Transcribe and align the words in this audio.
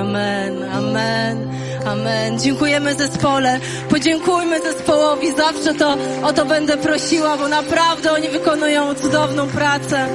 Amen, 0.00 0.62
amen, 0.62 1.50
amen. 1.86 2.38
Dziękujemy 2.38 2.94
zespole. 2.94 3.60
Podziękujmy 3.90 4.60
zespołowi. 4.60 5.32
Zawsze 5.32 5.74
to 5.74 5.96
o 6.22 6.32
to 6.32 6.44
będę 6.44 6.76
prosiła, 6.76 7.36
bo 7.36 7.48
naprawdę 7.48 8.12
oni 8.12 8.28
wykonują 8.28 8.94
cudowną 8.94 9.46
pracę. 9.46 10.08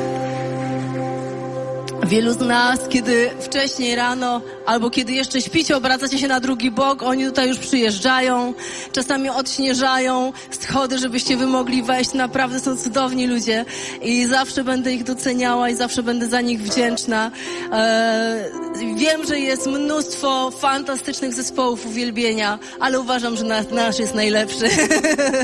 Wielu 2.12 2.34
z 2.34 2.40
nas, 2.40 2.80
kiedy 2.90 3.30
wcześniej 3.40 3.96
rano 3.96 4.42
albo 4.66 4.90
kiedy 4.90 5.14
jeszcze 5.14 5.42
śpicie, 5.42 5.78
obracacie 5.78 6.18
się 6.18 6.28
na 6.28 6.40
drugi 6.40 6.72
bok, 6.72 7.04
oni 7.04 7.26
tutaj 7.26 7.48
już 7.48 7.58
przyjeżdżają, 7.58 8.54
czasami 8.92 9.30
odśnieżają 9.30 10.34
schody, 10.60 10.98
żebyście 10.98 11.38
wy 11.38 11.48
mogli 11.48 11.84
wejść. 11.84 12.14
Naprawdę 12.14 12.60
są 12.60 12.78
cudowni 12.78 13.28
ludzie 13.28 13.66
i 14.02 14.26
zawsze 14.26 14.64
będę 14.64 14.94
ich 14.94 15.04
doceniała 15.04 15.70
i 15.70 15.76
zawsze 15.76 16.04
będę 16.04 16.28
za 16.28 16.42
nich 16.42 16.62
wdzięczna. 16.62 17.32
Eee, 17.72 18.96
wiem, 18.96 19.26
że 19.26 19.40
jest 19.40 19.68
mnóstwo 19.68 20.52
fantastycznych 20.52 21.34
zespołów 21.34 21.85
uwielbienia, 21.85 22.60
ale 22.80 23.00
uważam, 23.00 23.38
że 23.38 23.44
nasz 23.72 24.00
jest 24.00 24.16
najlepszy. 24.16 24.70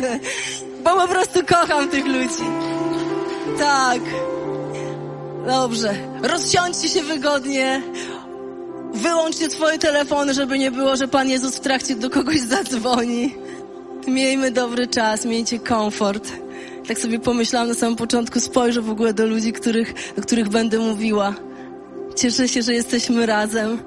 Bo 0.83 0.95
po 0.95 1.07
prostu 1.07 1.39
kocham 1.45 1.89
tych 1.89 2.05
ludzi. 2.05 2.45
Tak. 3.59 4.26
Dobrze. 5.47 5.95
Rozsiądźcie 6.21 6.89
się 6.89 7.03
wygodnie. 7.03 7.81
Wyłączcie 8.93 9.49
swoje 9.49 9.79
telefony, 9.79 10.33
żeby 10.33 10.59
nie 10.59 10.71
było, 10.71 10.95
że 10.95 11.07
Pan 11.07 11.29
Jezus 11.29 11.55
w 11.55 11.59
trakcie 11.59 11.95
do 11.95 12.09
kogoś 12.09 12.39
zadzwoni. 12.39 13.35
Miejmy 14.07 14.51
dobry 14.51 14.87
czas, 14.87 15.25
miejcie 15.25 15.59
komfort. 15.59 16.31
Tak 16.87 16.99
sobie 16.99 17.19
pomyślałam 17.19 17.67
na 17.69 17.73
samym 17.73 17.95
początku, 17.95 18.39
spojrzę 18.39 18.81
w 18.81 18.89
ogóle 18.89 19.13
do 19.13 19.25
ludzi, 19.25 19.53
których, 19.53 19.93
do 20.15 20.21
których 20.21 20.49
będę 20.49 20.79
mówiła. 20.79 21.35
Cieszę 22.15 22.47
się, 22.47 22.61
że 22.61 22.73
jesteśmy 22.73 23.25
razem. 23.25 23.79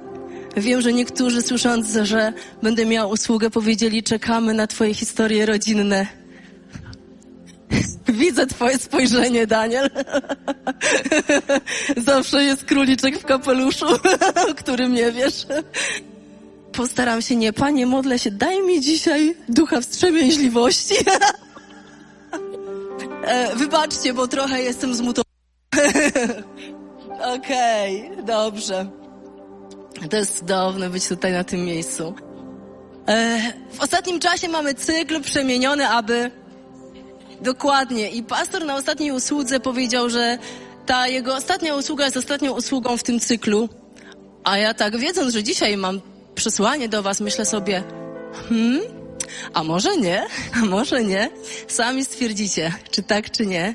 Wiem, 0.56 0.80
że 0.80 0.92
niektórzy 0.92 1.42
słysząc, 1.42 1.98
że 2.02 2.32
będę 2.62 2.86
miała 2.86 3.12
usługę, 3.12 3.50
powiedzieli, 3.50 4.02
czekamy 4.02 4.54
na 4.54 4.66
Twoje 4.66 4.94
historie 4.94 5.46
rodzinne. 5.46 6.19
Widzę 8.08 8.46
twoje 8.46 8.78
spojrzenie, 8.78 9.46
Daniel. 9.46 9.90
Zawsze 11.96 12.44
jest 12.44 12.64
króliczek 12.64 13.18
w 13.18 13.24
kapeluszu, 13.24 13.86
o 14.50 14.54
którym 14.54 14.94
nie 14.94 15.12
wiesz. 15.12 15.46
Postaram 16.72 17.22
się 17.22 17.36
nie, 17.36 17.52
panie, 17.52 17.86
modlę 17.86 18.18
się, 18.18 18.30
daj 18.30 18.62
mi 18.62 18.80
dzisiaj 18.80 19.36
ducha 19.48 19.80
wstrzemięźliwości. 19.80 20.94
E, 23.24 23.56
wybaczcie, 23.56 24.14
bo 24.14 24.28
trochę 24.28 24.62
jestem 24.62 24.94
zmutowana. 24.94 25.30
Okej, 27.36 28.10
okay, 28.10 28.22
dobrze. 28.22 28.86
To 30.10 30.16
jest 30.16 30.38
cudowne 30.38 30.90
być 30.90 31.08
tutaj 31.08 31.32
na 31.32 31.44
tym 31.44 31.64
miejscu. 31.64 32.14
E, 33.08 33.40
w 33.72 33.80
ostatnim 33.80 34.20
czasie 34.20 34.48
mamy 34.48 34.74
cykl 34.74 35.20
przemieniony, 35.20 35.88
aby 35.88 36.30
Dokładnie. 37.42 38.10
I 38.10 38.22
pastor 38.22 38.64
na 38.64 38.74
ostatniej 38.76 39.12
usłudze 39.12 39.60
powiedział, 39.60 40.10
że 40.10 40.38
ta 40.86 41.08
jego 41.08 41.34
ostatnia 41.34 41.76
usługa 41.76 42.04
jest 42.04 42.16
ostatnią 42.16 42.52
usługą 42.52 42.96
w 42.96 43.02
tym 43.02 43.20
cyklu. 43.20 43.68
A 44.44 44.58
ja 44.58 44.74
tak 44.74 44.96
wiedząc, 44.96 45.32
że 45.32 45.42
dzisiaj 45.42 45.76
mam 45.76 46.00
przesłanie 46.34 46.88
do 46.88 47.02
was, 47.02 47.20
myślę 47.20 47.44
sobie, 47.44 47.82
hmm, 48.48 48.80
a 49.54 49.64
może 49.64 49.96
nie, 49.96 50.26
a 50.62 50.64
może 50.64 51.04
nie. 51.04 51.30
Sami 51.68 52.04
stwierdzicie, 52.04 52.72
czy 52.90 53.02
tak, 53.02 53.30
czy 53.30 53.46
nie. 53.46 53.74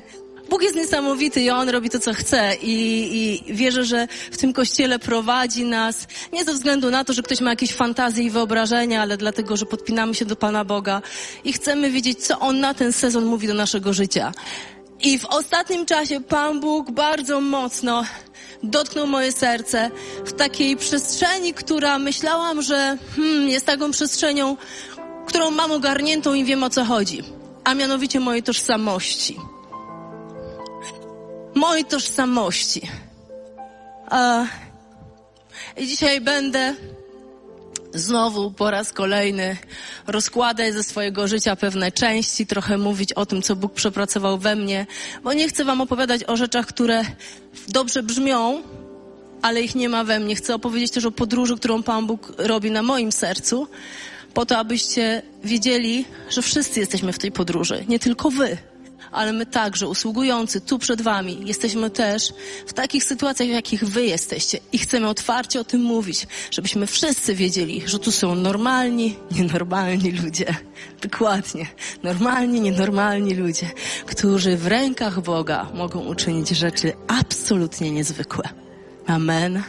Bóg 0.50 0.62
jest 0.62 0.76
niesamowity 0.76 1.40
i 1.40 1.50
On 1.50 1.68
robi 1.68 1.90
to, 1.90 1.98
co 1.98 2.14
chce. 2.14 2.54
I, 2.62 2.72
i 3.48 3.54
wierzę, 3.54 3.84
że 3.84 4.08
w 4.30 4.36
tym 4.36 4.52
Kościele 4.52 4.98
prowadzi 4.98 5.64
nas 5.64 6.06
nie 6.32 6.44
ze 6.44 6.52
względu 6.52 6.90
na 6.90 7.04
to, 7.04 7.12
że 7.12 7.22
ktoś 7.22 7.40
ma 7.40 7.50
jakieś 7.50 7.72
fantazje 7.72 8.24
i 8.24 8.30
wyobrażenia, 8.30 9.02
ale 9.02 9.16
dlatego, 9.16 9.56
że 9.56 9.66
podpinamy 9.66 10.14
się 10.14 10.24
do 10.24 10.36
Pana 10.36 10.64
Boga 10.64 11.02
i 11.44 11.52
chcemy 11.52 11.90
wiedzieć, 11.90 12.26
co 12.26 12.38
On 12.38 12.60
na 12.60 12.74
ten 12.74 12.92
sezon 12.92 13.24
mówi 13.24 13.48
do 13.48 13.54
naszego 13.54 13.92
życia. 13.92 14.32
I 15.02 15.18
w 15.18 15.24
ostatnim 15.24 15.86
czasie 15.86 16.20
Pan 16.20 16.60
Bóg 16.60 16.90
bardzo 16.90 17.40
mocno 17.40 18.04
dotknął 18.62 19.06
moje 19.06 19.32
serce 19.32 19.90
w 20.24 20.32
takiej 20.32 20.76
przestrzeni, 20.76 21.54
która 21.54 21.98
myślałam, 21.98 22.62
że 22.62 22.98
hmm, 23.16 23.48
jest 23.48 23.66
taką 23.66 23.90
przestrzenią, 23.90 24.56
którą 25.26 25.50
mam 25.50 25.72
ogarniętą 25.72 26.34
i 26.34 26.44
wiem 26.44 26.62
o 26.62 26.70
co 26.70 26.84
chodzi, 26.84 27.22
a 27.64 27.74
mianowicie 27.74 28.20
mojej 28.20 28.42
tożsamości 28.42 29.36
mojej 31.56 31.84
tożsamości. 31.84 32.82
I 35.76 35.86
dzisiaj 35.86 36.20
będę 36.20 36.74
znowu 37.94 38.50
po 38.50 38.70
raz 38.70 38.92
kolejny 38.92 39.56
rozkładać 40.06 40.74
ze 40.74 40.82
swojego 40.82 41.28
życia 41.28 41.56
pewne 41.56 41.92
części, 41.92 42.46
trochę 42.46 42.78
mówić 42.78 43.12
o 43.12 43.26
tym, 43.26 43.42
co 43.42 43.56
Bóg 43.56 43.74
przepracował 43.74 44.38
we 44.38 44.56
mnie, 44.56 44.86
bo 45.22 45.32
nie 45.32 45.48
chcę 45.48 45.64
Wam 45.64 45.80
opowiadać 45.80 46.24
o 46.24 46.36
rzeczach, 46.36 46.66
które 46.66 47.04
dobrze 47.68 48.02
brzmią, 48.02 48.62
ale 49.42 49.62
ich 49.62 49.74
nie 49.74 49.88
ma 49.88 50.04
we 50.04 50.20
mnie. 50.20 50.36
Chcę 50.36 50.54
opowiedzieć 50.54 50.90
też 50.90 51.04
o 51.04 51.10
podróży, 51.10 51.56
którą 51.56 51.82
Pan 51.82 52.06
Bóg 52.06 52.32
robi 52.38 52.70
na 52.70 52.82
moim 52.82 53.12
sercu, 53.12 53.68
po 54.34 54.46
to, 54.46 54.58
abyście 54.58 55.22
wiedzieli, 55.44 56.04
że 56.30 56.42
wszyscy 56.42 56.80
jesteśmy 56.80 57.12
w 57.12 57.18
tej 57.18 57.32
podróży, 57.32 57.84
nie 57.88 57.98
tylko 57.98 58.30
Wy 58.30 58.56
ale 59.16 59.32
my 59.32 59.46
także, 59.46 59.88
usługujący 59.88 60.60
tu 60.60 60.78
przed 60.78 61.02
Wami, 61.02 61.38
jesteśmy 61.44 61.90
też 61.90 62.32
w 62.66 62.72
takich 62.72 63.04
sytuacjach, 63.04 63.48
w 63.48 63.52
jakich 63.52 63.84
Wy 63.84 64.06
jesteście 64.06 64.58
i 64.72 64.78
chcemy 64.78 65.08
otwarcie 65.08 65.60
o 65.60 65.64
tym 65.64 65.80
mówić, 65.80 66.26
żebyśmy 66.50 66.86
wszyscy 66.86 67.34
wiedzieli, 67.34 67.82
że 67.86 67.98
tu 67.98 68.12
są 68.12 68.34
normalni, 68.34 69.16
nienormalni 69.30 70.12
ludzie. 70.12 70.54
Dokładnie. 71.02 71.66
Normalni, 72.02 72.60
nienormalni 72.60 73.34
ludzie, 73.34 73.70
którzy 74.06 74.56
w 74.56 74.66
rękach 74.66 75.20
Boga 75.20 75.66
mogą 75.74 76.00
uczynić 76.00 76.48
rzeczy 76.48 76.92
absolutnie 77.08 77.90
niezwykłe. 77.90 78.48
Amen. 79.06 79.62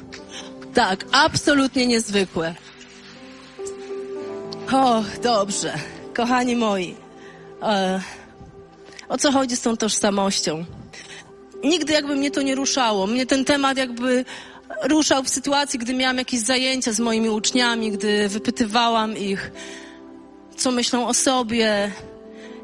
Tak, 0.73 1.05
absolutnie 1.11 1.87
niezwykłe. 1.87 2.55
O, 4.71 5.03
dobrze. 5.23 5.73
Kochani 6.13 6.55
moi, 6.55 6.95
e, 7.61 8.01
o 9.09 9.17
co 9.17 9.31
chodzi 9.31 9.55
z 9.55 9.61
tą 9.61 9.77
tożsamością. 9.77 10.65
Nigdy 11.63 11.93
jakby 11.93 12.15
mnie 12.15 12.31
to 12.31 12.41
nie 12.41 12.55
ruszało. 12.55 13.07
Mnie 13.07 13.25
ten 13.25 13.45
temat 13.45 13.77
jakby 13.77 14.25
ruszał 14.83 15.23
w 15.23 15.29
sytuacji, 15.29 15.79
gdy 15.79 15.93
miałam 15.93 16.17
jakieś 16.17 16.39
zajęcia 16.39 16.93
z 16.93 16.99
moimi 16.99 17.29
uczniami, 17.29 17.91
gdy 17.91 18.29
wypytywałam 18.29 19.17
ich, 19.17 19.51
co 20.57 20.71
myślą 20.71 21.07
o 21.07 21.13
sobie. 21.13 21.91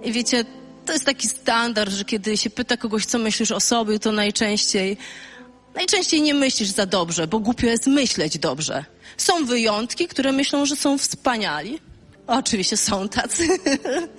I 0.04 0.12
wiecie, 0.12 0.46
to 0.86 0.94
jest 0.94 1.06
taki 1.06 1.28
standard, 1.28 1.92
że 1.92 2.06
kiedy 2.06 2.38
się 2.38 2.50
pyta 2.50 2.78
kogoś, 2.78 3.06
co 3.06 3.20
myślisz 3.20 3.52
o 3.52 3.60
sobie, 3.60 4.00
to 4.00 4.12
najczęściej, 4.12 4.98
najczęściej 5.76 6.22
nie 6.22 6.34
myślisz 6.34 6.70
za 6.70 6.86
dobrze, 6.86 7.28
bo 7.28 7.40
głupio 7.40 7.68
jest 7.68 7.88
myśleć 7.88 8.38
dobrze. 8.38 8.86
Są 9.18 9.46
wyjątki, 9.46 10.08
które 10.08 10.32
myślą, 10.32 10.66
że 10.66 10.76
są 10.76 10.98
wspaniali. 10.98 11.80
Oczywiście 12.28 12.78
są 12.78 13.10
tacy. 13.10 13.48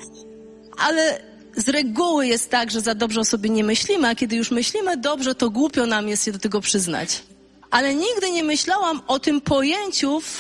Ale 0.87 1.34
z 1.57 1.69
reguły 1.69 2.27
jest 2.27 2.51
tak, 2.51 2.71
że 2.71 2.81
za 2.81 2.95
dobrze 2.95 3.21
o 3.21 3.25
sobie 3.25 3.51
nie 3.51 3.65
myślimy, 3.65 4.09
a 4.09 4.15
kiedy 4.15 4.37
już 4.37 4.51
myślimy 4.51 4.97
dobrze, 4.97 5.35
to 5.35 5.51
głupio 5.51 5.87
nam 5.87 6.09
jest 6.09 6.25
się 6.25 6.33
do 6.33 6.39
tego 6.39 6.61
przyznać. 6.61 7.23
Ale 7.71 7.95
nigdy 7.95 8.31
nie 8.31 8.45
myślałam 8.45 9.03
o 9.07 9.19
tym 9.19 9.41
pojęciu 9.41 10.21
w 10.21 10.39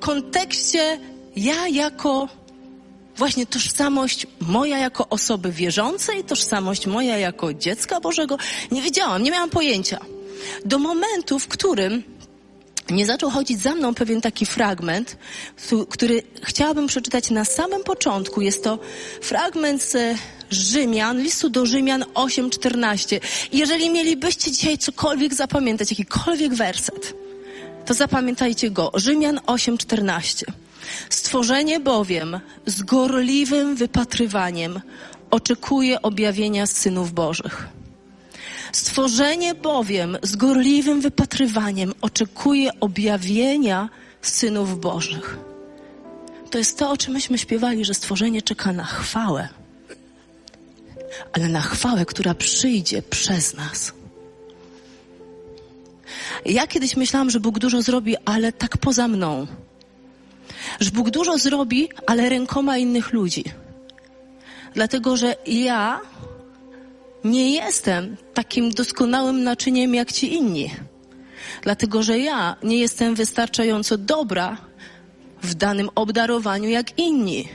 kontekście 0.00 0.98
ja 1.36 1.68
jako 1.68 2.28
właśnie 3.16 3.46
tożsamość 3.46 4.26
moja 4.40 4.78
jako 4.78 5.08
osoby 5.08 5.52
wierzącej, 5.52 6.24
tożsamość 6.24 6.86
moja 6.86 7.18
jako 7.18 7.54
dziecka 7.54 8.00
Bożego. 8.00 8.38
Nie 8.70 8.82
wiedziałam, 8.82 9.22
nie 9.22 9.30
miałam 9.30 9.50
pojęcia. 9.50 9.98
Do 10.64 10.78
momentu, 10.78 11.38
w 11.38 11.48
którym 11.48 12.02
nie 12.90 13.06
zaczął 13.06 13.30
chodzić 13.30 13.62
za 13.62 13.74
mną 13.74 13.94
pewien 13.94 14.20
taki 14.20 14.46
fragment, 14.46 15.16
który 15.90 16.22
chciałabym 16.42 16.86
przeczytać 16.86 17.30
na 17.30 17.44
samym 17.44 17.84
początku. 17.84 18.40
Jest 18.40 18.64
to 18.64 18.78
fragment 19.20 19.82
z 19.82 20.18
Rzymian, 20.50 21.22
listu 21.22 21.50
do 21.50 21.66
Rzymian 21.66 22.04
8:14. 22.14 23.20
Jeżeli 23.52 23.90
mielibyście 23.90 24.50
dzisiaj 24.50 24.78
cokolwiek 24.78 25.34
zapamiętać, 25.34 25.90
jakikolwiek 25.90 26.54
werset, 26.54 27.14
to 27.86 27.94
zapamiętajcie 27.94 28.70
go. 28.70 28.90
Rzymian 28.94 29.40
8:14. 29.46 30.44
Stworzenie 31.08 31.80
bowiem 31.80 32.40
z 32.66 32.82
gorliwym 32.82 33.76
wypatrywaniem 33.76 34.80
oczekuje 35.30 36.02
objawienia 36.02 36.66
synów 36.66 37.12
Bożych. 37.12 37.68
Stworzenie 38.72 39.54
bowiem 39.54 40.18
z 40.22 40.36
gorliwym 40.36 41.00
wypatrywaniem 41.00 41.92
oczekuje 42.00 42.70
objawienia 42.80 43.88
synów 44.22 44.80
Bożych. 44.80 45.38
To 46.50 46.58
jest 46.58 46.78
to, 46.78 46.90
o 46.90 46.96
czym 46.96 47.12
myśmy 47.12 47.38
śpiewali, 47.38 47.84
że 47.84 47.94
stworzenie 47.94 48.42
czeka 48.42 48.72
na 48.72 48.84
chwałę, 48.84 49.48
ale 51.32 51.48
na 51.48 51.60
chwałę, 51.60 52.04
która 52.06 52.34
przyjdzie 52.34 53.02
przez 53.02 53.54
nas. 53.54 53.92
Ja 56.44 56.66
kiedyś 56.66 56.96
myślałam, 56.96 57.30
że 57.30 57.40
Bóg 57.40 57.58
dużo 57.58 57.82
zrobi, 57.82 58.16
ale 58.24 58.52
tak 58.52 58.78
poza 58.78 59.08
mną. 59.08 59.46
Że 60.80 60.90
Bóg 60.90 61.10
dużo 61.10 61.38
zrobi, 61.38 61.88
ale 62.06 62.28
rękoma 62.28 62.78
innych 62.78 63.12
ludzi. 63.12 63.44
Dlatego, 64.74 65.16
że 65.16 65.36
ja 65.46 66.00
nie 67.24 67.52
jestem 67.52 68.16
takim 68.34 68.70
doskonałym 68.70 69.42
naczyniem 69.42 69.94
jak 69.94 70.12
ci 70.12 70.34
inni. 70.34 70.70
Dlatego, 71.62 72.02
że 72.02 72.18
ja 72.18 72.56
nie 72.62 72.78
jestem 72.78 73.14
wystarczająco 73.14 73.98
dobra 73.98 74.56
w 75.42 75.54
danym 75.54 75.90
obdarowaniu 75.94 76.68
jak 76.68 76.98
inni. 76.98 77.48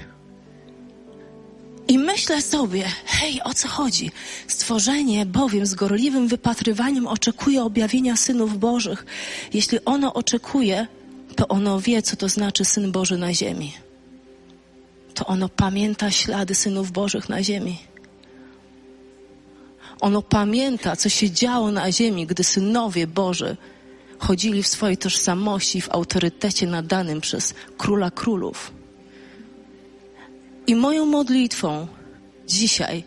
I 1.88 2.00
myślę 2.00 2.42
sobie, 2.42 2.86
hej, 3.06 3.42
o 3.44 3.54
co 3.54 3.68
chodzi? 3.68 4.12
Stworzenie 4.48 5.26
bowiem 5.26 5.66
z 5.66 5.74
gorliwym 5.76 6.28
wypatrywaniem 6.28 7.08
oczekuje 7.08 7.64
objawienia 7.64 8.16
synów 8.16 8.60
Bożych. 8.60 9.06
Jeśli 9.54 9.80
ono 9.86 10.14
oczekuje, 10.14 10.88
to 11.36 11.48
ono 11.48 11.80
wie, 11.80 12.02
co 12.02 12.16
to 12.16 12.30
znaczy 12.30 12.66
syn 12.66 12.92
Boży 12.92 13.18
na 13.18 13.34
ziemi. 13.34 13.74
To 15.14 15.26
ono 15.26 15.50
pamięta 15.50 16.12
ślady 16.12 16.56
synów 16.56 16.92
Bożych 16.92 17.30
na 17.30 17.44
ziemi. 17.44 17.78
Ono 20.02 20.22
pamięta, 20.22 20.96
co 20.96 21.10
się 21.10 21.32
działo 21.32 21.72
na 21.72 21.92
ziemi, 21.92 22.28
gdy 22.28 22.44
synowie 22.44 23.08
Boży 23.08 23.58
chodzili 24.20 24.64
w 24.64 24.68
swojej 24.68 24.98
tożsamości, 24.98 25.82
w 25.82 25.92
autorytecie 25.92 26.68
nadanym 26.68 27.22
przez 27.22 27.54
króla 27.78 28.12
królów. 28.12 28.72
I 30.68 30.76
moją 30.76 31.06
modlitwą 31.06 31.88
dzisiaj 32.48 33.04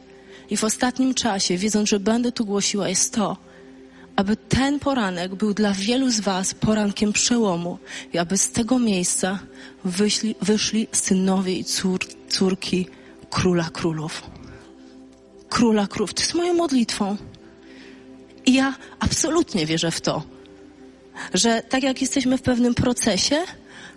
i 0.51 0.57
w 0.57 0.65
ostatnim 0.65 1.15
czasie, 1.15 1.57
wiedząc, 1.57 1.89
że 1.89 2.01
będę 2.01 2.33
tu 2.33 2.45
głosiła, 2.45 2.89
jest 2.89 3.15
to, 3.15 3.37
aby 4.17 4.37
ten 4.37 4.79
poranek 4.79 5.35
był 5.35 5.55
dla 5.55 5.73
wielu 5.73 6.11
z 6.11 6.21
Was 6.21 6.55
porankiem 6.55 7.13
przełomu 7.13 7.79
i 8.13 8.19
aby 8.19 8.39
z 8.39 8.51
tego 8.51 8.79
miejsca 8.79 9.39
wyszli, 9.85 10.35
wyszli 10.43 10.89
synowie 10.93 11.53
i 11.59 11.65
cór, 11.65 12.01
córki 12.29 12.87
króla 13.31 13.71
królów. 13.71 14.23
Króla 15.51 15.87
królów. 15.87 16.15
To 16.15 16.23
jest 16.23 16.35
moją 16.35 16.55
modlitwą. 16.55 17.17
I 18.47 18.55
ja 18.55 18.75
absolutnie 19.01 19.67
wierzę 19.67 19.91
w 19.91 20.01
to, 20.01 20.23
że 21.35 21.63
tak 21.69 21.83
jak 21.83 22.01
jesteśmy 22.01 22.39
w 22.39 22.43
pewnym 22.43 22.75
procesie, 22.75 23.37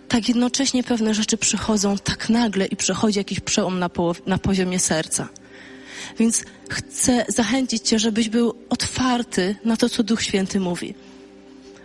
tak 0.07 0.27
jednocześnie 0.27 0.83
pewne 0.83 1.13
rzeczy 1.13 1.37
przychodzą 1.37 1.97
tak 1.97 2.29
nagle 2.29 2.65
i 2.65 2.75
przychodzi 2.75 3.19
jakiś 3.19 3.39
przełom 3.39 3.79
na, 3.79 3.89
na 4.25 4.37
poziomie 4.37 4.79
serca. 4.79 5.27
Więc 6.19 6.43
chcę 6.69 7.25
zachęcić 7.27 7.87
Cię, 7.87 7.99
żebyś 7.99 8.29
był 8.29 8.53
otwarty 8.69 9.55
na 9.65 9.77
to, 9.77 9.89
co 9.89 10.03
Duch 10.03 10.23
Święty 10.23 10.59
mówi. 10.59 10.95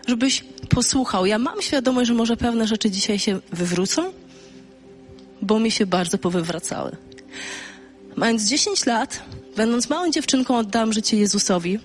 Żebyś 0.06 0.44
posłuchał. 0.69 1.26
Ja 1.26 1.38
mam 1.38 1.62
świadomość, 1.62 2.09
że 2.09 2.14
może 2.14 2.37
pewne 2.37 2.67
rzeczy 2.67 2.91
dzisiaj 2.91 3.19
się 3.19 3.41
wywrócą, 3.53 4.12
bo 5.43 5.61
mi 5.61 5.71
się 5.71 5.87
bardzo 5.87 6.19
powywracały. 6.19 6.97
Mając 8.19 8.44
10 8.44 8.87
lat, 8.87 9.23
będąc 9.56 9.91
małą 9.91 10.11
dziewczynką, 10.11 10.56
oddałam 10.56 10.93
życie 10.93 11.17
Jezusowi. 11.17 11.79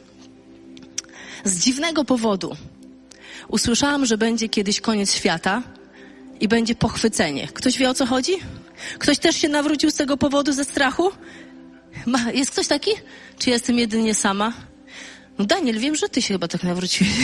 Z 1.44 1.60
dziwnego 1.60 2.06
powodu. 2.06 2.56
Usłyszałam, 3.48 4.06
że 4.06 4.18
będzie 4.18 4.50
kiedyś 4.50 4.82
koniec 4.82 5.14
świata 5.14 5.64
i 6.40 6.48
będzie 6.48 6.76
pochwycenie. 6.76 7.48
Ktoś 7.48 7.78
wie 7.78 7.90
o 7.90 7.94
co 7.94 8.06
chodzi? 8.06 8.34
Ktoś 9.00 9.20
też 9.20 9.36
się 9.36 9.50
nawrócił 9.50 9.92
z 9.92 9.96
tego 9.96 10.18
powodu 10.18 10.54
ze 10.54 10.66
strachu? 10.66 11.12
Ma, 12.06 12.32
jest 12.32 12.52
ktoś 12.52 12.68
taki? 12.68 12.92
Czy 13.40 13.50
jestem 13.50 13.80
jedynie 13.80 14.16
sama? 14.16 14.54
No 15.38 15.46
Daniel, 15.46 15.80
wiem, 15.80 15.96
że 15.96 16.10
ty 16.10 16.22
się 16.22 16.34
chyba 16.34 16.48
tak 16.48 16.64
nawróciłeś. 16.64 17.12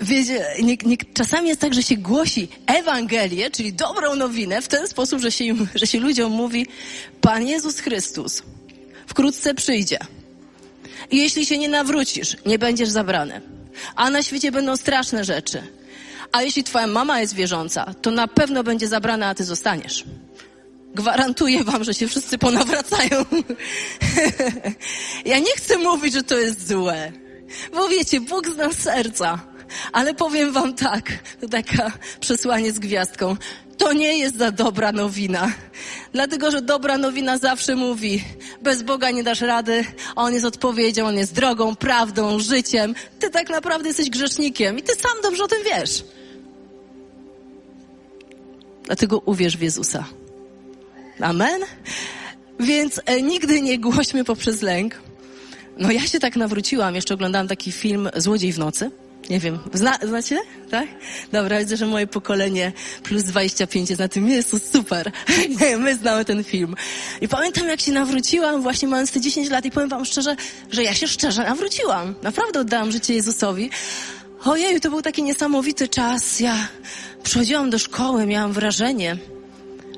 Wiecie, 0.00 0.46
nie, 0.62 0.76
nie, 0.84 0.96
czasami 1.14 1.48
jest 1.48 1.60
tak, 1.60 1.74
że 1.74 1.82
się 1.82 1.96
głosi 1.96 2.48
Ewangelię, 2.66 3.50
czyli 3.50 3.72
dobrą 3.72 4.14
nowinę, 4.14 4.62
w 4.62 4.68
ten 4.68 4.88
sposób, 4.88 5.20
że 5.20 5.32
się, 5.32 5.44
im, 5.44 5.68
że 5.74 5.86
się 5.86 6.00
ludziom 6.00 6.32
mówi 6.32 6.66
Pan 7.20 7.46
Jezus 7.46 7.80
Chrystus 7.80 8.42
wkrótce 9.10 9.54
przyjdzie. 9.54 9.98
I 11.10 11.18
jeśli 11.18 11.46
się 11.46 11.58
nie 11.58 11.68
nawrócisz, 11.68 12.36
nie 12.46 12.58
będziesz 12.58 12.88
zabrany. 12.88 13.40
A 13.96 14.10
na 14.10 14.22
świecie 14.22 14.52
będą 14.52 14.76
straszne 14.76 15.24
rzeczy. 15.24 15.62
A 16.32 16.42
jeśli 16.42 16.64
twoja 16.64 16.86
mama 16.86 17.20
jest 17.20 17.34
wierząca, 17.34 17.94
to 18.02 18.10
na 18.10 18.28
pewno 18.28 18.64
będzie 18.64 18.88
zabrana, 18.88 19.26
a 19.26 19.34
ty 19.34 19.44
zostaniesz. 19.44 20.04
Gwarantuję 20.94 21.64
wam, 21.64 21.84
że 21.84 21.94
się 21.94 22.08
wszyscy 22.08 22.38
ponawracają. 22.38 23.24
ja 25.32 25.38
nie 25.38 25.52
chcę 25.56 25.78
mówić, 25.78 26.14
że 26.14 26.22
to 26.22 26.38
jest 26.38 26.68
złe. 26.68 27.12
Bo 27.72 27.88
wiecie, 27.88 28.20
Bóg 28.20 28.48
zna 28.48 28.72
serca. 28.72 29.38
Ale 29.92 30.14
powiem 30.14 30.52
wam 30.52 30.74
tak, 30.74 31.12
to 31.40 31.48
taka 31.48 31.92
przesłanie 32.20 32.72
z 32.72 32.78
gwiazdką. 32.78 33.36
To 33.78 33.92
nie 33.92 34.18
jest 34.18 34.38
za 34.38 34.50
dobra 34.50 34.92
nowina. 34.92 35.52
Dlatego, 36.12 36.50
że 36.50 36.62
dobra 36.62 36.98
nowina 36.98 37.38
zawsze 37.38 37.76
mówi, 37.76 38.24
bez 38.62 38.82
Boga 38.82 39.10
nie 39.10 39.22
dasz 39.22 39.40
rady, 39.40 39.84
On 40.16 40.34
jest 40.34 40.44
odpowiedzią, 40.44 41.06
On 41.06 41.16
jest 41.16 41.34
drogą, 41.34 41.76
prawdą, 41.76 42.38
życiem. 42.38 42.94
Ty 43.18 43.30
tak 43.30 43.50
naprawdę 43.50 43.88
jesteś 43.88 44.10
grzesznikiem 44.10 44.78
i 44.78 44.82
ty 44.82 44.94
sam 44.94 45.22
dobrze 45.22 45.44
o 45.44 45.48
tym 45.48 45.58
wiesz. 45.64 46.04
Dlatego 48.84 49.18
uwierz 49.18 49.56
w 49.56 49.60
Jezusa. 49.60 50.04
Amen? 51.20 51.60
Więc 52.60 53.00
e, 53.06 53.22
nigdy 53.22 53.60
nie 53.60 53.78
głośmy 53.78 54.24
poprzez 54.24 54.62
lęk. 54.62 55.00
No 55.78 55.90
ja 55.90 56.00
się 56.00 56.20
tak 56.20 56.36
nawróciłam, 56.36 56.94
jeszcze 56.94 57.14
oglądałam 57.14 57.48
taki 57.48 57.72
film 57.72 58.10
Złodziej 58.16 58.52
w 58.52 58.58
nocy. 58.58 58.90
Nie 59.30 59.40
wiem, 59.40 59.58
Zna, 59.74 59.98
znacie? 60.02 60.38
Tak? 60.70 60.88
Dobra, 61.32 61.58
widzę, 61.58 61.76
że 61.76 61.86
moje 61.86 62.06
pokolenie 62.06 62.72
plus 63.02 63.22
25 63.22 63.90
jest 63.90 64.00
na 64.00 64.08
tym. 64.08 64.28
To 64.50 64.58
super. 64.58 65.12
My 65.78 65.96
znamy 65.96 66.24
ten 66.24 66.44
film. 66.44 66.74
I 67.20 67.28
pamiętam, 67.28 67.68
jak 67.68 67.80
się 67.80 67.92
nawróciłam, 67.92 68.62
właśnie 68.62 68.88
mając 68.88 69.12
te 69.12 69.20
10 69.20 69.50
lat 69.50 69.64
i 69.64 69.70
powiem 69.70 69.88
wam 69.88 70.04
szczerze, 70.04 70.36
że 70.70 70.82
ja 70.82 70.94
się 70.94 71.08
szczerze 71.08 71.44
nawróciłam. 71.44 72.14
Naprawdę 72.22 72.60
oddałam 72.60 72.92
życie 72.92 73.14
Jezusowi. 73.14 73.70
Ojej, 74.44 74.80
to 74.80 74.90
był 74.90 75.02
taki 75.02 75.22
niesamowity 75.22 75.88
czas. 75.88 76.40
Ja 76.40 76.68
przychodziłam 77.22 77.70
do 77.70 77.78
szkoły, 77.78 78.26
miałam 78.26 78.52
wrażenie, 78.52 79.16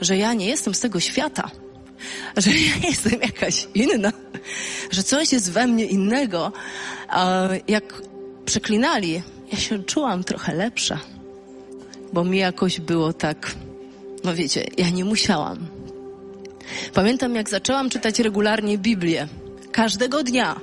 że 0.01 0.17
ja 0.17 0.35
nie 0.35 0.47
jestem 0.47 0.75
z 0.75 0.81
tego 0.81 1.01
świata. 1.01 1.51
Że 2.37 2.51
ja 2.83 2.89
jestem 2.89 3.21
jakaś 3.21 3.69
inna. 3.75 4.13
Że 4.91 5.03
coś 5.03 5.33
jest 5.33 5.53
we 5.53 5.67
mnie 5.67 5.85
innego. 5.85 6.53
Jak 7.69 8.03
przeklinali, 8.45 9.23
ja 9.53 9.59
się 9.59 9.85
czułam 9.85 10.25
trochę 10.25 10.55
lepsza. 10.55 11.01
Bo 12.13 12.25
mi 12.25 12.39
jakoś 12.39 12.81
było 12.81 13.13
tak, 13.13 13.55
no 14.25 14.35
wiecie, 14.35 14.67
ja 14.79 14.91
nie 14.91 15.05
musiałam. 15.05 15.59
Pamiętam, 16.95 17.35
jak 17.35 17.51
zaczęłam 17.51 17.91
czytać 17.91 18.19
regularnie 18.19 18.79
Biblię. 18.79 19.29
Każdego 19.73 20.23
dnia. 20.23 20.61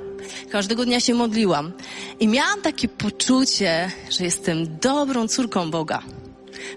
Każdego 0.49 0.85
dnia 0.85 0.99
się 0.99 1.13
modliłam. 1.13 1.71
I 2.19 2.27
miałam 2.27 2.61
takie 2.61 2.87
poczucie, 2.87 3.91
że 4.09 4.23
jestem 4.23 4.77
dobrą 4.81 5.27
córką 5.27 5.71
Boga. 5.71 6.01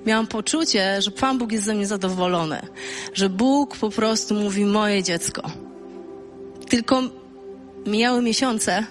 Miałam 0.06 0.26
poczucie, 0.26 1.02
że 1.02 1.10
Pan 1.10 1.38
Bóg 1.38 1.52
jest 1.52 1.64
ze 1.64 1.74
mnie 1.74 1.86
zadowolony. 1.86 2.60
Że 3.14 3.28
Bóg 3.28 3.76
po 3.76 3.90
prostu 3.90 4.34
mówi 4.34 4.64
moje 4.64 5.02
dziecko. 5.02 5.50
Tylko 6.68 7.02
mijały 7.86 8.22
miesiące, 8.22 8.86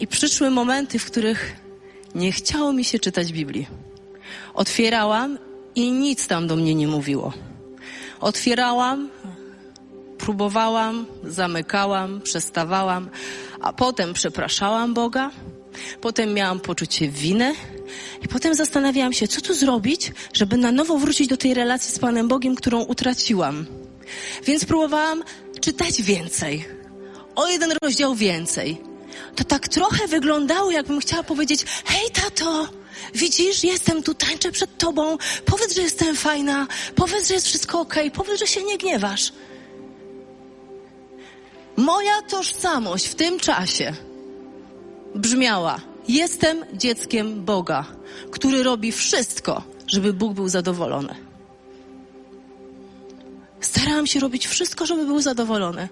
i 0.00 0.06
przyszły 0.06 0.50
momenty, 0.50 0.98
w 0.98 1.06
których 1.06 1.56
nie 2.14 2.32
chciało 2.32 2.72
mi 2.72 2.84
się 2.84 2.98
czytać 2.98 3.32
Biblii. 3.32 3.66
Otwierałam 4.54 5.38
i 5.74 5.92
nic 5.92 6.26
tam 6.26 6.46
do 6.46 6.56
mnie 6.56 6.74
nie 6.74 6.88
mówiło. 6.88 7.32
Otwierałam, 8.20 9.10
próbowałam, 10.18 11.06
zamykałam, 11.24 12.20
przestawałam, 12.20 13.10
a 13.60 13.72
potem 13.72 14.12
przepraszałam 14.12 14.94
Boga, 14.94 15.30
potem 16.00 16.34
miałam 16.34 16.60
poczucie 16.60 17.08
winy 17.08 17.54
i 18.22 18.28
potem 18.28 18.54
zastanawiałam 18.54 19.12
się, 19.12 19.28
co 19.28 19.40
tu 19.40 19.54
zrobić, 19.54 20.12
żeby 20.32 20.56
na 20.56 20.72
nowo 20.72 20.98
wrócić 20.98 21.28
do 21.28 21.36
tej 21.36 21.54
relacji 21.54 21.94
z 21.94 21.98
Panem 21.98 22.28
Bogiem, 22.28 22.54
którą 22.54 22.82
utraciłam. 22.82 23.66
Więc 24.44 24.64
próbowałam 24.64 25.22
czytać 25.60 26.02
więcej, 26.02 26.64
o 27.34 27.48
jeden 27.48 27.72
rozdział 27.82 28.14
więcej 28.14 28.93
to 29.36 29.44
tak 29.44 29.68
trochę 29.68 30.06
wyglądało, 30.08 30.70
jakbym 30.70 31.00
chciała 31.00 31.22
powiedzieć: 31.22 31.64
Hej, 31.84 32.10
tato, 32.10 32.68
widzisz, 33.14 33.64
jestem 33.64 34.02
tu, 34.02 34.14
tańczę 34.14 34.52
przed 34.52 34.78
tobą. 34.78 35.18
Powiedz, 35.44 35.74
że 35.74 35.82
jestem 35.82 36.16
fajna, 36.16 36.66
powiedz, 36.94 37.28
że 37.28 37.34
jest 37.34 37.46
wszystko 37.46 37.80
ok, 37.80 37.94
powiedz, 38.14 38.40
że 38.40 38.46
się 38.46 38.62
nie 38.62 38.78
gniewasz. 38.78 39.32
Moja 41.76 42.22
tożsamość 42.22 43.06
w 43.06 43.14
tym 43.14 43.40
czasie 43.40 43.92
brzmiała: 45.14 45.80
Jestem 46.08 46.64
dzieckiem 46.72 47.44
Boga, 47.44 47.84
który 48.30 48.62
robi 48.62 48.92
wszystko, 48.92 49.62
żeby 49.86 50.12
Bóg 50.12 50.32
był 50.32 50.48
zadowolony. 50.48 51.14
Starałam 53.60 54.06
się 54.06 54.20
robić 54.20 54.46
wszystko, 54.46 54.86
żeby 54.86 55.04
był 55.06 55.20
zadowolony. 55.20 55.88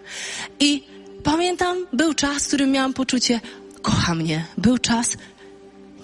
I 0.60 0.84
pamiętam, 1.24 1.86
był 1.92 2.14
czas, 2.14 2.44
w 2.44 2.46
którym 2.46 2.70
miałam 2.70 2.94
poczucie, 2.94 3.40
kocha 3.82 4.14
mnie. 4.14 4.44
Był 4.58 4.78
czas, 4.78 5.16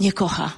nie 0.01 0.13
kocha. 0.13 0.53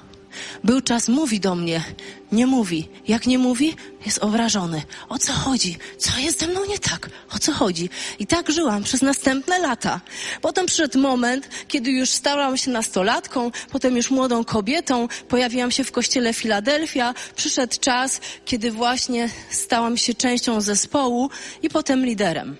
Był 0.63 0.81
czas, 0.81 1.07
mówi 1.09 1.39
do 1.39 1.55
mnie, 1.55 1.83
nie 2.31 2.47
mówi. 2.47 2.89
Jak 3.07 3.27
nie 3.27 3.37
mówi, 3.37 3.75
jest 4.05 4.17
obrażony. 4.17 4.81
O 5.09 5.17
co 5.17 5.33
chodzi? 5.33 5.77
Co 5.97 6.19
jest 6.19 6.39
ze 6.39 6.47
mną 6.47 6.65
nie 6.65 6.79
tak? 6.79 7.09
O 7.35 7.39
co 7.39 7.51
chodzi? 7.51 7.89
I 8.19 8.27
tak 8.27 8.51
żyłam 8.51 8.83
przez 8.83 9.01
następne 9.01 9.59
lata. 9.59 10.01
Potem 10.41 10.65
przyszedł 10.65 10.99
moment, 10.99 11.49
kiedy 11.67 11.91
już 11.91 12.09
stałam 12.09 12.57
się 12.57 12.71
nastolatką, 12.71 13.51
potem 13.71 13.95
już 13.95 14.11
młodą 14.11 14.43
kobietą, 14.43 15.07
pojawiłam 15.27 15.71
się 15.71 15.83
w 15.83 15.91
kościele 15.91 16.33
Filadelfia. 16.33 17.13
Przyszedł 17.35 17.75
czas, 17.79 18.21
kiedy 18.45 18.71
właśnie 18.71 19.29
stałam 19.49 19.97
się 19.97 20.13
częścią 20.13 20.61
zespołu 20.61 21.29
i 21.63 21.69
potem 21.69 22.05
liderem. 22.05 22.57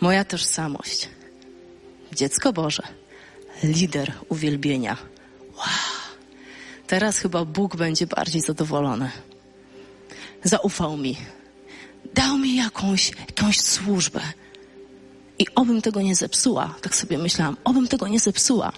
Moja 0.00 0.24
tożsamość. 0.24 1.08
Dziecko 2.12 2.52
Boże 2.52 2.82
lider 3.62 4.12
uwielbienia. 4.28 4.96
Wow. 5.56 5.66
Teraz 6.86 7.18
chyba 7.18 7.44
Bóg 7.44 7.76
będzie 7.76 8.06
bardziej 8.06 8.40
zadowolony. 8.40 9.10
Zaufał 10.44 10.96
mi. 10.96 11.16
Dał 12.14 12.38
mi 12.38 12.56
jakąś, 12.56 13.12
jakąś 13.28 13.60
służbę. 13.60 14.20
I 15.38 15.46
obym 15.54 15.82
tego 15.82 16.02
nie 16.02 16.14
zepsuła. 16.14 16.74
Tak 16.80 16.94
sobie 16.94 17.18
myślałam. 17.18 17.56
Obym 17.64 17.88
tego 17.88 18.08
nie 18.08 18.20
zepsuła. 18.20 18.72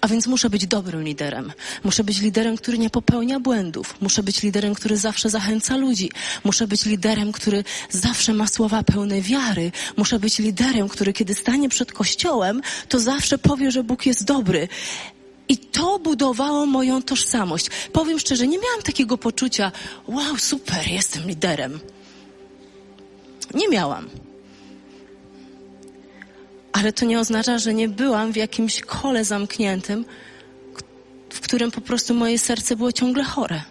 A 0.00 0.08
więc 0.08 0.26
muszę 0.26 0.50
być 0.50 0.66
dobrym 0.66 1.02
liderem. 1.02 1.52
Muszę 1.84 2.04
być 2.04 2.20
liderem, 2.20 2.56
który 2.56 2.78
nie 2.78 2.90
popełnia 2.90 3.40
błędów. 3.40 3.94
Muszę 4.00 4.22
być 4.22 4.42
liderem, 4.42 4.74
który 4.74 4.96
zawsze 4.96 5.30
zachęca 5.30 5.76
ludzi. 5.76 6.10
Muszę 6.44 6.66
być 6.66 6.84
liderem, 6.84 7.32
który 7.32 7.64
zawsze 7.90 8.34
ma 8.34 8.46
słowa 8.46 8.82
pełne 8.82 9.20
wiary. 9.20 9.72
Muszę 9.96 10.18
być 10.18 10.38
liderem, 10.38 10.88
który 10.88 11.12
kiedy 11.12 11.34
stanie 11.34 11.68
przed 11.68 11.92
kościołem, 11.92 12.62
to 12.88 13.00
zawsze 13.00 13.38
powie, 13.38 13.70
że 13.70 13.82
Bóg 13.82 14.06
jest 14.06 14.24
dobry. 14.24 14.68
I 15.48 15.56
to 15.56 15.98
budowało 15.98 16.66
moją 16.66 17.02
tożsamość. 17.02 17.66
Powiem 17.92 18.18
szczerze, 18.18 18.46
nie 18.46 18.58
miałam 18.58 18.82
takiego 18.82 19.18
poczucia, 19.18 19.72
wow, 20.08 20.38
super, 20.38 20.88
jestem 20.88 21.26
liderem. 21.26 21.80
Nie 23.54 23.68
miałam 23.68 24.08
ale 26.78 26.92
to 26.92 27.04
nie 27.04 27.18
oznacza, 27.18 27.58
że 27.58 27.74
nie 27.74 27.88
byłam 27.88 28.32
w 28.32 28.36
jakimś 28.36 28.80
kole 28.80 29.24
zamkniętym, 29.24 30.04
w 31.30 31.40
którym 31.40 31.70
po 31.70 31.80
prostu 31.80 32.14
moje 32.14 32.38
serce 32.38 32.76
było 32.76 32.92
ciągle 32.92 33.24
chore. 33.24 33.62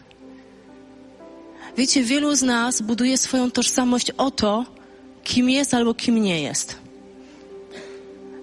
Wiecie, 1.78 2.04
wielu 2.04 2.36
z 2.36 2.42
nas 2.42 2.82
buduje 2.82 3.18
swoją 3.18 3.52
tożsamość 3.52 4.12
o 4.12 4.32
to, 4.32 4.66
kim 5.24 5.50
jest 5.50 5.74
albo 5.74 5.94
kim 5.94 6.22
nie 6.22 6.42
jest. 6.42 6.78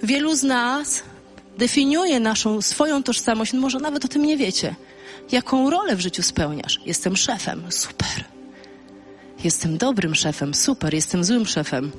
Wielu 0.03 0.35
z 0.35 0.43
nas 0.43 1.03
definiuje 1.59 2.21
naszą 2.21 2.63
swoją 2.63 3.03
tożsamość, 3.03 3.53
no 3.53 3.61
może 3.61 3.79
nawet 3.79 4.05
o 4.05 4.09
tym 4.09 4.23
nie 4.23 4.37
wiecie. 4.37 4.75
Jaką 5.33 5.71
rolę 5.71 5.97
w 5.97 6.01
życiu 6.01 6.23
spełniasz? 6.23 6.81
Jestem 6.87 7.17
szefem, 7.17 7.63
super. 7.71 8.25
Jestem 9.45 9.79
dobrym 9.79 10.15
szefem, 10.15 10.55
super. 10.55 10.95
Jestem 10.95 11.25
złym 11.25 11.47
szefem, 11.47 11.93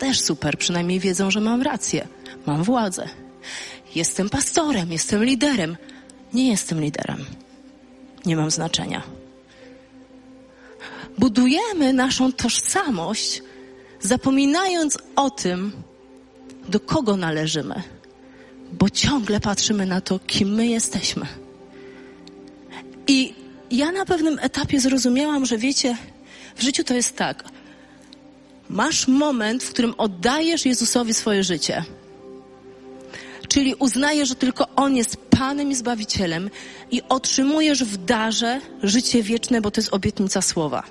też 0.00 0.20
super, 0.20 0.58
przynajmniej 0.58 1.00
wiedzą, 1.00 1.30
że 1.30 1.40
mam 1.40 1.62
rację, 1.62 2.08
mam 2.46 2.62
władzę. 2.62 3.08
Jestem 3.94 4.30
pastorem, 4.30 4.92
jestem 4.92 5.24
liderem. 5.24 5.76
Nie 6.32 6.48
jestem 6.48 6.80
liderem. 6.80 7.24
Nie 8.26 8.36
mam 8.36 8.50
znaczenia. 8.50 9.02
Budujemy 11.18 11.92
naszą 11.92 12.32
tożsamość, 12.32 13.42
zapominając 14.00 14.98
o 15.16 15.30
tym, 15.30 15.72
do 16.68 16.80
kogo 16.80 17.16
należymy, 17.16 17.82
bo 18.72 18.90
ciągle 18.90 19.40
patrzymy 19.40 19.86
na 19.86 20.00
to, 20.00 20.18
kim 20.18 20.54
my 20.54 20.66
jesteśmy. 20.66 21.26
I 23.06 23.34
ja 23.70 23.92
na 23.92 24.04
pewnym 24.04 24.38
etapie 24.38 24.80
zrozumiałam, 24.80 25.46
że 25.46 25.58
wiecie, 25.58 25.96
w 26.56 26.62
życiu 26.62 26.84
to 26.84 26.94
jest 26.94 27.16
tak 27.16 27.44
masz 28.70 29.08
moment, 29.08 29.64
w 29.64 29.70
którym 29.70 29.94
oddajesz 29.98 30.66
Jezusowi 30.66 31.14
swoje 31.14 31.44
życie. 31.44 31.84
Czyli 33.48 33.74
uznajesz, 33.74 34.28
że 34.28 34.34
tylko 34.34 34.68
On 34.76 34.96
jest 34.96 35.16
Panem 35.16 35.70
i 35.70 35.74
Zbawicielem 35.74 36.50
i 36.90 37.02
otrzymujesz 37.08 37.84
w 37.84 37.96
darze 37.96 38.60
życie 38.82 39.22
wieczne, 39.22 39.60
bo 39.60 39.70
to 39.70 39.80
jest 39.80 39.94
obietnica 39.94 40.42
słowa. 40.42 40.82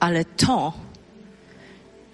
Ale 0.00 0.24
to 0.24 0.72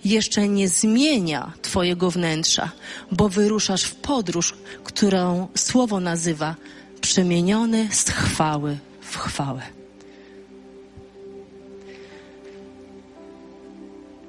jeszcze 0.04 0.48
nie 0.48 0.68
zmienia 0.68 1.52
Twojego 1.62 2.10
wnętrza, 2.10 2.70
bo 3.12 3.28
wyruszasz 3.28 3.84
w 3.84 3.94
podróż, 3.94 4.54
którą 4.84 5.48
słowo 5.54 6.00
nazywa 6.00 6.54
przemieniony 7.00 7.88
z 7.92 8.10
chwały 8.10 8.78
w 9.00 9.16
chwałę. 9.16 9.62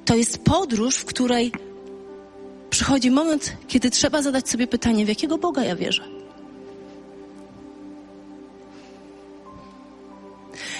To 0.08 0.16
jest 0.16 0.38
podróż, 0.38 0.96
w 0.96 1.06
której 1.06 1.52
przychodzi 2.70 3.12
moment, 3.12 3.54
kiedy 3.68 3.90
trzeba 3.90 4.22
zadać 4.22 4.50
sobie 4.50 4.68
pytanie, 4.68 5.06
w 5.06 5.10
jakiego 5.10 5.38
Boga 5.38 5.64
ja 5.64 5.76
wierzę. 5.76 6.04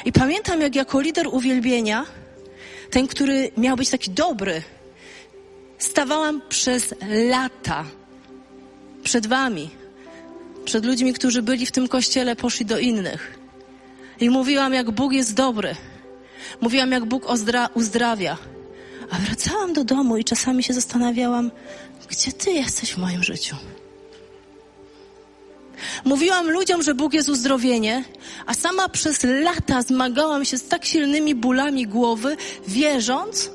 I 0.06 0.12
pamiętam, 0.12 0.62
jak 0.62 0.76
jako 0.76 1.02
lider 1.02 1.28
uwielbienia, 1.28 2.06
ten, 2.90 3.08
który 3.08 3.52
miał 3.58 3.78
być 3.78 3.90
taki 3.90 4.12
dobry, 4.12 4.62
stawałam 5.78 6.42
przez 6.50 6.94
lata 7.30 7.86
przed 9.04 9.28
wami, 9.28 9.70
przed 10.66 10.86
ludźmi, 10.86 11.14
którzy 11.14 11.42
byli 11.42 11.66
w 11.66 11.72
tym 11.72 11.88
kościele, 11.88 12.36
poszli 12.36 12.66
do 12.66 12.80
innych. 12.80 13.40
I 14.20 14.30
mówiłam, 14.30 14.74
jak 14.74 14.92
Bóg 14.92 15.14
jest 15.14 15.34
dobry. 15.34 15.76
Mówiłam, 16.62 16.92
jak 16.92 17.06
Bóg 17.06 17.26
uzdrawia. 17.76 18.38
A 19.12 19.16
wracałam 19.16 19.74
do 19.74 19.84
domu 19.84 20.18
i 20.18 20.24
czasami 20.24 20.64
się 20.64 20.74
zastanawiałam, 20.74 21.52
gdzie 22.10 22.32
Ty 22.32 22.52
jesteś 22.52 22.94
w 22.94 22.98
moim 22.98 23.24
życiu. 23.24 23.56
Mówiłam 26.06 26.50
ludziom, 26.52 26.84
że 26.84 26.96
Bóg 26.96 27.14
jest 27.14 27.30
uzdrowienie, 27.30 28.04
a 28.46 28.54
sama 28.54 28.90
przez 28.90 29.24
lata 29.24 29.82
zmagałam 29.82 30.46
się 30.46 30.58
z 30.58 30.68
tak 30.68 30.86
silnymi 30.86 31.36
bólami 31.36 31.88
głowy, 31.88 32.38
wierząc, 32.68 33.52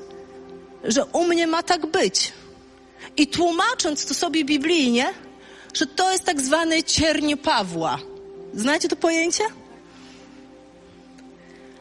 że 0.85 1.05
u 1.05 1.25
mnie 1.25 1.47
ma 1.47 1.63
tak 1.63 1.87
być. 1.87 2.33
I 3.17 3.27
tłumacząc 3.27 4.07
to 4.07 4.15
sobie 4.15 4.45
biblijnie, 4.45 5.07
że 5.75 5.87
to 5.87 6.13
jest 6.13 6.25
tak 6.25 6.41
zwany 6.41 6.83
ciernie 6.83 7.37
Pawła. 7.37 7.99
Znacie 8.55 8.89
to 8.89 8.97
pojęcie? 8.97 9.45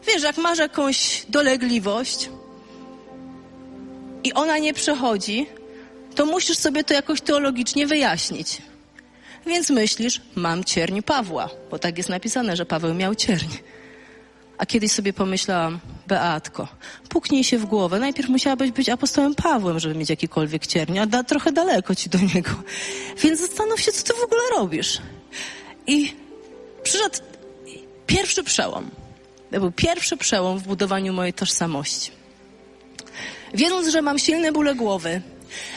Wiesz, 0.06 0.22
jak 0.22 0.36
masz 0.36 0.58
jakąś 0.58 1.26
dolegliwość, 1.28 2.30
i 4.24 4.32
ona 4.32 4.58
nie 4.58 4.74
przechodzi, 4.74 5.46
to 6.14 6.26
musisz 6.26 6.58
sobie 6.58 6.84
to 6.84 6.94
jakoś 6.94 7.20
teologicznie 7.20 7.86
wyjaśnić. 7.86 8.62
Więc 9.46 9.70
myślisz, 9.70 10.20
mam 10.34 10.64
cierń 10.64 11.00
Pawła, 11.02 11.48
bo 11.70 11.78
tak 11.78 11.98
jest 11.98 12.08
napisane, 12.08 12.56
że 12.56 12.66
Paweł 12.66 12.94
miał 12.94 13.14
cierń. 13.14 13.48
A 14.58 14.66
kiedyś 14.66 14.92
sobie 14.92 15.12
pomyślałam, 15.12 15.80
Beatko, 16.06 16.68
puknij 17.08 17.44
się 17.44 17.58
w 17.58 17.64
głowę. 17.64 17.98
Najpierw 17.98 18.28
musiałabyś 18.28 18.70
być 18.70 18.88
apostołem 18.88 19.34
Pawłem, 19.34 19.80
żeby 19.80 19.94
mieć 19.94 20.10
jakikolwiek 20.10 20.66
cierń, 20.66 20.98
a 20.98 21.06
da, 21.06 21.24
trochę 21.24 21.52
daleko 21.52 21.94
ci 21.94 22.10
do 22.10 22.18
niego. 22.34 22.50
Więc 23.22 23.40
zastanów 23.40 23.80
się, 23.80 23.92
co 23.92 24.02
ty 24.04 24.20
w 24.20 24.24
ogóle 24.24 24.40
robisz. 24.56 24.98
I 25.86 26.14
przyszedł 26.82 27.18
pierwszy 28.06 28.44
przełom. 28.44 28.90
To 29.50 29.60
był 29.60 29.72
pierwszy 29.72 30.16
przełom 30.16 30.58
w 30.58 30.62
budowaniu 30.62 31.12
mojej 31.12 31.32
tożsamości 31.32 32.21
wiedząc, 33.54 33.88
że 33.88 34.02
mam 34.02 34.18
silne 34.18 34.52
bóle 34.52 34.74
głowy 34.74 35.22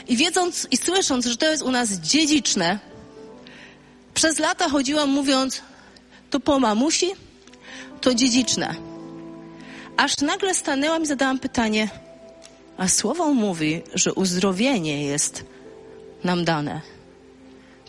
i 0.07 0.17
wiedząc 0.17 0.67
i 0.71 0.77
słysząc, 0.77 1.25
że 1.25 1.37
to 1.37 1.45
jest 1.45 1.63
u 1.63 1.71
nas 1.71 1.91
dziedziczne, 1.91 2.79
przez 4.13 4.39
lata 4.39 4.69
chodziłam 4.69 5.09
mówiąc, 5.09 5.61
to 6.29 6.39
po 6.39 6.59
mamusi, 6.59 7.11
to 8.01 8.13
dziedziczne. 8.13 8.75
Aż 9.97 10.17
nagle 10.17 10.53
stanęłam 10.53 11.03
i 11.03 11.05
zadałam 11.05 11.39
pytanie, 11.39 11.89
a 12.77 12.87
słowo 12.87 13.33
mówi, 13.33 13.81
że 13.93 14.13
uzdrowienie 14.13 15.05
jest 15.05 15.43
nam 16.23 16.45
dane, 16.45 16.81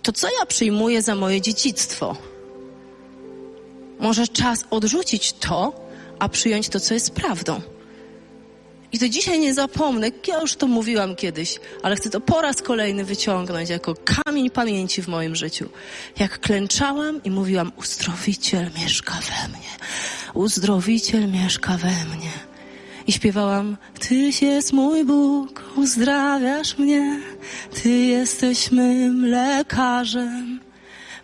to 0.02 0.12
co 0.12 0.28
ja 0.40 0.46
przyjmuję 0.46 1.02
za 1.02 1.14
moje 1.14 1.40
dziedzictwo? 1.40 2.16
Może 3.98 4.28
czas 4.28 4.64
odrzucić 4.70 5.32
to, 5.32 5.72
a 6.18 6.28
przyjąć 6.28 6.68
to, 6.68 6.80
co 6.80 6.94
jest 6.94 7.10
prawdą. 7.10 7.60
I 8.92 8.98
to 8.98 9.08
dzisiaj 9.08 9.40
nie 9.40 9.54
zapomnę, 9.54 10.10
ja 10.26 10.40
już 10.40 10.56
to 10.56 10.66
mówiłam 10.66 11.16
kiedyś, 11.16 11.60
ale 11.82 11.96
chcę 11.96 12.10
to 12.10 12.20
po 12.20 12.40
raz 12.40 12.62
kolejny 12.62 13.04
wyciągnąć 13.04 13.70
jako 13.70 13.94
kamień 13.94 14.50
pamięci 14.50 15.02
w 15.02 15.08
moim 15.08 15.36
życiu. 15.36 15.68
Jak 16.18 16.40
klęczałam 16.40 17.22
i 17.24 17.30
mówiłam, 17.30 17.72
uzdrowiciel 17.76 18.70
mieszka 18.82 19.12
we 19.14 19.48
mnie, 19.48 19.70
uzdrowiciel 20.34 21.32
mieszka 21.32 21.76
we 21.76 22.16
mnie. 22.16 22.32
I 23.06 23.12
śpiewałam, 23.12 23.76
Tyś 24.08 24.42
jest 24.42 24.72
mój 24.72 25.04
Bóg, 25.04 25.64
uzdrawiasz 25.76 26.78
mnie, 26.78 27.20
Ty 27.82 27.90
jesteś 27.90 28.70
mym 28.70 29.26
lekarzem. 29.26 30.60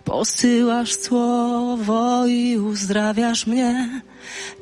Posyłasz 0.04 0.92
słowo 0.92 2.26
i 2.26 2.58
uzdrawiasz 2.58 3.46
mnie. 3.46 4.02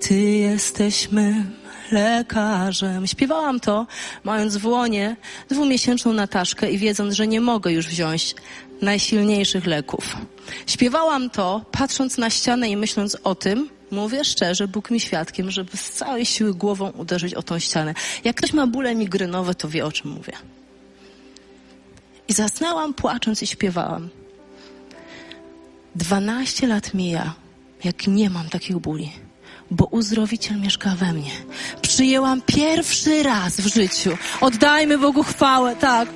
Ty 0.01 0.21
jesteś 0.21 1.11
mym 1.11 1.60
lekarzem. 1.93 3.07
Śpiewałam 3.07 3.61
to, 3.61 3.87
mając 4.25 4.57
w 4.57 4.67
łonie 4.67 5.17
dwumiesięczną 5.49 6.13
Nataszkę 6.13 6.71
i 6.71 6.79
wiedząc, 6.79 7.15
że 7.15 7.27
nie 7.27 7.41
mogę 7.41 7.73
już 7.73 7.87
wziąć 7.87 8.35
najsilniejszych 8.83 9.67
leków. 9.67 10.17
Śpiewałam 10.67 11.31
to, 11.31 11.65
patrząc 11.71 12.19
na 12.19 12.31
ścianę 12.31 12.69
i 12.69 12.77
myśląc 12.77 13.17
o 13.25 13.35
tym, 13.35 13.69
mówię 13.91 14.25
szczerze, 14.25 14.69
Bóg 14.69 14.91
mi 14.91 15.01
świadkiem, 15.01 15.51
żeby 15.51 15.77
z 15.77 15.91
całej 15.91 16.27
siły 16.27 16.55
głową 16.55 16.91
uderzyć 16.91 17.35
o 17.35 17.43
tą 17.43 17.59
ścianę. 17.59 17.95
Jak 18.25 18.37
ktoś 18.37 18.53
ma 18.53 18.67
bóle 18.67 18.95
migrynowe, 18.95 19.55
to 19.55 19.69
wie 19.69 19.85
o 19.87 19.93
czym 19.93 20.11
mówię. 20.11 20.33
I 22.29 22.33
zasnęłam 22.33 22.95
płacząc 22.95 23.43
i 23.43 23.47
śpiewałam. 23.47 24.09
Dwanaście 25.95 26.67
lat 26.67 26.95
mija, 26.95 27.35
jak 27.85 28.07
nie 28.07 28.31
mam 28.31 28.49
takich 28.49 28.79
bóli 28.79 29.13
bo 29.71 29.85
uzdrowiciel 29.85 30.61
mieszka 30.61 30.95
we 30.97 31.13
mnie. 31.13 31.31
Przyjęłam 31.83 32.43
pierwszy 32.47 33.23
raz 33.23 33.61
w 33.61 33.75
życiu. 33.75 34.19
Oddajmy 34.41 34.99
Bogu 34.99 35.23
chwałę, 35.23 35.77
tak. 35.77 36.09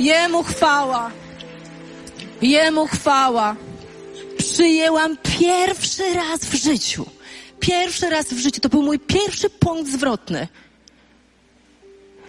Jemu 0.00 0.42
chwała. 0.42 1.10
Jemu 2.42 2.86
chwała. 2.86 3.56
Przyjęłam 4.38 5.16
pierwszy 5.38 6.14
raz 6.14 6.44
w 6.44 6.54
życiu. 6.54 7.06
Pierwszy 7.60 8.10
raz 8.10 8.26
w 8.26 8.38
życiu. 8.38 8.60
To 8.60 8.68
był 8.68 8.82
mój 8.82 8.98
pierwszy 8.98 9.50
punkt 9.50 9.90
zwrotny. 9.90 10.48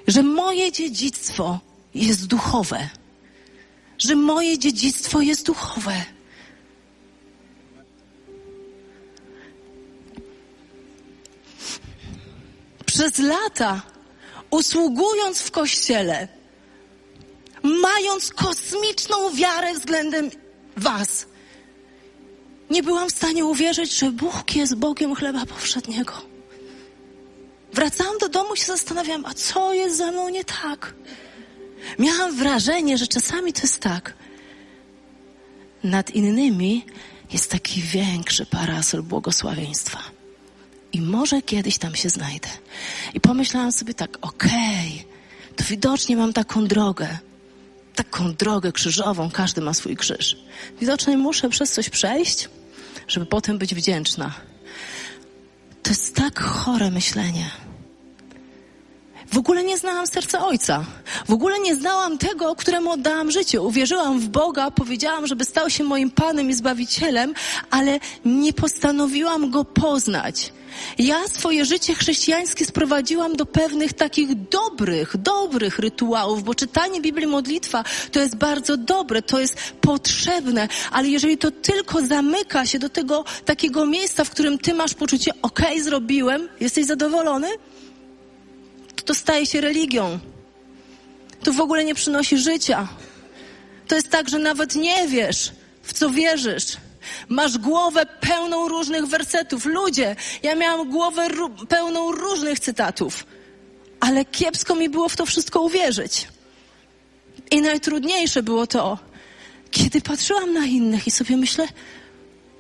Że 0.08 0.24
moje 0.24 0.72
dziedzictwo 0.72 1.60
jest 1.96 2.27
duchowe. 2.27 2.89
Że 3.98 4.15
moje 4.15 4.60
dziedzictwo 4.60 5.22
jest 5.22 5.46
duchowe. 5.46 6.14
Przez 12.96 13.18
lata, 13.18 13.82
usługując 14.50 15.42
w 15.42 15.52
kościele, 15.52 16.28
mając 17.64 18.30
kosmiczną 18.30 19.36
wiarę 19.36 19.74
względem 19.74 20.30
Was, 20.78 21.25
nie 22.70 22.84
byłam 22.84 23.10
w 23.10 23.12
stanie 23.12 23.46
uwierzyć, 23.46 23.98
że 24.00 24.12
Bóg 24.12 24.56
jest 24.56 24.75
Bogiem 24.75 25.16
chleba 25.16 25.46
powszedniego. 25.46 26.14
Wracałam 27.74 28.18
do 28.18 28.30
domu 28.30 28.54
i 28.54 28.58
się 28.58 28.66
zastanawiam, 28.66 29.25
a 29.25 29.34
co 29.34 29.74
jest 29.74 29.98
ze 29.98 30.12
mną 30.12 30.30
nie 30.30 30.44
tak? 30.44 30.94
Miałam 32.00 32.36
wrażenie, 32.36 32.98
że 32.98 33.08
czasami 33.08 33.54
to 33.54 33.62
jest 33.62 33.80
tak. 33.80 34.14
Nad 35.84 36.10
innymi 36.10 36.86
jest 37.34 37.51
taki 37.51 37.81
większy 37.81 38.46
parasol 38.46 39.03
błogosławieństwa 39.03 40.15
i 40.96 41.01
może 41.01 41.42
kiedyś 41.42 41.77
tam 41.77 41.96
się 41.96 42.10
znajdę. 42.10 42.48
I 43.14 43.20
pomyślałam 43.22 43.72
sobie 43.72 43.94
tak, 43.94 44.18
okej, 44.22 45.05
okay, 45.05 45.55
to 45.55 45.64
widocznie 45.64 46.18
mam 46.18 46.34
taką 46.34 46.68
drogę, 46.68 47.18
taką 47.96 48.34
drogę 48.34 48.72
krzyżową, 48.72 49.31
każdy 49.31 49.62
ma 49.62 49.74
swój 49.74 49.96
krzyż. 49.96 50.38
Widocznie 50.79 51.18
muszę 51.18 51.50
przez 51.50 51.72
coś 51.72 51.90
przejść, 51.90 52.50
żeby 53.08 53.25
potem 53.25 53.58
być 53.58 53.75
wdzięczna. 53.75 54.34
To 55.84 55.90
jest 55.90 56.16
tak 56.16 56.40
chore 56.40 56.92
myślenie. 56.92 57.50
W 59.33 59.38
ogóle 59.38 59.64
nie 59.64 59.77
znałam 59.77 60.07
serca 60.07 60.48
Ojca. 60.48 60.85
W 61.27 61.33
ogóle 61.33 61.59
nie 61.59 61.75
znałam 61.75 62.18
tego, 62.18 62.55
któremu 62.55 62.92
oddałam 62.92 63.31
życie. 63.31 63.61
Uwierzyłam 63.61 64.20
w 64.20 64.27
Boga, 64.27 64.72
powiedziałam, 64.72 65.27
żeby 65.27 65.46
stał 65.46 65.70
się 65.70 65.83
moim 65.83 66.11
Panem 66.11 66.50
i 66.50 66.53
Zbawicielem, 66.53 67.33
ale 67.72 68.00
nie 68.25 68.53
postanowiłam 68.53 69.51
Go 69.51 69.66
poznać. 69.66 70.53
Ja 70.98 71.27
swoje 71.27 71.66
życie 71.66 71.96
chrześcijańskie 71.96 72.66
sprowadziłam 72.66 73.35
do 73.35 73.46
pewnych 73.46 73.94
takich 73.94 74.48
dobrych, 74.50 75.18
dobrych 75.18 75.79
rytuałów, 75.79 76.44
bo 76.44 76.55
czytanie 76.55 77.01
Biblii, 77.01 77.27
modlitwa 77.27 77.83
to 78.11 78.20
jest 78.20 78.35
bardzo 78.35 78.77
dobre, 78.77 79.22
to 79.22 79.40
jest 79.40 79.55
potrzebne, 79.81 80.68
ale 80.92 81.07
jeżeli 81.07 81.38
to 81.38 81.51
tylko 81.51 82.05
zamyka 82.05 82.66
się 82.66 82.79
do 82.79 82.90
tego 82.90 83.25
takiego 83.46 83.85
miejsca, 83.85 84.24
w 84.24 84.29
którym 84.29 84.57
ty 84.57 84.74
masz 84.74 84.94
poczucie, 84.94 85.31
okej, 85.42 85.66
okay, 85.66 85.83
zrobiłem, 85.83 86.50
jesteś 86.59 86.85
zadowolony, 86.85 87.48
to 89.05 89.13
staje 89.13 89.46
się 89.46 89.61
religią. 89.61 90.20
To 91.44 91.53
w 91.53 91.59
ogóle 91.59 91.85
nie 91.85 91.96
przynosi 91.96 92.37
życia. 92.37 92.87
To 93.87 93.96
jest 93.96 94.09
tak, 94.09 94.29
że 94.29 94.39
nawet 94.39 94.75
nie 94.75 95.07
wiesz, 95.07 95.51
w 95.83 95.94
co 95.94 96.09
wierzysz. 96.09 96.77
Masz 97.29 97.57
głowę 97.57 98.05
pełną 98.05 98.68
różnych 98.68 99.05
wersetów. 99.05 99.65
Ludzie, 99.65 100.15
ja 100.44 100.55
miałam 100.55 100.89
głowę 100.89 101.27
pełną 101.70 102.11
różnych 102.11 102.59
cytatów, 102.59 103.25
ale 104.00 104.25
kiepsko 104.25 104.75
mi 104.75 104.89
było 104.89 105.09
w 105.09 105.15
to 105.15 105.25
wszystko 105.25 105.61
uwierzyć. 105.61 106.27
I 107.51 107.61
najtrudniejsze 107.61 108.44
było 108.44 108.68
to, 108.68 108.98
kiedy 109.72 110.01
patrzyłam 110.01 110.53
na 110.53 110.65
innych 110.65 111.07
i 111.07 111.11
sobie 111.11 111.37
myślę, 111.37 111.68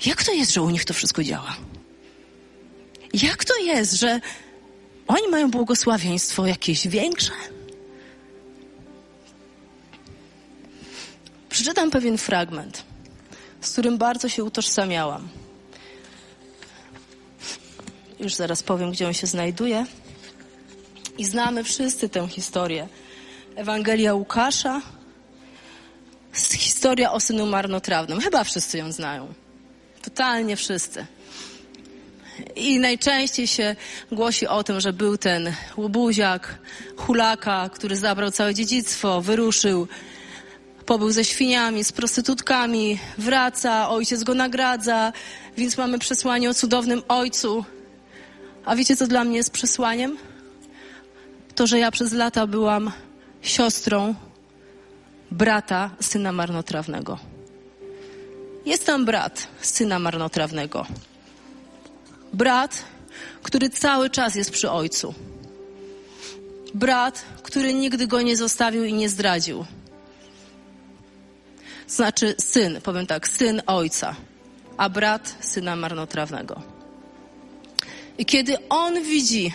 jak 0.05 0.23
to 0.23 0.31
jest, 0.31 0.53
że 0.53 0.61
u 0.61 0.69
nich 0.69 0.85
to 0.85 0.93
wszystko 0.93 1.23
działa? 1.23 1.55
Jak 3.13 3.45
to 3.45 3.57
jest, 3.57 3.93
że 3.93 4.21
oni 5.07 5.27
mają 5.27 5.51
błogosławieństwo 5.51 6.45
jakieś 6.45 6.87
większe? 6.87 7.31
Przeczytam 11.49 11.91
pewien 11.91 12.17
fragment 12.17 12.83
z 13.65 13.71
którym 13.71 13.97
bardzo 13.97 14.29
się 14.29 14.43
utożsamiałam. 14.43 15.27
Już 18.19 18.33
zaraz 18.33 18.63
powiem, 18.63 18.91
gdzie 18.91 19.07
on 19.07 19.13
się 19.13 19.27
znajduje. 19.27 19.85
I 21.17 21.25
znamy 21.25 21.63
wszyscy 21.63 22.09
tę 22.09 22.27
historię. 22.27 22.87
Ewangelia 23.55 24.13
Łukasza, 24.13 24.81
historia 26.57 27.11
o 27.11 27.19
synu 27.19 27.45
marnotrawnym. 27.45 28.19
Chyba 28.19 28.43
wszyscy 28.43 28.77
ją 28.77 28.91
znają. 28.91 29.33
Totalnie 30.01 30.55
wszyscy. 30.55 31.05
I 32.55 32.79
najczęściej 32.79 33.47
się 33.47 33.75
głosi 34.11 34.47
o 34.47 34.63
tym, 34.63 34.79
że 34.79 34.93
był 34.93 35.17
ten 35.17 35.53
łobuziak, 35.77 36.59
hulaka, 36.97 37.69
który 37.73 37.95
zabrał 37.95 38.31
całe 38.31 38.53
dziedzictwo, 38.53 39.21
wyruszył 39.21 39.87
pobył 40.85 41.11
ze 41.11 41.25
świniami, 41.25 41.83
z 41.83 41.91
prostytutkami, 41.91 42.99
wraca, 43.17 43.89
ojciec 43.89 44.23
go 44.23 44.33
nagradza, 44.35 45.13
więc 45.57 45.77
mamy 45.77 45.99
przesłanie 45.99 46.49
o 46.49 46.53
cudownym 46.53 47.01
ojcu. 47.07 47.65
A 48.65 48.75
wiecie, 48.75 48.95
co 48.95 49.07
dla 49.07 49.23
mnie 49.23 49.37
jest 49.37 49.51
przesłaniem? 49.51 50.17
To, 51.55 51.67
że 51.67 51.79
ja 51.79 51.91
przez 51.91 52.13
lata 52.13 52.47
byłam 52.47 52.91
siostrą 53.41 54.15
brata 55.31 55.89
syna 55.99 56.31
marnotrawnego. 56.31 57.19
Jest 58.65 58.85
tam 58.85 59.05
brat 59.05 59.47
syna 59.61 59.99
marnotrawnego. 59.99 60.85
Brat, 62.35 62.83
który 63.43 63.69
cały 63.69 64.09
czas 64.09 64.35
jest 64.35 64.51
przy 64.51 64.71
ojcu. 64.71 65.13
Brat, 66.73 67.25
który 67.43 67.73
nigdy 67.73 68.07
go 68.07 68.21
nie 68.21 68.37
zostawił 68.37 68.83
i 68.83 68.93
nie 68.93 69.09
zdradził 69.09 69.65
znaczy 71.87 72.35
syn, 72.37 72.81
powiem 72.81 73.07
tak, 73.07 73.27
syn 73.27 73.61
ojca, 73.65 74.15
a 74.77 74.89
brat 74.89 75.35
syna 75.39 75.75
marnotrawnego. 75.75 76.61
I 78.17 78.25
kiedy 78.25 78.69
on 78.69 79.03
widzi, 79.03 79.53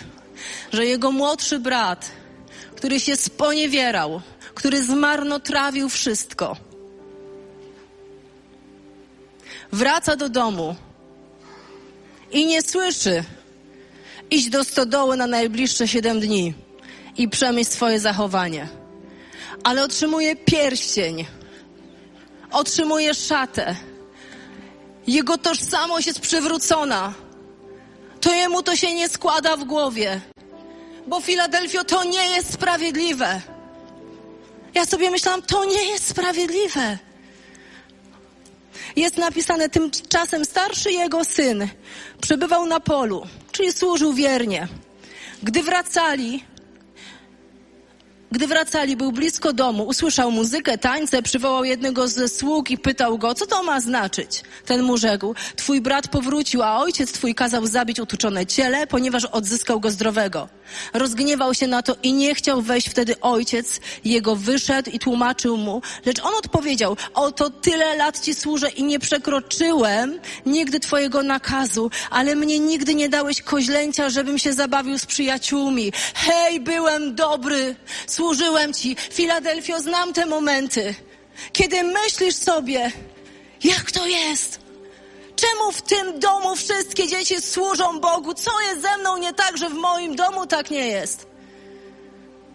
że 0.73 0.87
jego 0.87 1.13
młodszy 1.13 1.59
brat, 1.59 2.11
który 2.77 3.01
się 3.01 3.17
sponiewierał, 3.17 4.21
który 4.55 4.83
zmarnotrawił 4.83 5.89
wszystko, 5.89 6.57
wraca 9.73 10.17
do 10.17 10.29
domu 10.29 10.77
i 12.33 12.47
nie 12.47 12.63
słyszy, 12.63 13.25
iść 14.31 14.49
do 14.49 14.65
stodoły 14.65 15.17
na 15.17 15.27
najbliższe 15.27 15.89
siedem 15.89 16.21
dni 16.21 16.55
i 17.17 17.29
przemyśl 17.29 17.71
swoje 17.71 18.01
zachowanie 18.01 18.81
ale 19.65 19.85
otrzymuje 19.85 20.37
pierścień, 20.37 21.27
otrzymuje 22.51 23.15
szatę. 23.15 23.77
Jego 25.07 25.39
tożsamość 25.39 26.07
jest 26.07 26.21
przywrócona. 26.21 27.15
To 28.21 28.35
jemu 28.35 28.63
to 28.63 28.77
się 28.77 28.95
nie 28.95 29.09
składa 29.09 29.57
w 29.57 29.65
głowie. 29.65 30.21
Bo 31.07 31.21
Filadelfio 31.21 31.85
to 31.85 32.05
nie 32.05 32.29
jest 32.29 32.53
sprawiedliwe. 32.53 33.41
Ja 34.75 34.87
sobie 34.87 35.11
myślałam, 35.11 35.43
to 35.43 35.65
nie 35.65 35.85
jest 35.85 36.09
sprawiedliwe. 36.09 36.99
Jest 38.97 39.17
napisane, 39.17 39.69
tymczasem 39.69 40.45
starszy 40.45 40.93
jego 40.93 41.25
syn 41.25 41.69
przebywał 42.21 42.67
na 42.67 42.81
polu, 42.81 43.27
czyli 43.53 43.73
służył 43.73 44.13
wiernie. 44.13 44.69
Gdy 45.43 45.63
wracali, 45.63 46.45
gdy 48.33 48.47
wracali, 48.47 48.97
był 48.97 49.13
blisko 49.13 49.53
domu, 49.53 49.83
usłyszał 49.85 50.31
muzykę, 50.31 50.79
tańce, 50.79 51.23
przywołał 51.23 51.65
jednego 51.65 52.09
ze 52.09 52.29
sług 52.29 52.71
i 52.71 52.79
pytał 52.79 53.19
go, 53.19 53.35
co 53.35 53.47
to 53.47 53.63
ma 53.63 53.81
znaczyć? 53.81 54.43
Ten 54.67 54.83
mu 54.83 54.97
rzekł, 54.97 55.35
twój 55.57 55.81
brat 55.81 56.09
powrócił, 56.09 56.63
a 56.63 56.79
ojciec 56.79 57.13
twój 57.13 57.35
kazał 57.35 57.67
zabić 57.67 58.01
utuczone 58.01 58.47
ciele, 58.47 58.87
ponieważ 58.87 59.25
odzyskał 59.25 59.81
go 59.81 59.91
zdrowego. 59.91 60.49
Rozgniewał 60.93 61.55
się 61.55 61.67
na 61.67 61.83
to 61.83 61.97
i 62.03 62.13
nie 62.13 62.35
chciał 62.35 62.63
wejść 62.63 62.89
wtedy 62.89 63.21
ojciec, 63.21 63.81
jego 64.05 64.37
wyszedł 64.37 64.91
i 64.91 64.99
tłumaczył 64.99 65.57
mu, 65.57 65.83
lecz 66.07 66.21
on 66.21 66.35
odpowiedział, 66.35 66.97
oto 67.15 67.51
tyle 67.51 67.97
lat 67.97 68.21
ci 68.21 68.35
służę 68.35 68.69
i 68.71 68.85
nie 68.85 68.99
przekroczyłem 68.99 70.21
nigdy 70.47 70.81
twojego 70.81 71.23
nakazu, 71.23 71.91
ale 72.11 72.37
mnie 72.37 72.59
nigdy 72.59 72.95
nie 72.95 73.09
dałeś 73.09 73.43
koźlęcia, 73.43 74.11
żebym 74.11 74.39
się 74.39 74.53
zabawił 74.53 74.99
z 74.99 75.07
przyjaciółmi. 75.07 75.93
Hej, 76.15 76.61
byłem 76.61 77.15
dobry, 77.15 77.77
służyłem 78.07 78.75
Ci. 78.75 78.97
Filadelfio, 79.13 79.81
znam 79.81 80.13
te 80.13 80.27
momenty, 80.27 80.95
kiedy 81.53 81.83
myślisz 81.83 82.35
sobie, 82.35 82.93
jak 83.65 83.91
to 83.91 84.07
jest? 84.07 84.70
Czemu 85.41 85.73
w 85.73 85.83
tym 85.83 86.21
domu 86.21 86.57
wszystkie 86.57 87.09
dzieci 87.09 87.41
służą 87.41 88.01
Bogu? 88.01 88.35
Co 88.35 88.61
jest 88.61 88.83
ze 88.83 88.99
mną 88.99 89.17
nie 89.17 89.33
tak, 89.33 89.59
że 89.59 89.69
w 89.69 89.75
moim 89.75 90.17
domu 90.17 90.47
tak 90.47 90.71
nie 90.71 90.87
jest? 90.87 91.27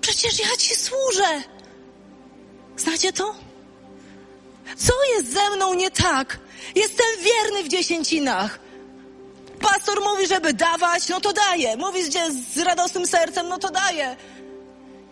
Przecież 0.02 0.40
ja 0.40 0.58
Ci 0.58 0.76
służę. 0.76 1.44
Znacie 2.78 3.14
to? 3.14 3.36
Co 4.78 4.94
jest 5.16 5.34
ze 5.34 5.50
mną 5.56 5.74
nie 5.74 5.92
tak? 5.92 6.40
Jestem 6.76 7.06
wierny 7.22 7.64
w 7.64 7.68
dziesięcinach. 7.68 8.60
Pastor 9.62 10.02
mówi, 10.02 10.28
żeby 10.28 10.54
dawać, 10.54 11.10
no 11.10 11.22
to 11.22 11.34
daję. 11.34 11.78
Mówi 11.78 12.12
że 12.12 12.32
z 12.54 12.58
radosnym 12.58 13.08
sercem, 13.08 13.48
no 13.50 13.58
to 13.58 13.70
daję 13.70 14.16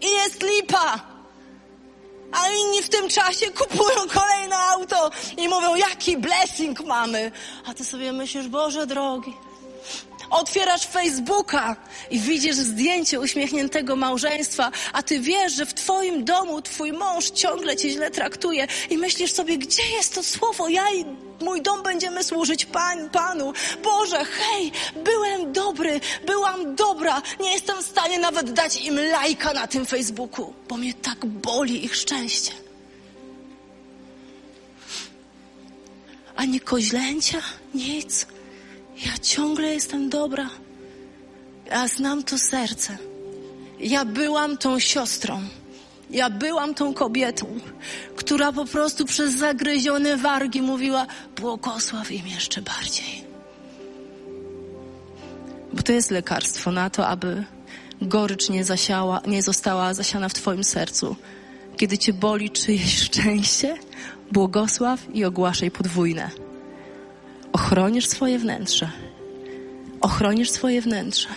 i 0.01 0.11
jest 0.11 0.43
lipa. 0.43 1.12
A 2.33 2.49
inni 2.49 2.81
w 2.83 2.89
tym 2.89 3.09
czasie 3.09 3.51
kupują 3.51 4.09
kolejne 4.13 4.57
auto 4.57 5.11
i 5.37 5.47
mówią, 5.47 5.75
jaki 5.75 6.17
blessing 6.17 6.85
mamy. 6.85 7.31
A 7.65 7.73
ty 7.73 7.85
sobie 7.85 8.13
myślisz, 8.13 8.47
Boże 8.47 8.87
drogi, 8.87 9.33
Otwierasz 10.29 10.85
Facebooka 10.85 11.75
i 12.11 12.19
widzisz 12.19 12.55
zdjęcie 12.55 13.19
uśmiechniętego 13.19 13.95
małżeństwa, 13.95 14.71
a 14.93 15.03
ty 15.03 15.19
wiesz, 15.19 15.53
że 15.53 15.65
w 15.65 15.73
twoim 15.73 16.25
domu 16.25 16.61
twój 16.61 16.93
mąż 16.93 17.29
ciągle 17.29 17.75
cię 17.75 17.89
źle 17.89 18.11
traktuje 18.11 18.67
i 18.89 18.97
myślisz 18.97 19.31
sobie, 19.31 19.57
gdzie 19.57 19.83
jest 19.97 20.15
to 20.15 20.23
słowo? 20.23 20.69
Ja 20.69 20.83
mój 21.43 21.61
dom 21.61 21.83
będziemy 21.83 22.23
służyć 22.23 22.65
Pan, 22.65 23.09
Panu. 23.09 23.53
Boże, 23.83 24.25
hej, 24.25 24.71
byłem 25.03 25.53
dobry, 25.53 25.99
byłam 26.25 26.75
dobra. 26.75 27.21
Nie 27.39 27.53
jestem 27.53 27.77
w 27.83 27.85
stanie 27.85 28.19
nawet 28.19 28.51
dać 28.51 28.81
im 28.81 28.99
lajka 28.99 29.53
na 29.53 29.67
tym 29.67 29.85
Facebooku, 29.85 30.53
bo 30.69 30.77
mnie 30.77 30.93
tak 30.93 31.25
boli 31.25 31.85
ich 31.85 31.95
szczęście. 31.95 32.51
Ani 36.35 36.59
koźlęcia, 36.59 37.41
nic. 37.73 38.27
Ja 39.05 39.17
ciągle 39.17 39.73
jestem 39.73 40.09
dobra. 40.09 40.49
Ja 41.65 41.87
znam 41.87 42.23
to 42.23 42.37
serce. 42.37 42.97
Ja 43.79 44.05
byłam 44.05 44.57
tą 44.57 44.79
siostrą. 44.79 45.41
Ja 46.13 46.29
byłam 46.29 46.73
tą 46.73 46.93
kobietą, 46.93 47.45
która 48.15 48.51
po 48.51 48.65
prostu 48.65 49.05
przez 49.05 49.33
zagryzione 49.33 50.17
wargi 50.17 50.61
mówiła: 50.61 51.07
Błogosław 51.35 52.11
im 52.11 52.27
jeszcze 52.27 52.61
bardziej. 52.61 53.23
Bo 55.73 55.83
to 55.83 55.91
jest 55.91 56.11
lekarstwo 56.11 56.71
na 56.71 56.89
to, 56.89 57.07
aby 57.07 57.43
gorycz 58.01 58.49
nie, 58.49 58.63
zasiała, 58.63 59.21
nie 59.27 59.41
została 59.41 59.93
zasiana 59.93 60.29
w 60.29 60.33
Twoim 60.33 60.63
sercu. 60.63 61.15
Kiedy 61.77 61.97
Cię 61.97 62.13
boli 62.13 62.49
czyjeś 62.49 62.99
szczęście, 63.05 63.77
błogosław 64.31 64.99
i 65.13 65.25
ogłaszaj 65.25 65.71
podwójne 65.71 66.29
ochronisz 67.53 68.07
swoje 68.07 68.39
wnętrze. 68.39 68.89
Ochronisz 70.01 70.49
swoje 70.49 70.81
wnętrze. 70.81 71.29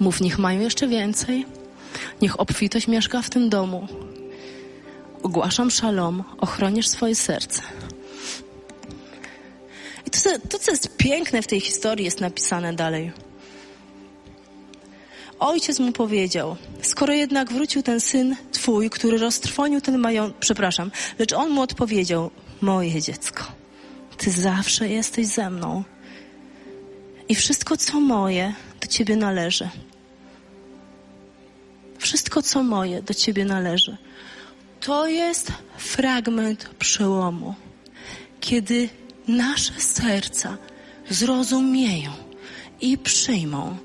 Mów, 0.00 0.20
niech 0.20 0.38
mają 0.38 0.60
jeszcze 0.60 0.88
więcej. 0.88 1.46
Niech 2.22 2.40
obfitość 2.40 2.86
mieszka 2.88 3.22
w 3.22 3.30
tym 3.30 3.48
domu. 3.48 3.86
Ogłaszam 5.22 5.70
szalom, 5.70 6.24
ochronisz 6.38 6.88
swoje 6.88 7.14
serce. 7.14 7.62
I 10.06 10.10
to, 10.10 10.18
to, 10.48 10.58
co 10.58 10.70
jest 10.70 10.96
piękne 10.96 11.42
w 11.42 11.46
tej 11.46 11.60
historii, 11.60 12.04
jest 12.04 12.20
napisane 12.20 12.72
dalej. 12.72 13.12
Ojciec 15.38 15.78
mu 15.78 15.92
powiedział, 15.92 16.56
skoro 16.82 17.12
jednak 17.12 17.52
wrócił 17.52 17.82
ten 17.82 18.00
syn 18.00 18.36
twój, 18.52 18.90
który 18.90 19.18
roztrwonił 19.18 19.80
ten 19.80 19.98
majątek, 19.98 20.38
przepraszam, 20.40 20.90
lecz 21.18 21.32
on 21.32 21.50
mu 21.50 21.60
odpowiedział, 21.60 22.30
moje 22.60 23.02
dziecko 23.02 23.60
ty 24.20 24.30
zawsze 24.30 24.88
jesteś 24.88 25.26
ze 25.26 25.50
mną. 25.50 25.84
I 27.28 27.34
wszystko, 27.34 27.76
co 27.76 28.00
moje, 28.00 28.54
do 28.80 28.86
Ciebie 28.86 29.16
należy. 29.16 29.68
Wszystko, 32.00 32.42
co 32.42 32.62
moje, 32.62 33.02
do 33.02 33.14
Ciebie 33.14 33.44
należy. 33.44 33.96
To 34.80 35.06
jest 35.06 35.52
fragment 35.76 36.70
przełomu, 36.78 37.54
kiedy 38.40 38.88
nasze 39.28 39.80
serca 39.80 40.56
zrozumieją 41.10 42.10
i 42.80 42.98
przyjmą, 42.98 43.76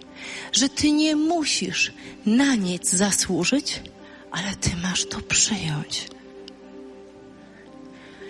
że 0.51 0.69
Ty 0.69 0.91
nie 0.91 1.15
musisz 1.15 1.93
na 2.25 2.55
nic 2.55 2.89
zasłużyć, 2.89 3.81
ale 4.31 4.55
Ty 4.55 4.69
masz 4.83 5.05
to 5.05 5.21
przyjąć. 5.21 6.07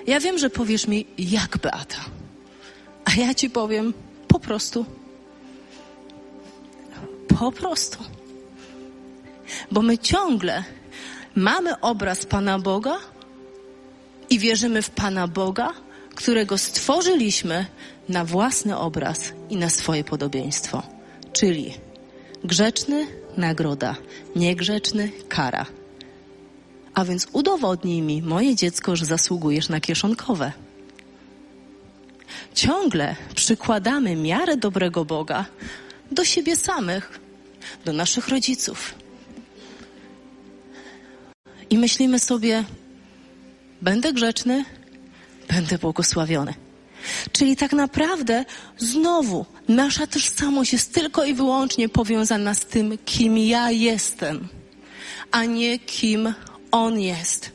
Ja 0.07 0.19
wiem, 0.19 0.37
że 0.37 0.49
powiesz 0.49 0.87
mi, 0.87 1.05
jak 1.17 1.57
Beata. 1.57 2.05
A 3.05 3.11
ja 3.13 3.33
ci 3.33 3.49
powiem 3.49 3.93
po 4.27 4.39
prostu. 4.39 4.85
Po 7.39 7.51
prostu. 7.51 8.14
Bo 9.71 9.81
my 9.81 9.97
ciągle 9.97 10.63
mamy 11.35 11.79
obraz 11.79 12.25
Pana 12.25 12.59
Boga 12.59 12.97
i 14.29 14.39
wierzymy 14.39 14.81
w 14.81 14.89
Pana 14.89 15.27
Boga, 15.27 15.73
którego 16.15 16.57
stworzyliśmy 16.57 17.65
na 18.09 18.25
własny 18.25 18.77
obraz 18.77 19.33
i 19.49 19.55
na 19.55 19.69
swoje 19.69 20.03
podobieństwo. 20.03 20.83
Czyli 21.33 21.73
grzeczny 22.43 23.07
nagroda, 23.37 23.95
niegrzeczny 24.35 25.11
kara. 25.29 25.65
A 26.93 27.05
więc 27.05 27.27
udowodnij 27.33 28.01
mi, 28.01 28.21
moje 28.21 28.55
dziecko, 28.55 28.95
że 28.95 29.05
zasługujesz 29.05 29.69
na 29.69 29.79
kieszonkowe. 29.79 30.51
Ciągle 32.53 33.15
przykładamy 33.35 34.15
miarę 34.15 34.57
dobrego 34.57 35.05
Boga 35.05 35.45
do 36.11 36.25
siebie 36.25 36.55
samych, 36.55 37.19
do 37.85 37.93
naszych 37.93 38.27
rodziców. 38.27 38.95
I 41.69 41.77
myślimy 41.77 42.19
sobie, 42.19 42.63
będę 43.81 44.13
grzeczny, 44.13 44.65
będę 45.49 45.77
błogosławiony. 45.77 46.53
Czyli 47.31 47.55
tak 47.55 47.73
naprawdę 47.73 48.45
znowu 48.77 49.45
nasza 49.67 50.07
tożsamość 50.07 50.73
jest 50.73 50.93
tylko 50.93 51.25
i 51.25 51.33
wyłącznie 51.33 51.89
powiązana 51.89 52.53
z 52.53 52.59
tym, 52.59 52.97
kim 53.05 53.37
ja 53.37 53.71
jestem, 53.71 54.47
a 55.31 55.45
nie 55.45 55.79
kim 55.79 56.33
on 56.71 56.99
jest. 56.99 57.51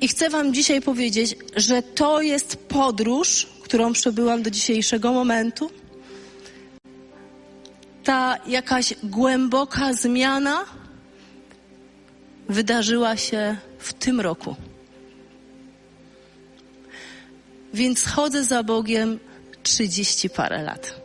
I 0.00 0.08
chcę 0.08 0.30
Wam 0.30 0.54
dzisiaj 0.54 0.82
powiedzieć, 0.82 1.36
że 1.56 1.82
to 1.82 2.22
jest 2.22 2.56
podróż, 2.56 3.46
którą 3.62 3.92
przebyłam 3.92 4.42
do 4.42 4.50
dzisiejszego 4.50 5.12
momentu. 5.12 5.70
Ta 8.04 8.38
jakaś 8.46 8.94
głęboka 9.02 9.92
zmiana 9.92 10.64
wydarzyła 12.48 13.16
się 13.16 13.56
w 13.78 13.92
tym 13.92 14.20
roku. 14.20 14.56
Więc 17.74 18.04
chodzę 18.04 18.44
za 18.44 18.62
Bogiem 18.62 19.18
trzydzieści 19.62 20.30
parę 20.30 20.62
lat. 20.62 21.00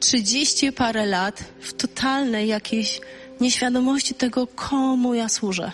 Trzydzieści 0.00 0.72
parę 0.72 1.06
lat 1.06 1.44
w 1.60 1.72
totalnej 1.72 2.48
jakiejś 2.48 3.00
nieświadomości 3.40 4.14
tego, 4.14 4.46
komu 4.46 5.14
ja 5.14 5.28
służę 5.28 5.72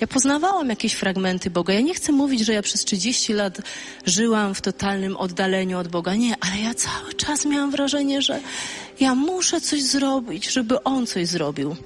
Ja 0.00 0.06
poznawałam 0.06 0.68
jakieś 0.68 0.92
fragmenty 0.92 1.50
Boga. 1.50 1.74
Ja 1.74 1.80
nie 1.80 1.94
chcę 1.94 2.12
mówić, 2.12 2.40
że 2.40 2.52
ja 2.52 2.62
przez 2.62 2.84
30 2.84 3.32
lat 3.32 3.60
żyłam 4.06 4.54
w 4.54 4.60
totalnym 4.60 5.16
oddaleniu 5.16 5.78
od 5.78 5.88
Boga. 5.88 6.14
Nie, 6.14 6.34
ale 6.40 6.60
ja 6.62 6.74
cały 6.74 7.14
czas 7.14 7.46
miałam 7.46 7.70
wrażenie, 7.70 8.22
że 8.22 8.40
ja 9.00 9.14
muszę 9.14 9.60
coś 9.60 9.82
zrobić, 9.82 10.50
żeby 10.50 10.82
On 10.82 11.06
coś 11.06 11.26
zrobił. 11.26 11.76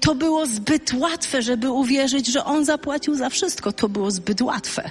To 0.00 0.14
było 0.14 0.46
zbyt 0.46 0.92
łatwe, 0.94 1.42
żeby 1.42 1.70
uwierzyć, 1.70 2.26
że 2.26 2.44
On 2.44 2.64
zapłacił 2.64 3.14
za 3.14 3.30
wszystko. 3.30 3.72
To 3.72 3.88
było 3.88 4.10
zbyt 4.10 4.42
łatwe. 4.42 4.90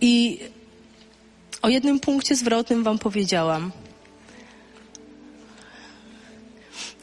I 0.00 0.40
o 1.62 1.68
jednym 1.68 2.00
punkcie 2.00 2.36
zwrotnym 2.36 2.82
Wam 2.82 2.98
powiedziałam. 2.98 3.72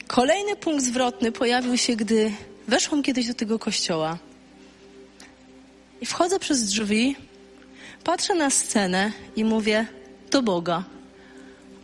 Kolejny 0.07 0.55
punkt 0.55 0.83
zwrotny 0.83 1.31
pojawił 1.31 1.77
się, 1.77 1.95
gdy 1.95 2.31
weszłam 2.67 3.03
kiedyś 3.03 3.27
do 3.27 3.33
tego 3.33 3.59
kościoła. 3.59 4.17
I 6.01 6.05
wchodzę 6.05 6.39
przez 6.39 6.63
drzwi, 6.63 7.15
patrzę 8.03 8.35
na 8.35 8.49
scenę 8.49 9.11
i 9.35 9.45
mówię 9.45 9.87
do 10.31 10.41
Boga: 10.43 10.83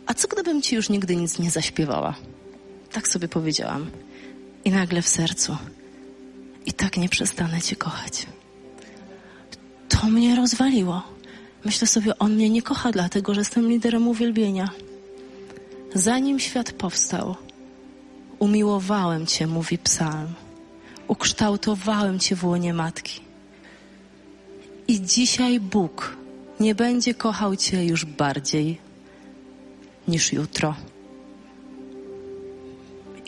A 0.06 0.14
co 0.14 0.28
gdybym 0.28 0.62
Ci 0.62 0.76
już 0.76 0.88
nigdy 0.88 1.16
nic 1.16 1.38
nie 1.38 1.50
zaśpiewała? 1.50 2.14
Tak 2.92 3.08
sobie 3.08 3.28
powiedziałam. 3.28 3.90
I 4.64 4.70
nagle 4.70 5.02
w 5.02 5.08
sercu: 5.08 5.56
I 6.66 6.72
tak 6.72 6.96
nie 6.96 7.08
przestanę 7.08 7.60
Cię 7.60 7.76
kochać. 7.76 8.26
To 9.88 10.06
mnie 10.06 10.36
rozwaliło. 10.36 11.02
Myślę 11.64 11.86
sobie, 11.86 12.18
on 12.18 12.34
mnie 12.34 12.50
nie 12.50 12.62
kocha, 12.62 12.92
dlatego 12.92 13.34
że 13.34 13.40
jestem 13.40 13.68
liderem 13.68 14.08
uwielbienia. 14.08 14.70
Zanim 15.94 16.40
świat 16.40 16.72
powstał, 16.72 17.36
umiłowałem 18.38 19.26
Cię, 19.26 19.46
mówi 19.46 19.78
psalm. 19.78 20.34
Ukształtowałem 21.08 22.18
Cię 22.18 22.36
w 22.36 22.44
łonie 22.44 22.74
matki. 22.74 23.20
I 24.88 25.02
dzisiaj 25.02 25.60
Bóg 25.60 26.16
nie 26.60 26.74
będzie 26.74 27.14
kochał 27.14 27.56
Cię 27.56 27.84
już 27.84 28.04
bardziej 28.04 28.78
niż 30.08 30.32
jutro. 30.32 30.74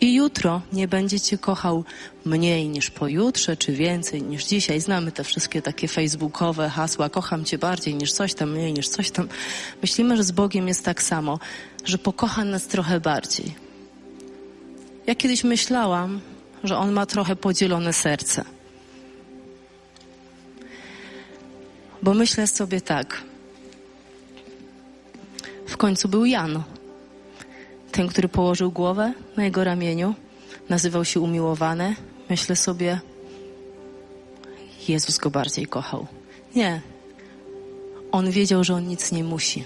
I 0.00 0.14
jutro 0.14 0.62
nie 0.72 0.88
będzie 0.88 1.20
Cię 1.20 1.38
kochał 1.38 1.84
mniej 2.24 2.68
niż 2.68 2.90
pojutrze, 2.90 3.56
czy 3.56 3.72
więcej 3.72 4.22
niż 4.22 4.44
dzisiaj. 4.44 4.80
Znamy 4.80 5.12
te 5.12 5.24
wszystkie 5.24 5.62
takie 5.62 5.88
facebookowe 5.88 6.68
hasła, 6.68 7.08
kocham 7.08 7.44
Cię 7.44 7.58
bardziej 7.58 7.94
niż 7.94 8.12
coś 8.12 8.34
tam, 8.34 8.50
mniej 8.52 8.72
niż 8.72 8.88
coś 8.88 9.10
tam. 9.10 9.28
Myślimy, 9.82 10.16
że 10.16 10.24
z 10.24 10.32
Bogiem 10.32 10.68
jest 10.68 10.84
tak 10.84 11.02
samo, 11.02 11.38
że 11.84 11.98
pokocha 11.98 12.44
nas 12.44 12.66
trochę 12.66 13.00
bardziej. 13.00 13.54
Ja 15.06 15.14
kiedyś 15.14 15.44
myślałam, 15.44 16.20
że 16.64 16.76
On 16.76 16.92
ma 16.92 17.06
trochę 17.06 17.36
podzielone 17.36 17.92
serce. 17.92 18.53
Bo 22.04 22.14
myślę 22.14 22.46
sobie 22.46 22.80
tak. 22.80 23.22
W 25.66 25.76
końcu 25.76 26.08
był 26.08 26.24
Jan 26.24 26.62
ten, 27.92 28.08
który 28.08 28.28
położył 28.28 28.70
głowę 28.72 29.12
na 29.36 29.44
jego 29.44 29.64
ramieniu, 29.64 30.14
nazywał 30.68 31.04
się 31.04 31.20
umiłowany. 31.20 31.96
Myślę 32.30 32.56
sobie, 32.56 33.00
Jezus 34.88 35.18
go 35.18 35.30
bardziej 35.30 35.66
kochał. 35.66 36.06
Nie. 36.54 36.80
On 38.12 38.30
wiedział, 38.30 38.64
że 38.64 38.74
on 38.74 38.86
nic 38.86 39.12
nie 39.12 39.24
musi. 39.24 39.64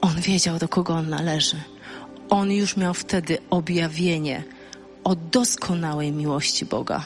On 0.00 0.20
wiedział, 0.20 0.58
do 0.58 0.68
kogo 0.68 0.94
on 0.94 1.08
należy. 1.08 1.56
On 2.30 2.52
już 2.52 2.76
miał 2.76 2.94
wtedy 2.94 3.38
objawienie 3.50 4.42
o 5.04 5.16
doskonałej 5.16 6.12
miłości 6.12 6.66
Boga. 6.66 7.04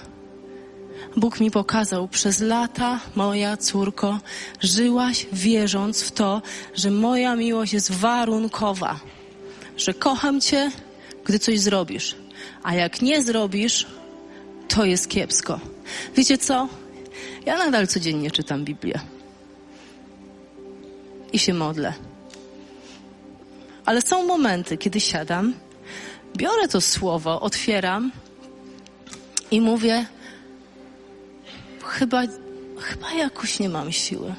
Bóg 1.17 1.41
mi 1.41 1.51
pokazał, 1.51 2.09
przez 2.09 2.41
lata, 2.41 3.01
moja 3.15 3.57
córko, 3.57 4.19
żyłaś 4.61 5.27
wierząc 5.33 6.03
w 6.03 6.11
to, 6.11 6.43
że 6.75 6.91
moja 6.91 7.37
miłość 7.37 7.73
jest 7.73 7.93
warunkowa 7.93 9.01
że 9.77 9.95
kocham 9.95 10.41
Cię, 10.41 10.71
gdy 11.25 11.39
coś 11.39 11.61
zrobisz, 11.61 12.17
a 12.63 12.75
jak 12.75 13.03
nie 13.03 13.23
zrobisz, 13.23 13.87
to 14.69 14.85
jest 14.85 15.09
kiepsko. 15.09 15.61
Wiecie 16.17 16.39
co? 16.39 16.69
Ja 17.47 17.59
nadal 17.59 17.87
codziennie 17.87 18.31
czytam 18.31 18.65
Biblię 18.65 19.01
i 21.33 21.39
się 21.39 21.55
modlę. 21.55 21.93
Ale 23.85 24.03
są 24.03 24.27
momenty, 24.27 24.79
kiedy 24.79 25.01
siadam, 25.01 25.55
biorę 26.37 26.69
to 26.69 26.81
słowo, 26.81 27.41
otwieram 27.41 28.13
i 29.51 29.61
mówię, 29.61 30.07
chyba, 31.85 32.23
chyba 32.79 33.13
jakoś 33.13 33.59
nie 33.59 33.69
mam 33.69 33.93
siły. 33.93 34.35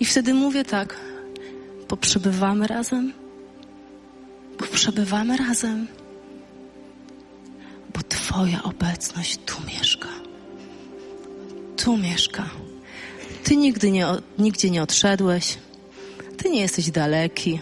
I 0.00 0.04
wtedy 0.04 0.34
mówię 0.34 0.64
tak, 0.64 0.96
poprzebywamy 1.88 2.66
razem 2.66 3.12
bo 4.58 4.66
przebywamy 4.66 5.36
razem, 5.36 5.86
bo 7.94 8.00
Twoja 8.08 8.62
obecność 8.62 9.38
tu 9.46 9.54
mieszka. 9.66 10.08
Tu 11.76 11.96
mieszka. 11.96 12.50
Ty 13.44 13.56
nigdy 13.56 13.90
nie, 13.90 14.06
nigdzie 14.38 14.70
nie 14.70 14.82
odszedłeś. 14.82 15.58
Ty 16.36 16.50
nie 16.50 16.60
jesteś 16.60 16.90
daleki. 16.90 17.60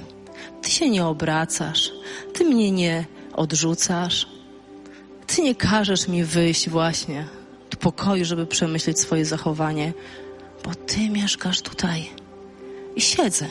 Ty 0.62 0.70
się 0.70 0.90
nie 0.90 1.06
obracasz. 1.06 1.92
Ty 2.32 2.44
mnie 2.44 2.70
nie 2.72 3.04
odrzucasz. 3.32 4.26
Ty 5.26 5.42
nie 5.42 5.54
każesz 5.54 6.08
mi 6.08 6.24
wyjść 6.24 6.68
właśnie 6.68 7.24
pokoju, 7.76 8.24
żeby 8.24 8.46
przemyśleć 8.46 9.00
swoje 9.00 9.24
zachowanie, 9.24 9.92
bo 10.64 10.74
Ty 10.74 11.10
mieszkasz 11.10 11.62
tutaj. 11.62 12.10
I 12.96 13.00
siedzę. 13.00 13.46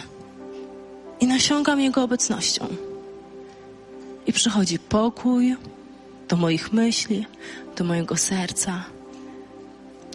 I 1.19 1.27
nasiągam 1.27 1.79
Jego 1.79 2.03
obecnością. 2.03 2.67
I 4.27 4.33
przychodzi 4.33 4.79
pokój 4.79 5.55
do 6.27 6.35
moich 6.35 6.73
myśli, 6.73 7.25
do 7.75 7.83
mojego 7.83 8.17
serca. 8.17 8.83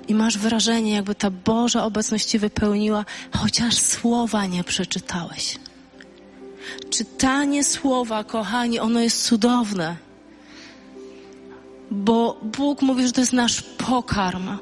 I 0.09 0.14
masz 0.14 0.38
wrażenie, 0.38 0.92
jakby 0.92 1.14
ta 1.14 1.31
Boża 1.31 1.85
obecność 1.85 2.25
ci 2.25 2.38
wypełniła, 2.38 3.05
chociaż 3.37 3.75
słowa 3.75 4.47
nie 4.47 4.64
przeczytałeś. 4.64 5.59
Czytanie 6.90 7.64
słowa, 7.64 8.25
kochani, 8.25 8.79
ono 8.79 9.01
jest 9.01 9.25
cudowne. 9.25 10.08
Bo 11.90 12.40
Bóg 12.42 12.83
mówi, 12.83 13.07
że 13.07 13.12
to 13.12 13.20
jest 13.20 13.33
nasz 13.33 13.62
pokarm. 13.62 14.59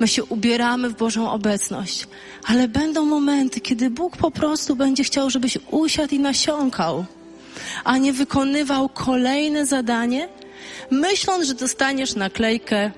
My 0.00 0.08
się 0.08 0.24
ubieramy 0.24 0.88
w 0.88 0.96
Bożą 0.96 1.30
obecność, 1.30 2.06
ale 2.46 2.68
będą 2.68 3.04
momenty, 3.04 3.60
kiedy 3.60 3.90
Bóg 3.90 4.16
po 4.16 4.30
prostu 4.30 4.76
będzie 4.76 5.04
chciał, 5.04 5.30
żebyś 5.30 5.58
usiadł 5.70 6.14
i 6.14 6.18
nasiąkał 6.18 7.04
a 7.84 7.98
nie 7.98 8.12
wykonywał 8.12 8.88
kolejne 8.88 9.66
zadanie, 9.66 10.28
myśląc, 10.90 11.46
że 11.46 11.54
dostaniesz 11.54 12.14
naklejkę 12.14 12.90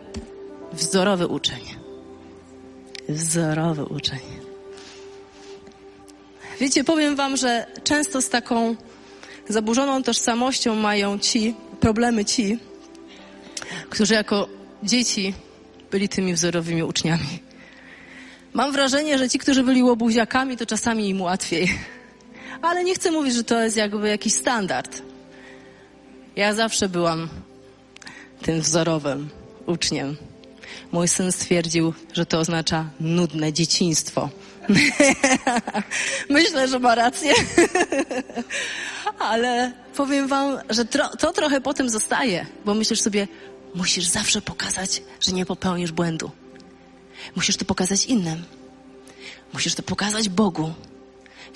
wzorowy 0.72 1.26
uczeń. 1.26 1.60
Wzorowy 3.08 3.84
uczeń. 3.84 4.20
Wiecie, 6.60 6.84
powiem 6.84 7.16
wam, 7.16 7.36
że 7.36 7.66
często 7.84 8.22
z 8.22 8.28
taką 8.28 8.76
zaburzoną 9.48 10.02
tożsamością 10.02 10.74
mają 10.74 11.18
ci, 11.18 11.54
problemy 11.80 12.24
ci, 12.24 12.58
którzy 13.90 14.14
jako 14.14 14.48
dzieci 14.82 15.34
byli 15.90 16.08
tymi 16.08 16.34
wzorowymi 16.34 16.82
uczniami. 16.82 17.42
Mam 18.52 18.72
wrażenie, 18.72 19.18
że 19.18 19.28
ci, 19.28 19.38
którzy 19.38 19.62
byli 19.62 19.82
łobuziakami, 19.82 20.56
to 20.56 20.66
czasami 20.66 21.08
im 21.08 21.20
łatwiej 21.22 21.68
ale 22.62 22.84
nie 22.84 22.94
chcę 22.94 23.10
mówić, 23.10 23.34
że 23.34 23.44
to 23.44 23.60
jest 23.62 23.76
jakby 23.76 24.08
jakiś 24.08 24.34
standard. 24.34 25.02
Ja 26.36 26.54
zawsze 26.54 26.88
byłam 26.88 27.28
tym 28.42 28.60
wzorowym 28.60 29.28
uczniem. 29.66 30.16
Mój 30.92 31.08
syn 31.08 31.32
stwierdził, 31.32 31.94
że 32.12 32.26
to 32.26 32.38
oznacza 32.38 32.90
nudne 33.00 33.52
dzieciństwo. 33.52 34.28
Myślę, 36.28 36.68
że 36.68 36.78
ma 36.78 36.94
rację. 36.94 37.34
Ale 39.18 39.72
powiem 39.96 40.28
wam, 40.28 40.58
że 40.70 40.84
to 41.18 41.32
trochę 41.32 41.60
potem 41.60 41.90
zostaje, 41.90 42.46
bo 42.64 42.74
myślisz 42.74 43.00
sobie, 43.00 43.28
musisz 43.74 44.04
zawsze 44.04 44.42
pokazać, 44.42 45.02
że 45.20 45.32
nie 45.32 45.46
popełnisz 45.46 45.92
błędu. 45.92 46.30
Musisz 47.36 47.56
to 47.56 47.64
pokazać 47.64 48.04
innym. 48.04 48.44
Musisz 49.52 49.74
to 49.74 49.82
pokazać 49.82 50.28
Bogu 50.28 50.74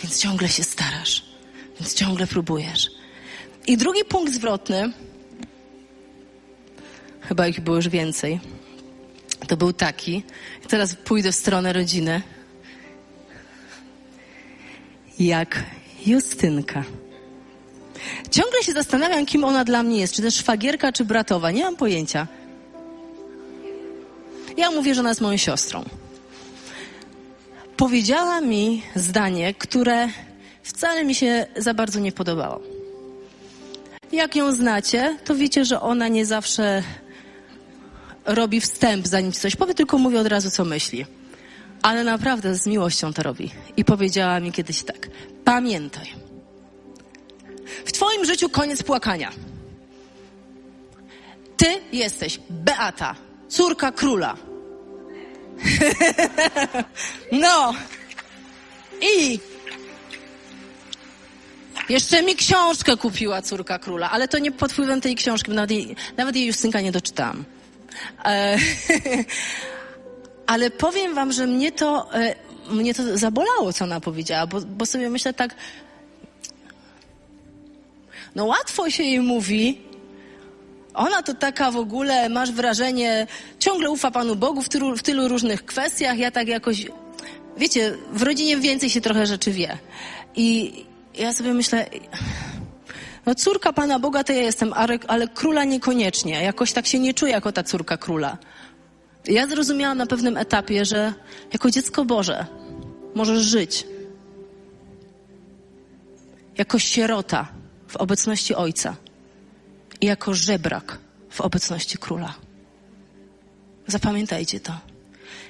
więc 0.03 0.19
ciągle 0.19 0.49
się 0.49 0.65
starasz, 0.65 1.25
więc 1.81 1.95
ciągle 1.95 2.27
próbujesz. 2.27 2.91
I 3.67 3.77
drugi 3.77 4.05
punkt 4.05 4.33
zwrotny, 4.33 4.93
chyba 7.21 7.49
ich 7.49 7.61
było 7.61 7.77
już 7.77 7.89
więcej, 7.89 8.41
to 9.47 9.57
był 9.57 9.73
taki, 9.73 10.23
teraz 10.69 10.97
pójdę 10.97 11.33
w 11.33 11.35
stronę 11.35 11.73
rodziny, 11.73 12.23
jak 15.19 15.65
Justynka. 16.07 16.85
Ciągle 18.31 18.63
się 18.63 18.73
zastanawiam, 18.73 19.27
kim 19.27 19.45
ona 19.45 19.65
dla 19.65 19.83
mnie 19.83 20.01
jest. 20.01 20.15
Czy 20.15 20.23
też 20.23 20.35
szwagierka, 20.35 20.93
czy 20.93 21.05
bratowa. 21.05 21.51
Nie 21.51 21.65
mam 21.65 21.77
pojęcia. 21.77 22.27
Ja 24.57 24.71
mówię, 24.71 24.95
że 24.95 25.01
ona 25.01 25.09
jest 25.09 25.21
moją 25.21 25.37
siostrą. 25.37 25.85
Powiedziała 27.77 28.41
mi 28.41 28.83
zdanie, 28.95 29.55
które 29.55 30.09
wcale 30.63 31.05
mi 31.05 31.15
się 31.15 31.47
za 31.57 31.75
bardzo 31.75 32.01
nie 32.01 32.13
podobało. 32.13 32.61
Jak 34.13 34.37
ją 34.37 34.53
znacie, 34.53 35.19
to 35.25 35.35
wiecie, 35.35 35.65
że 35.65 35.81
ona 35.81 36.09
nie 36.09 36.27
zawsze 36.27 36.83
robi 38.25 38.61
wstęp, 38.61 39.07
zanim 39.07 39.33
coś 39.33 39.57
powie, 39.57 39.75
tylko 39.75 39.99
mówi 39.99 40.17
od 40.17 40.27
razu, 40.27 40.51
co 40.51 40.65
myśli. 40.65 41.07
Ale 41.83 42.05
naprawdę 42.05 42.55
z 42.55 42.67
miłością 42.67 43.13
to 43.13 43.23
robi. 43.23 43.51
I 43.77 43.85
powiedziała 43.85 44.41
mi 44.41 44.53
kiedyś 44.53 44.83
tak: 44.83 45.09
Pamiętaj, 45.45 46.07
w 47.85 47.93
Twoim 47.93 48.25
życiu 48.25 48.49
koniec 48.49 48.83
płakania. 48.83 49.33
Ty 51.57 51.67
jesteś 51.93 52.41
Beata, 52.51 53.15
córka 53.49 53.93
króla. 53.93 54.37
no. 57.33 57.75
I 59.01 59.41
jeszcze 61.89 62.23
mi 62.23 62.37
książkę 62.37 62.97
kupiła 62.97 63.43
córka 63.43 63.79
króla, 63.79 64.11
ale 64.11 64.29
to 64.29 64.39
nie 64.39 64.53
pod 64.53 64.73
wpływem 64.73 65.01
tej 65.01 65.15
książki, 65.15 65.51
nawet 65.51 65.71
jej, 65.71 65.97
nawet 66.17 66.37
jej 66.37 66.53
nie 66.83 66.93
doczytałam. 66.93 67.45
E, 68.25 68.59
ale 70.47 70.71
powiem 70.71 71.15
wam, 71.15 71.33
że 71.33 71.47
mnie 71.47 71.73
to, 71.73 72.15
e, 72.15 72.35
mnie 72.71 72.95
to 72.95 73.19
zabolało, 73.19 73.73
co 73.73 73.85
ona 73.85 74.01
powiedziała, 74.01 74.47
bo, 74.47 74.61
bo 74.61 74.87
sobie 74.87 75.11
myślę 75.11 75.35
tak, 75.35 75.55
no 78.35 78.45
łatwo 78.45 78.91
się 78.91 79.03
jej 79.03 79.21
mówi, 79.21 79.81
ona 80.95 81.23
to 81.23 81.35
taka 81.35 81.71
w 81.71 81.77
ogóle, 81.77 82.29
masz 82.29 82.53
wrażenie, 82.53 83.27
ciągle 83.59 83.91
ufa 83.91 84.11
Panu 84.11 84.37
Bogu 84.37 84.63
w 84.63 84.69
tylu, 84.69 84.97
w 84.97 85.03
tylu 85.03 85.29
różnych 85.29 85.65
kwestiach. 85.65 86.19
Ja 86.19 86.31
tak 86.31 86.49
jakoś, 86.49 86.87
wiecie, 87.57 87.97
w 88.13 88.23
rodzinie 88.23 88.57
więcej 88.57 88.91
się 88.91 89.01
trochę 89.01 89.27
rzeczy 89.27 89.51
wie. 89.51 89.79
I 90.37 90.73
ja 91.15 91.33
sobie 91.33 91.55
myślę, 91.55 91.87
no 93.27 93.35
córka 93.35 93.73
Pana 93.73 93.99
Boga 93.99 94.25
to 94.25 94.33
ja 94.33 94.43
jestem, 94.43 94.73
ale, 94.73 94.99
ale 95.09 95.29
króla 95.29 95.65
niekoniecznie. 95.65 96.43
Jakoś 96.43 96.73
tak 96.73 96.87
się 96.87 96.99
nie 96.99 97.15
czuję 97.15 97.33
jako 97.33 97.53
ta 97.53 97.63
córka 97.63 97.97
króla. 97.97 98.39
Ja 99.27 99.47
zrozumiałam 99.47 99.99
na 99.99 100.07
pewnym 100.07 100.37
etapie, 100.37 100.85
że 100.85 101.13
jako 101.53 101.71
dziecko 101.71 102.05
Boże 102.05 102.47
możesz 103.15 103.43
żyć. 103.43 103.87
Jako 106.59 106.79
sierota 106.79 107.49
w 107.95 107.97
obecności 107.97 108.55
Ojca 108.55 108.97
i 110.01 110.07
jako 110.07 110.35
żebrak 110.35 110.99
w 111.31 111.41
obecności 111.41 111.99
Króla. 111.99 112.35
Zapamiętajcie 113.87 114.61
to. 114.61 114.73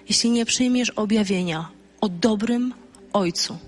Jeśli 0.08 0.30
nie 0.30 0.44
przyjmiesz 0.44 0.90
objawienia 0.90 1.68
o 2.00 2.08
dobrym 2.08 2.74
Ojcu, 3.12 3.58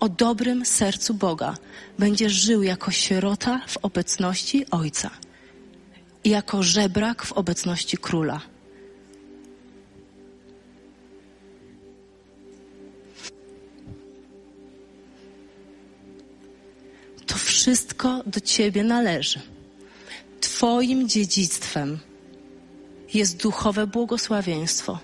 o 0.00 0.08
dobrym 0.08 0.64
sercu 0.64 1.14
Boga, 1.14 1.56
będziesz 1.98 2.32
żył 2.32 2.62
jako 2.62 2.90
sierota 2.90 3.60
w 3.68 3.76
obecności 3.82 4.70
Ojca 4.70 5.10
i 6.24 6.30
jako 6.30 6.62
żebrak 6.62 7.22
w 7.22 7.32
obecności 7.32 7.96
Króla. 7.96 8.40
To 17.26 17.38
wszystko 17.38 18.22
do 18.26 18.40
Ciebie 18.40 18.84
należy. 18.84 19.40
Twoim 20.40 21.08
dziedzictwem 21.08 21.98
jest 23.14 23.36
duchowe 23.36 23.86
błogosławieństwo, 23.86 24.98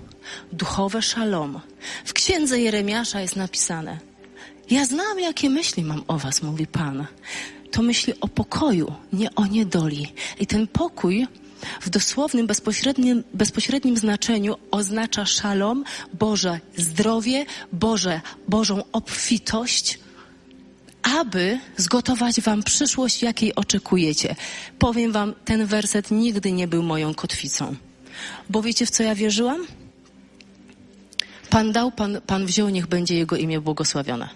duchowe 0.52 1.02
szalom. 1.02 1.60
W 2.04 2.12
księdze 2.12 2.60
Jeremiasza 2.60 3.20
jest 3.20 3.36
napisane: 3.36 3.98
Ja 4.70 4.84
znam, 4.84 5.20
jakie 5.20 5.50
myśli 5.50 5.84
mam 5.84 6.02
o 6.08 6.18
Was, 6.18 6.42
mówi 6.42 6.66
Pan. 6.66 7.06
To 7.70 7.82
myśli 7.82 8.20
o 8.20 8.28
pokoju, 8.28 8.92
nie 9.12 9.34
o 9.34 9.46
niedoli. 9.46 10.12
I 10.40 10.46
ten 10.46 10.66
pokój 10.66 11.26
w 11.80 11.90
dosłownym, 11.90 12.46
bezpośrednim, 12.46 13.24
bezpośrednim 13.34 13.96
znaczeniu 13.96 14.56
oznacza 14.70 15.26
szalom, 15.26 15.84
Boże 16.12 16.60
zdrowie, 16.76 17.46
Boże, 17.72 18.20
Bożą 18.48 18.82
obfitość, 18.92 19.98
aby 21.02 21.58
zgotować 21.76 22.40
wam 22.40 22.62
przyszłość, 22.62 23.22
jakiej 23.22 23.54
oczekujecie. 23.54 24.36
Powiem 24.78 25.12
wam, 25.12 25.34
ten 25.44 25.66
werset 25.66 26.10
nigdy 26.10 26.52
nie 26.52 26.68
był 26.68 26.82
moją 26.82 27.14
kotwicą. 27.14 27.76
Bo 28.50 28.62
wiecie, 28.62 28.86
w 28.86 28.90
co 28.90 29.02
ja 29.02 29.14
wierzyłam? 29.14 29.66
Pan 31.50 31.72
dał, 31.72 31.92
Pan, 31.92 32.20
Pan 32.26 32.46
wziął, 32.46 32.68
niech 32.68 32.86
będzie 32.86 33.14
Jego 33.14 33.36
imię 33.36 33.60
błogosławione. 33.60 34.28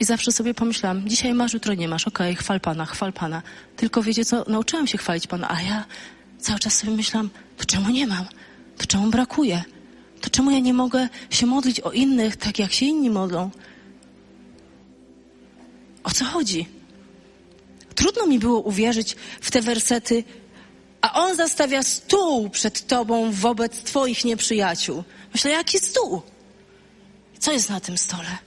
I 0.00 0.04
zawsze 0.04 0.32
sobie 0.32 0.54
pomyślałam, 0.54 1.08
dzisiaj 1.08 1.34
masz, 1.34 1.54
jutro 1.54 1.74
nie 1.74 1.88
masz, 1.88 2.08
okej, 2.08 2.32
okay, 2.32 2.42
chwal 2.42 2.60
Pana, 2.60 2.86
chwal 2.86 3.12
Pana. 3.12 3.42
Tylko 3.76 4.02
wiecie 4.02 4.24
co, 4.24 4.44
nauczyłam 4.48 4.86
się 4.86 4.98
chwalić 4.98 5.26
Pana, 5.26 5.50
a 5.50 5.62
ja 5.62 5.84
cały 6.38 6.58
czas 6.58 6.76
sobie 6.76 6.92
myślałam, 6.92 7.30
to 7.56 7.64
czemu 7.64 7.90
nie 7.90 8.06
mam? 8.06 8.24
To 8.78 8.86
czemu 8.86 9.10
brakuje? 9.10 9.64
To 10.24 10.30
czemu 10.30 10.50
ja 10.50 10.58
nie 10.58 10.74
mogę 10.74 11.08
się 11.30 11.46
modlić 11.46 11.80
o 11.80 11.92
innych 11.92 12.36
tak, 12.36 12.58
jak 12.58 12.72
się 12.72 12.86
inni 12.86 13.10
modlą? 13.10 13.50
O 16.04 16.10
co 16.10 16.24
chodzi? 16.24 16.68
Trudno 17.94 18.26
mi 18.26 18.38
było 18.38 18.60
uwierzyć 18.60 19.16
w 19.40 19.50
te 19.50 19.62
wersety, 19.62 20.24
a 21.00 21.12
on 21.12 21.36
zastawia 21.36 21.82
stół 21.82 22.50
przed 22.50 22.86
tobą 22.86 23.32
wobec 23.32 23.82
twoich 23.82 24.24
nieprzyjaciół. 24.24 25.04
Myślę, 25.32 25.50
jaki 25.50 25.78
stół? 25.78 26.22
Co 27.38 27.52
jest 27.52 27.70
na 27.70 27.80
tym 27.80 27.98
stole? 27.98 28.38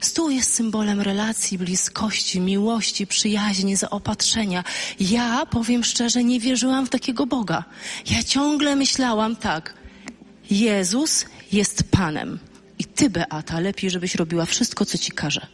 Stół 0.00 0.30
jest 0.30 0.54
symbolem 0.54 1.00
relacji, 1.00 1.58
bliskości, 1.58 2.40
miłości, 2.40 3.06
przyjaźni, 3.06 3.76
zaopatrzenia. 3.76 4.64
Ja, 5.00 5.46
powiem 5.46 5.84
szczerze, 5.84 6.24
nie 6.24 6.40
wierzyłam 6.40 6.86
w 6.86 6.90
takiego 6.90 7.26
Boga. 7.26 7.64
Ja 8.10 8.22
ciągle 8.22 8.76
myślałam 8.76 9.36
tak– 9.36 9.74
Jezus 10.50 11.26
jest 11.52 11.82
Panem. 11.90 12.38
I 12.78 12.84
ty, 12.84 13.10
Beata, 13.10 13.60
lepiej, 13.60 13.90
żebyś 13.90 14.14
robiła 14.14 14.46
wszystko, 14.46 14.84
co 14.84 14.98
ci 14.98 15.12
każe. 15.12 15.46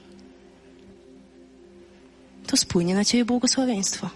To 2.46 2.57
spłynie 2.57 2.94
na 2.94 3.05
ciebie 3.05 3.24
błogosławieństwo. 3.24 4.11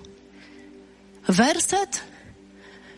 Werset. 1.29 2.01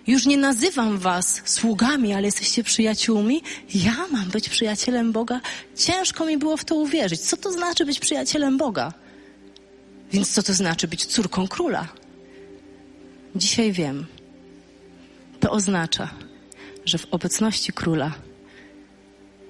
Już 0.06 0.26
nie 0.26 0.36
nazywam 0.36 0.98
was 0.98 1.42
sługami, 1.44 2.14
ale 2.14 2.24
jesteście 2.24 2.64
przyjaciółmi. 2.64 3.42
Ja 3.74 4.06
mam 4.10 4.28
być 4.28 4.48
przyjacielem 4.48 5.12
Boga. 5.12 5.40
Ciężko 5.76 6.26
mi 6.26 6.38
było 6.38 6.56
w 6.56 6.64
to 6.64 6.74
uwierzyć. 6.74 7.20
Co 7.20 7.36
to 7.36 7.52
znaczy 7.52 7.84
być 7.84 7.98
przyjacielem 7.98 8.58
Boga? 8.58 8.92
Więc 10.12 10.30
co 10.30 10.42
to 10.42 10.54
znaczy 10.54 10.88
być 10.88 11.06
córką 11.06 11.48
króla? 11.48 11.88
Dzisiaj 13.36 13.72
wiem. 13.72 14.06
To 15.40 15.50
oznacza, 15.50 16.10
że 16.88 16.98
w 16.98 17.07
obecności 17.11 17.72
króla 17.72 18.12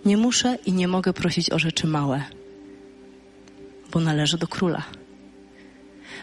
nie 0.05 0.17
muszę 0.17 0.59
i 0.67 0.73
nie 0.73 0.89
mogę 0.89 1.13
prosić 1.13 1.51
o 1.51 1.59
rzeczy 1.59 1.87
małe, 1.87 2.23
bo 3.93 4.01
należy 4.01 4.39
do 4.39 4.49
króla. 4.49 4.83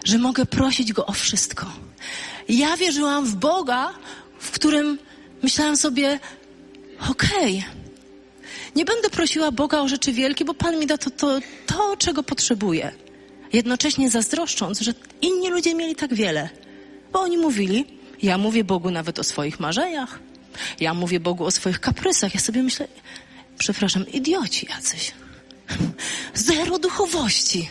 Że 0.04 0.18
mogę 0.18 0.46
prosić 0.46 0.94
go 0.94 1.06
o 1.06 1.12
wszystko. 1.12 1.66
Ja 2.50 2.78
wierzyłam 2.78 3.26
w 3.26 3.36
Boga, 3.36 3.94
w 4.40 4.52
którym 4.52 4.98
myślałam 5.44 5.78
sobie, 5.78 6.20
okej, 7.10 7.60
okay, 7.60 7.86
nie 8.76 8.86
będę 8.86 9.10
prosiła 9.10 9.52
Boga 9.52 9.80
o 9.80 9.88
rzeczy 9.88 10.12
wielkie, 10.12 10.46
bo 10.46 10.54
Pan 10.54 10.80
mi 10.80 10.88
da 10.88 10.98
to, 10.98 11.10
to, 11.10 11.40
to, 11.66 11.98
czego 11.98 12.24
potrzebuję. 12.24 12.92
Jednocześnie 13.54 14.10
zazdroszcząc, 14.10 14.80
że 14.80 14.94
inni 15.22 15.50
ludzie 15.50 15.76
mieli 15.76 15.96
tak 15.96 16.14
wiele. 16.14 16.50
Bo 17.14 17.22
oni 17.22 17.38
mówili, 17.38 17.86
ja 18.24 18.38
mówię 18.38 18.64
Bogu 18.64 18.92
nawet 18.92 19.20
o 19.20 19.24
swoich 19.24 19.60
marzeniach, 19.60 20.20
ja 20.80 20.94
mówię 20.94 21.20
Bogu 21.20 21.46
o 21.46 21.52
swoich 21.52 21.80
kaprysach. 21.80 22.34
Ja 22.34 22.40
sobie 22.40 22.64
myślę, 22.64 22.88
przepraszam, 23.58 24.08
idioci 24.08 24.68
jacyś. 24.70 25.12
Zero 26.34 26.80
duchowości. 26.80 27.70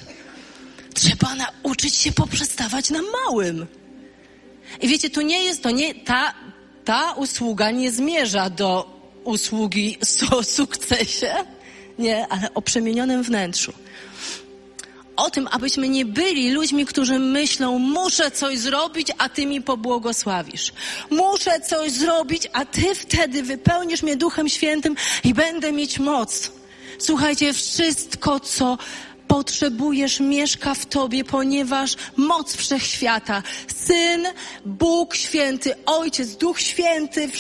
Trzeba 0.95 1.35
nauczyć 1.35 1.95
się 1.95 2.13
poprzestawać 2.13 2.91
na 2.91 3.01
małym. 3.03 3.67
I 4.81 4.89
wiecie, 4.89 5.11
tu 5.11 5.21
nie 5.21 5.45
jest, 5.45 5.63
to 5.63 5.71
nie, 5.71 5.95
ta, 5.95 6.35
ta 6.85 7.13
usługa 7.13 7.71
nie 7.71 7.93
zmierza 7.93 8.51
do 8.51 8.95
usługi 9.25 9.99
o 10.31 10.43
sukcesie, 10.43 11.35
nie, 11.99 12.29
ale 12.29 12.55
o 12.55 12.63
przemienionym 12.63 13.23
wnętrzu 13.23 13.73
o 15.17 15.31
tym, 15.31 15.49
abyśmy 15.51 15.89
nie 15.89 16.05
byli 16.05 16.51
ludźmi, 16.51 16.87
którzy 16.87 17.19
myślą, 17.19 17.79
muszę 17.79 18.31
coś 18.31 18.59
zrobić, 18.59 19.09
a 19.19 19.29
ty 19.29 19.47
mi 19.47 19.63
pobłogosławisz. 19.63 20.73
Muszę 21.11 21.61
coś 21.61 21.93
zrobić, 21.93 22.49
a 22.53 22.65
ty 22.65 22.95
wtedy 22.95 23.43
wypełnisz 23.43 24.03
mnie 24.03 24.17
Duchem 24.17 24.49
Świętym 24.49 24.97
i 25.25 25.35
będę 25.35 25.73
mieć 25.73 25.99
moc. 25.99 26.51
Słuchajcie, 26.99 27.53
wszystko, 27.53 28.41
co 28.41 28.79
potrzebujesz, 29.29 30.21
mieszka 30.21 30.75
w 30.75 30.87
tobie, 30.87 31.25
ponieważ 31.25 31.97
moc 32.17 32.57
wszechświata, 32.57 33.43
Syn, 33.77 34.27
Bóg 34.65 35.15
Święty, 35.15 35.75
Ojciec, 35.87 36.37
Duch 36.37 36.61
Święty, 36.61 37.31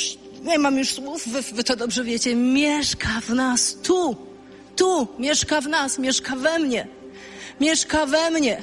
nie 0.42 0.58
mam 0.58 0.78
już 0.78 0.90
słów, 0.90 1.28
wy, 1.28 1.42
wy 1.42 1.64
to 1.64 1.76
dobrze 1.76 2.04
wiecie, 2.04 2.34
mieszka 2.34 3.20
w 3.22 3.30
nas 3.30 3.76
tu, 3.82 4.16
tu, 4.76 5.08
mieszka 5.18 5.60
w 5.60 5.68
nas, 5.68 5.98
mieszka 5.98 6.36
we 6.36 6.58
mnie, 6.58 6.86
mieszka 7.60 8.06
we 8.06 8.30
mnie. 8.30 8.62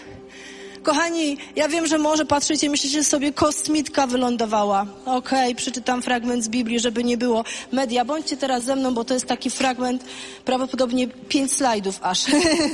Kochani, 0.84 1.38
ja 1.56 1.68
wiem, 1.68 1.88
że 1.88 1.98
może 1.98 2.26
patrzycie, 2.26 2.70
myślicie 2.70 3.04
sobie, 3.04 3.34
kosmitka 3.34 4.08
wylądowała. 4.08 4.86
Okej, 5.06 5.18
okay, 5.39 5.56
przeczytam 5.56 6.02
fragment 6.02 6.44
z 6.44 6.50
Biblii, 6.50 6.80
żeby 6.80 7.04
nie 7.04 7.18
było 7.18 7.44
media. 7.72 8.06
Bądźcie 8.06 8.38
teraz 8.38 8.64
ze 8.64 8.76
mną, 8.76 8.94
bo 8.94 9.04
to 9.04 9.14
jest 9.14 9.26
taki 9.26 9.50
fragment, 9.50 10.04
prawdopodobnie 10.46 11.08
pięć 11.08 11.52
slajdów 11.52 12.00
aż. 12.02 12.26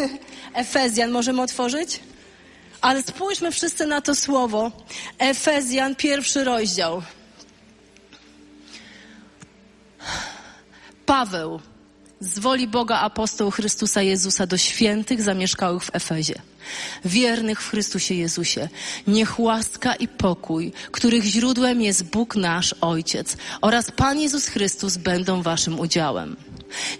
Efezjan, 0.53 1.11
możemy 1.11 1.41
otworzyć? 1.41 1.99
Ale 2.81 3.03
spójrzmy 3.03 3.51
wszyscy 3.51 3.85
na 3.85 4.01
to 4.01 4.15
słowo. 4.15 4.71
Efezjan, 5.19 5.95
pierwszy 5.95 6.43
rozdział. 6.43 7.01
Paweł, 11.05 11.59
z 12.19 12.39
woli 12.39 12.67
Boga 12.67 12.99
apostoł 12.99 13.51
Chrystusa 13.51 14.01
Jezusa 14.01 14.47
do 14.47 14.57
świętych 14.57 15.21
zamieszkałych 15.21 15.83
w 15.83 15.95
Efezie, 15.95 16.35
wiernych 17.05 17.61
w 17.61 17.69
Chrystusie 17.69 18.15
Jezusie, 18.15 18.69
niech 19.07 19.39
łaska 19.39 19.95
i 19.95 20.07
pokój, 20.07 20.71
których 20.91 21.23
źródłem 21.23 21.81
jest 21.81 22.03
Bóg 22.03 22.35
nasz 22.35 22.75
Ojciec 22.81 23.37
oraz 23.61 23.91
Pan 23.91 24.19
Jezus 24.19 24.47
Chrystus 24.47 24.97
będą 24.97 25.41
waszym 25.41 25.79
udziałem. 25.79 26.35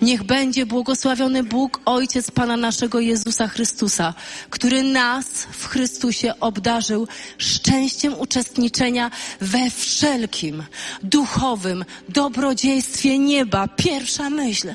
Niech 0.01 0.24
będzie 0.24 0.65
błogosławiony 0.65 1.43
Bóg, 1.43 1.82
Ojciec 1.86 2.32
Pana 2.32 2.57
naszego 2.57 2.99
Jezusa 2.99 3.47
Chrystusa, 3.47 4.13
który 4.49 4.84
nas 4.84 5.28
w 5.51 5.68
Chrystusie 5.68 6.34
obdarzył 6.39 7.07
szczęściem 7.38 8.20
uczestniczenia 8.20 9.11
we 9.41 9.70
wszelkim 9.70 10.63
duchowym 11.03 11.86
dobrodziejstwie 12.09 13.20
nieba. 13.20 13.68
Pierwsza 13.68 14.30
myśl. 14.30 14.74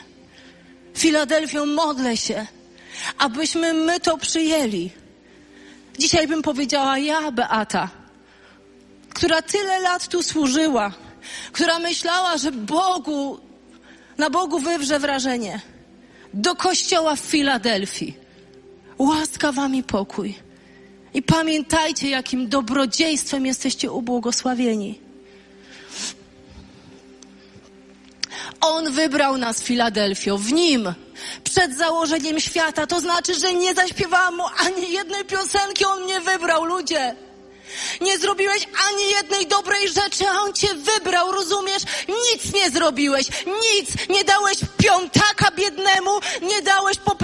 Filadelfią 0.95 1.67
modlę 1.67 2.17
się, 2.17 2.47
abyśmy 3.19 3.75
my 3.75 4.01
to 4.01 4.19
przyjęli. 4.19 4.91
Dzisiaj 5.99 6.29
bym 6.29 6.43
powiedziała 6.43 6.99
ja, 6.99 7.33
Beata, 7.33 7.89
która 9.15 9.43
tyle 9.43 9.81
lat 9.81 10.09
tu 10.09 10.23
służyła, 10.23 10.93
która 11.53 11.79
myślała, 11.79 12.39
że 12.39 12.53
Bogu, 12.53 13.41
na 14.19 14.31
Bogu 14.31 14.59
wywrze 14.59 14.99
wrażenie. 14.99 15.61
Do 16.35 16.55
kościoła 16.55 17.17
w 17.17 17.21
Filadelfii. 17.21 18.17
Łaska 18.99 19.53
wam 19.53 19.75
i 19.75 19.83
pokój. 19.83 20.35
I 21.15 21.23
pamiętajcie, 21.23 22.09
jakim 22.11 22.49
dobrodziejstwem 22.49 23.47
jesteście 23.47 23.93
ubłogosławieni. 23.93 25.01
On 28.61 28.93
wybrał 28.93 29.39
nas 29.39 29.63
Filadelfio, 29.63 30.39
w 30.39 30.53
Nim, 30.53 30.95
przed 31.45 31.79
założeniem 31.79 32.41
świata. 32.41 32.87
To 32.87 33.01
znaczy, 33.01 33.35
że 33.35 33.55
nie 33.55 33.75
zaśpiewałam 33.75 34.37
mu 34.37 34.45
ani 34.59 34.93
jednej 34.93 35.25
piosenki, 35.25 35.85
On 35.85 36.05
mnie 36.05 36.21
wybrał, 36.21 36.65
ludzie. 36.65 37.15
Nie 38.01 38.19
zrobiłeś 38.19 38.69
ani 38.89 39.11
jednej 39.11 39.47
dobrej 39.47 39.89
rzeczy, 39.89 40.29
a 40.29 40.41
On 40.41 40.53
cię 40.53 40.69
wybrał, 40.75 41.33
rozumiesz? 41.33 41.83
Nic 42.09 42.55
nie 42.55 42.71
zrobiłeś, 42.71 43.27
nic. 43.47 44.09
Nie 44.09 44.25
dałeś 44.25 44.59
piątaka 44.79 45.51
biednemu, 45.51 46.11
nie 46.43 46.63
dałeś 46.63 46.99
po 46.99 47.15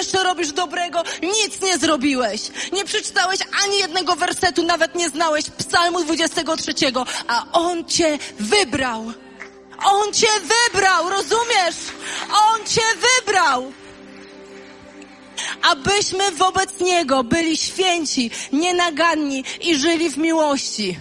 jeszcze 0.00 0.22
robisz 0.22 0.52
dobrego. 0.52 1.02
Nic 1.22 1.60
nie 1.60 1.78
zrobiłeś. 1.78 2.40
Nie 2.72 2.84
przeczytałeś 2.84 3.40
ani 3.64 3.78
jednego 3.78 4.16
wersetu, 4.16 4.62
nawet 4.62 4.94
nie 4.94 5.08
znałeś 5.10 5.44
psalmu 5.50 6.04
23, 6.04 6.74
a 7.28 7.46
On 7.52 7.84
cię 7.84 8.18
wybrał. 8.38 9.12
On 9.84 10.12
cię 10.12 10.26
wybrał, 10.40 11.10
rozumiesz? 11.10 11.76
On 12.52 12.66
cię 12.66 12.82
wybrał 13.00 13.72
abyśmy 15.62 16.30
wobec 16.30 16.80
Niego 16.80 17.24
byli 17.24 17.56
święci, 17.56 18.30
nienaganni 18.52 19.44
i 19.60 19.76
żyli 19.76 20.10
w 20.10 20.16
miłości. 20.16 20.98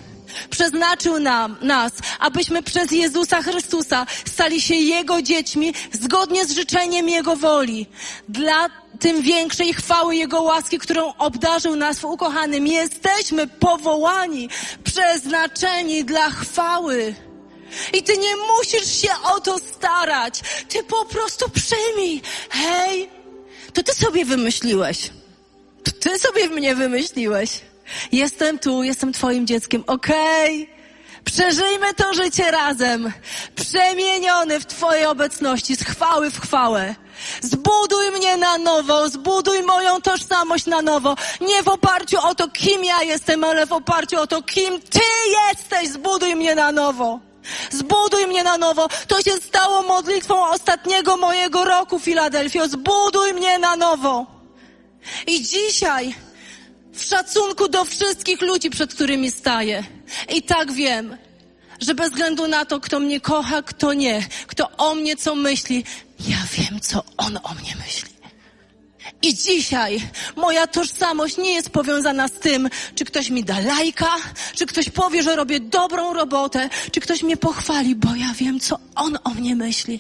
Przeznaczył 0.50 1.20
nam, 1.20 1.58
nas, 1.62 1.92
abyśmy 2.20 2.64
przez 2.64 2.92
Jezusa 2.92 3.42
Chrystusa 3.42 4.06
stali 4.28 4.62
się 4.62 4.76
Jego 4.76 5.22
dziećmi 5.22 5.74
zgodnie 5.92 6.46
z 6.46 6.52
życzeniem 6.52 7.10
Jego 7.10 7.36
woli. 7.36 7.86
Dla 8.30 8.70
tym 9.00 9.22
większej 9.22 9.74
chwały 9.74 10.16
Jego 10.16 10.42
łaski, 10.42 10.80
którą 10.80 11.14
obdarzył 11.18 11.76
nas 11.76 12.00
w 12.00 12.06
ukochanym. 12.06 12.68
Jesteśmy 12.68 13.48
powołani, 13.48 14.50
przeznaczeni 14.84 16.06
dla 16.06 16.30
chwały. 16.30 17.16
I 17.94 18.04
ty 18.04 18.18
nie 18.18 18.36
musisz 18.36 19.02
się 19.02 19.10
o 19.24 19.40
to 19.40 19.58
starać. 19.60 20.42
Ty 20.70 20.84
po 20.84 21.06
prostu 21.06 21.50
przyjmij. 21.50 22.22
Hej, 22.50 23.10
to 23.74 23.84
ty 23.84 23.94
sobie 23.94 24.26
wymyśliłeś. 24.26 25.10
To 25.84 25.92
ty 25.92 26.20
sobie 26.20 26.50
mnie 26.50 26.76
wymyśliłeś. 26.76 27.62
Jestem 28.12 28.60
tu, 28.60 28.84
jestem 28.84 29.14
twoim 29.14 29.48
dzieckiem, 29.48 29.84
okej? 29.88 30.64
Okay? 30.64 30.80
Przeżyjmy 31.24 31.94
to 31.94 32.14
życie 32.14 32.52
razem. 32.52 33.12
Przemieniony 33.56 34.60
w 34.60 34.66
Twojej 34.66 35.06
obecności, 35.06 35.76
z 35.76 35.84
chwały 35.84 36.32
w 36.32 36.40
chwałę. 36.42 36.96
Zbuduj 37.42 38.12
mnie 38.12 38.38
na 38.38 38.58
nowo, 38.58 39.10
zbuduj 39.10 39.64
moją 39.64 40.02
tożsamość 40.02 40.66
na 40.66 40.82
nowo. 40.82 41.16
Nie 41.42 41.64
w 41.64 41.68
oparciu 41.68 42.18
o 42.20 42.36
to, 42.36 42.48
kim 42.48 42.84
ja 42.84 43.04
jestem, 43.04 43.44
ale 43.44 43.66
w 43.66 43.74
oparciu 43.74 44.20
o 44.20 44.28
to, 44.28 44.42
kim 44.42 44.82
Ty 44.82 45.00
jesteś. 45.48 45.90
Zbuduj 45.90 46.36
mnie 46.36 46.56
na 46.56 46.72
nowo. 46.72 47.20
Zbuduj 47.72 48.28
mnie 48.28 48.44
na 48.44 48.58
nowo. 48.58 48.88
To 49.08 49.22
się 49.22 49.32
stało 49.32 49.82
modlitwą 49.82 50.50
ostatniego 50.50 51.18
mojego 51.18 51.66
roku, 51.66 52.00
Filadelfio. 52.00 52.68
Zbuduj 52.68 53.34
mnie 53.34 53.60
na 53.60 53.76
nowo. 53.76 54.26
I 55.28 55.44
dzisiaj, 55.44 56.16
w 56.94 57.04
szacunku 57.04 57.68
do 57.68 57.86
wszystkich 57.86 58.42
ludzi, 58.42 58.70
przed 58.70 58.94
którymi 58.94 59.32
staję, 59.32 59.84
i 60.36 60.44
tak 60.44 60.72
wiem, 60.72 61.18
że 61.82 61.96
bez 61.96 62.10
względu 62.10 62.48
na 62.48 62.66
to, 62.66 62.80
kto 62.80 63.00
mnie 63.00 63.20
kocha, 63.22 63.62
kto 63.62 63.94
nie, 63.94 64.28
kto 64.48 64.70
o 64.78 64.96
mnie 64.96 65.16
co 65.16 65.36
myśli, 65.36 65.86
ja 66.28 66.38
wiem, 66.52 66.80
co 66.80 67.04
on 67.18 67.40
o 67.44 67.54
mnie 67.54 67.76
myśli. 67.86 68.10
I 69.22 69.36
dzisiaj 69.36 70.02
moja 70.36 70.68
tożsamość 70.68 71.38
nie 71.38 71.54
jest 71.54 71.70
powiązana 71.70 72.28
z 72.28 72.32
tym, 72.32 72.70
czy 72.96 73.06
ktoś 73.06 73.30
mi 73.30 73.44
da 73.44 73.60
lajka, 73.60 74.16
czy 74.56 74.66
ktoś 74.66 74.90
powie, 74.90 75.24
że 75.24 75.36
robię 75.36 75.60
dobrą 75.60 76.14
robotę, 76.14 76.70
czy 76.92 77.02
ktoś 77.02 77.24
mnie 77.24 77.38
pochwali, 77.38 77.96
bo 77.96 78.16
ja 78.16 78.34
wiem, 78.36 78.60
co 78.60 78.80
on 78.96 79.18
o 79.24 79.30
mnie 79.30 79.56
myśli. 79.56 80.00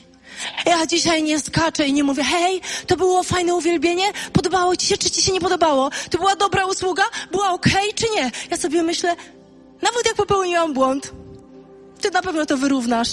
Ja 0.66 0.88
dzisiaj 0.88 1.24
nie 1.24 1.40
skaczę 1.40 1.88
i 1.88 1.94
nie 1.94 2.04
mówię, 2.04 2.24
hej, 2.24 2.62
to 2.88 2.98
było 2.98 3.24
fajne 3.24 3.56
uwielbienie, 3.56 4.12
podobało 4.34 4.76
ci 4.76 4.88
się, 4.88 4.98
czy 4.98 5.12
ci 5.12 5.22
się 5.22 5.32
nie 5.32 5.42
podobało? 5.42 5.90
To 6.10 6.18
była 6.18 6.36
dobra 6.36 6.66
usługa? 6.66 7.04
Była 7.32 7.52
okej, 7.52 7.74
okay, 7.74 7.94
czy 7.96 8.06
nie? 8.16 8.32
Ja 8.52 8.58
sobie 8.58 8.84
myślę, 8.84 9.16
nawet 9.82 10.06
jak 10.06 10.16
popełniłam 10.16 10.74
błąd, 10.74 11.12
ty 12.02 12.12
na 12.12 12.22
pewno 12.22 12.46
to 12.46 12.58
wyrównasz. 12.58 13.10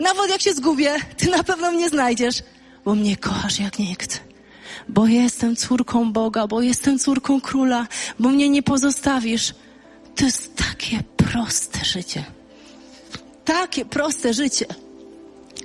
Nawet 0.00 0.30
jak 0.30 0.40
się 0.40 0.54
zgubię, 0.54 0.96
ty 1.16 1.30
na 1.30 1.44
pewno 1.44 1.72
mnie 1.72 1.88
znajdziesz, 1.88 2.42
bo 2.84 2.94
mnie 2.94 3.16
kochasz 3.16 3.58
jak 3.58 3.78
nikt 3.78 4.30
bo 4.90 5.06
jestem 5.06 5.56
córką 5.56 6.12
Boga, 6.12 6.46
bo 6.46 6.62
jestem 6.62 6.98
córką 6.98 7.40
króla, 7.40 7.86
bo 8.18 8.28
mnie 8.28 8.48
nie 8.48 8.62
pozostawisz. 8.62 9.54
To 10.16 10.24
jest 10.24 10.56
takie 10.56 11.02
proste 11.16 11.84
życie. 11.84 12.24
Takie 13.44 13.84
proste 13.84 14.34
życie. 14.34 14.66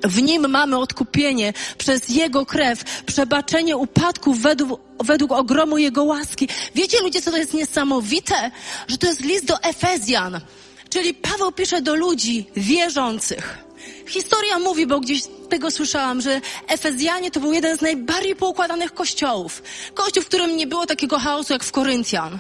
W 0.04 0.22
nim 0.22 0.50
mamy 0.50 0.78
odkupienie 0.78 1.54
przez 1.78 2.10
Jego 2.10 2.46
krew, 2.46 3.04
przebaczenie 3.06 3.78
upadków 3.78 4.40
według, 4.40 4.82
według 5.04 5.32
ogromu 5.32 5.78
Jego 5.78 6.04
łaski. 6.04 6.48
Wiecie 6.76 7.02
ludzie, 7.02 7.22
co 7.22 7.32
to 7.32 7.38
jest 7.38 7.54
niesamowite? 7.54 8.52
Że 8.88 8.98
to 8.98 9.08
jest 9.08 9.22
list 9.22 9.46
do 9.46 9.64
Efezjan. 9.64 10.42
Czyli 10.90 11.14
Paweł 11.14 11.52
pisze 11.52 11.82
do 11.82 11.96
ludzi 11.96 12.46
wierzących. 12.56 13.66
Historia 14.08 14.60
mówi, 14.60 14.88
bo 14.88 15.00
gdzieś 15.00 15.22
tego 15.50 15.72
słyszałam, 15.72 16.22
że 16.22 16.42
Efezjanie 16.68 17.32
to 17.32 17.40
był 17.40 17.54
jeden 17.54 17.78
z 17.78 17.82
najbardziej 17.82 18.36
poukładanych 18.36 18.94
kościołów. 18.94 19.64
Kościół, 19.94 20.24
w 20.24 20.26
którym 20.26 20.58
nie 20.58 20.68
było 20.68 20.86
takiego 20.86 21.20
chaosu 21.20 21.54
jak 21.54 21.64
w 21.64 21.72
Koryntian. 21.72 22.40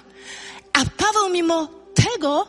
A 0.74 0.80
Paweł 0.98 1.30
mimo 1.30 1.68
tego 1.94 2.48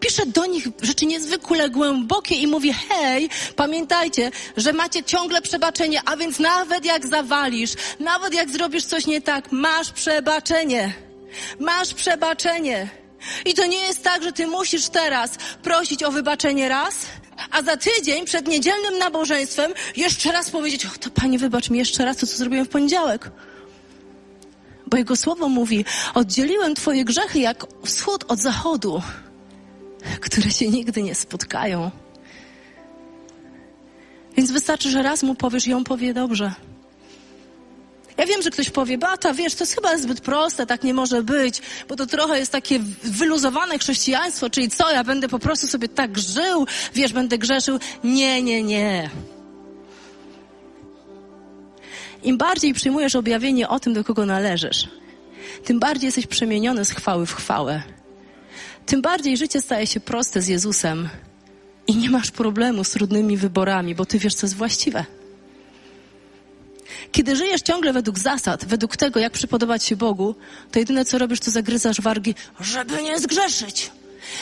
pisze 0.00 0.26
do 0.26 0.46
nich 0.46 0.68
rzeczy 0.82 1.06
niezwykle 1.06 1.70
głębokie 1.70 2.34
i 2.34 2.46
mówi, 2.46 2.72
hej, 2.72 3.30
pamiętajcie, 3.56 4.30
że 4.56 4.72
macie 4.72 5.04
ciągle 5.04 5.42
przebaczenie, 5.42 6.02
a 6.04 6.16
więc 6.16 6.38
nawet 6.38 6.84
jak 6.84 7.06
zawalisz, 7.06 7.72
nawet 8.00 8.34
jak 8.34 8.50
zrobisz 8.50 8.84
coś 8.84 9.06
nie 9.06 9.20
tak, 9.20 9.52
masz 9.52 9.92
przebaczenie. 9.92 10.94
Masz 11.60 11.94
przebaczenie. 11.94 12.88
I 13.44 13.54
to 13.54 13.66
nie 13.66 13.78
jest 13.78 14.02
tak, 14.02 14.22
że 14.22 14.32
ty 14.32 14.46
musisz 14.46 14.88
teraz 14.88 15.30
prosić 15.62 16.02
o 16.02 16.10
wybaczenie 16.10 16.68
raz, 16.68 16.94
a 17.50 17.62
za 17.62 17.76
tydzień 17.76 18.24
przed 18.24 18.48
niedzielnym 18.48 18.98
nabożeństwem 18.98 19.72
jeszcze 19.96 20.32
raz 20.32 20.50
powiedzieć, 20.50 20.86
o 20.86 20.88
to 21.00 21.10
Panie 21.10 21.38
wybacz 21.38 21.70
mi 21.70 21.78
jeszcze 21.78 22.04
raz 22.04 22.16
to, 22.16 22.26
co 22.26 22.36
zrobiłem 22.36 22.66
w 22.66 22.68
poniedziałek. 22.68 23.30
Bo 24.86 24.96
Jego 24.96 25.16
Słowo 25.16 25.48
mówi, 25.48 25.84
oddzieliłem 26.14 26.74
Twoje 26.74 27.04
grzechy 27.04 27.38
jak 27.38 27.66
wschód 27.84 28.24
od 28.28 28.40
zachodu, 28.40 29.02
które 30.20 30.50
się 30.50 30.68
nigdy 30.68 31.02
nie 31.02 31.14
spotkają. 31.14 31.90
Więc 34.36 34.50
wystarczy, 34.50 34.90
że 34.90 35.02
raz 35.02 35.22
mu 35.22 35.34
powiesz 35.34 35.66
i 35.66 35.72
on 35.74 35.84
powie 35.84 36.14
dobrze. 36.14 36.52
Ja 38.18 38.26
wiem, 38.26 38.42
że 38.42 38.50
ktoś 38.50 38.70
powie, 38.70 38.98
Bata, 38.98 39.34
wiesz, 39.34 39.54
to 39.54 39.64
jest 39.64 39.74
chyba 39.74 39.98
zbyt 39.98 40.20
proste, 40.20 40.66
tak 40.66 40.82
nie 40.82 40.94
może 40.94 41.22
być, 41.22 41.62
bo 41.88 41.96
to 41.96 42.06
trochę 42.06 42.38
jest 42.38 42.52
takie 42.52 42.80
wyluzowane 43.02 43.78
chrześcijaństwo, 43.78 44.50
czyli 44.50 44.68
co, 44.68 44.90
ja 44.90 45.04
będę 45.04 45.28
po 45.28 45.38
prostu 45.38 45.66
sobie 45.66 45.88
tak 45.88 46.18
żył, 46.18 46.66
wiesz, 46.94 47.12
będę 47.12 47.38
grzeszył. 47.38 47.78
Nie, 48.04 48.42
nie, 48.42 48.62
nie. 48.62 49.10
Im 52.22 52.38
bardziej 52.38 52.74
przyjmujesz 52.74 53.16
objawienie 53.16 53.68
o 53.68 53.80
tym, 53.80 53.94
do 53.94 54.04
kogo 54.04 54.26
należysz, 54.26 54.88
tym 55.64 55.80
bardziej 55.80 56.08
jesteś 56.08 56.26
przemieniony 56.26 56.84
z 56.84 56.90
chwały 56.90 57.26
w 57.26 57.34
chwałę. 57.34 57.82
Tym 58.86 59.02
bardziej 59.02 59.36
życie 59.36 59.60
staje 59.60 59.86
się 59.86 60.00
proste 60.00 60.42
z 60.42 60.48
Jezusem 60.48 61.08
i 61.86 61.96
nie 61.96 62.10
masz 62.10 62.30
problemu 62.30 62.84
z 62.84 62.90
trudnymi 62.90 63.36
wyborami, 63.36 63.94
bo 63.94 64.06
ty 64.06 64.18
wiesz, 64.18 64.34
co 64.34 64.46
jest 64.46 64.56
właściwe. 64.56 65.17
Kiedy 67.12 67.36
żyjesz 67.36 67.62
ciągle 67.62 67.92
według 67.92 68.18
zasad, 68.18 68.64
według 68.64 68.96
tego, 68.96 69.20
jak 69.20 69.32
przypodobać 69.32 69.84
się 69.84 69.96
Bogu, 69.96 70.34
to 70.70 70.78
jedyne 70.78 71.04
co 71.04 71.18
robisz, 71.18 71.40
to 71.40 71.50
zagryzasz 71.50 72.00
wargi, 72.00 72.34
żeby 72.60 73.02
nie 73.02 73.18
zgrzeszyć. 73.18 73.90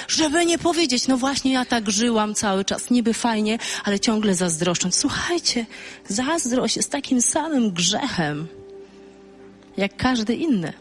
Żeby 0.08 0.46
nie 0.46 0.58
powiedzieć, 0.58 1.08
no 1.08 1.16
właśnie 1.16 1.52
ja 1.52 1.64
tak 1.64 1.90
żyłam 1.90 2.34
cały 2.34 2.64
czas, 2.64 2.90
niby 2.90 3.14
fajnie, 3.14 3.58
ale 3.84 4.00
ciągle 4.00 4.34
zazdroszcząc. 4.34 4.94
Słuchajcie, 4.94 5.66
zazdrość 6.08 6.76
jest 6.76 6.90
takim 6.90 7.22
samym 7.22 7.70
grzechem, 7.70 8.46
jak 9.76 9.96
każdy 9.96 10.34
inny. 10.34 10.72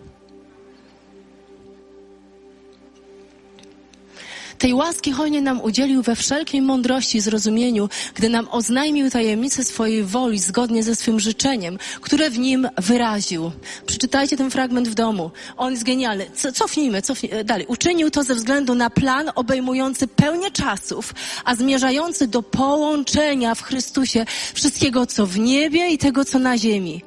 Tej 4.58 4.74
łaski 4.74 5.12
hojnie 5.12 5.42
nam 5.42 5.62
udzielił 5.62 6.02
we 6.02 6.16
wszelkiej 6.16 6.62
mądrości 6.62 7.18
i 7.18 7.22
zrozumieniu, 7.22 7.90
gdy 8.16 8.30
nam 8.30 8.48
oznajmił 8.52 9.10
tajemnicę 9.10 9.64
swojej 9.64 10.04
woli 10.04 10.40
zgodnie 10.40 10.84
ze 10.84 10.96
swym 10.96 11.20
życzeniem, 11.20 11.78
które 12.02 12.30
w 12.30 12.40
nim 12.40 12.70
wyraził. 12.78 13.52
Przeczytajcie 13.86 14.38
ten 14.38 14.52
fragment 14.52 14.88
w 14.88 14.94
domu. 14.94 15.32
On 15.58 15.72
jest 15.72 15.84
genialny. 15.84 16.26
Cofnijmy, 16.54 17.02
cofnijmy 17.02 17.44
dalej. 17.44 17.66
Uczynił 17.68 18.12
to 18.12 18.24
ze 18.24 18.36
względu 18.36 18.76
na 18.76 18.90
plan 18.90 19.32
obejmujący 19.36 20.08
pełnię 20.08 20.52
czasów, 20.52 21.14
a 21.46 21.56
zmierzający 21.56 22.28
do 22.28 22.44
połączenia 22.44 23.56
w 23.56 23.62
Chrystusie 23.62 24.26
wszystkiego, 24.54 25.06
co 25.06 25.28
w 25.28 25.40
niebie 25.40 25.90
i 25.90 25.98
tego, 25.98 26.26
co 26.26 26.40
na 26.40 26.58
ziemi. 26.58 27.02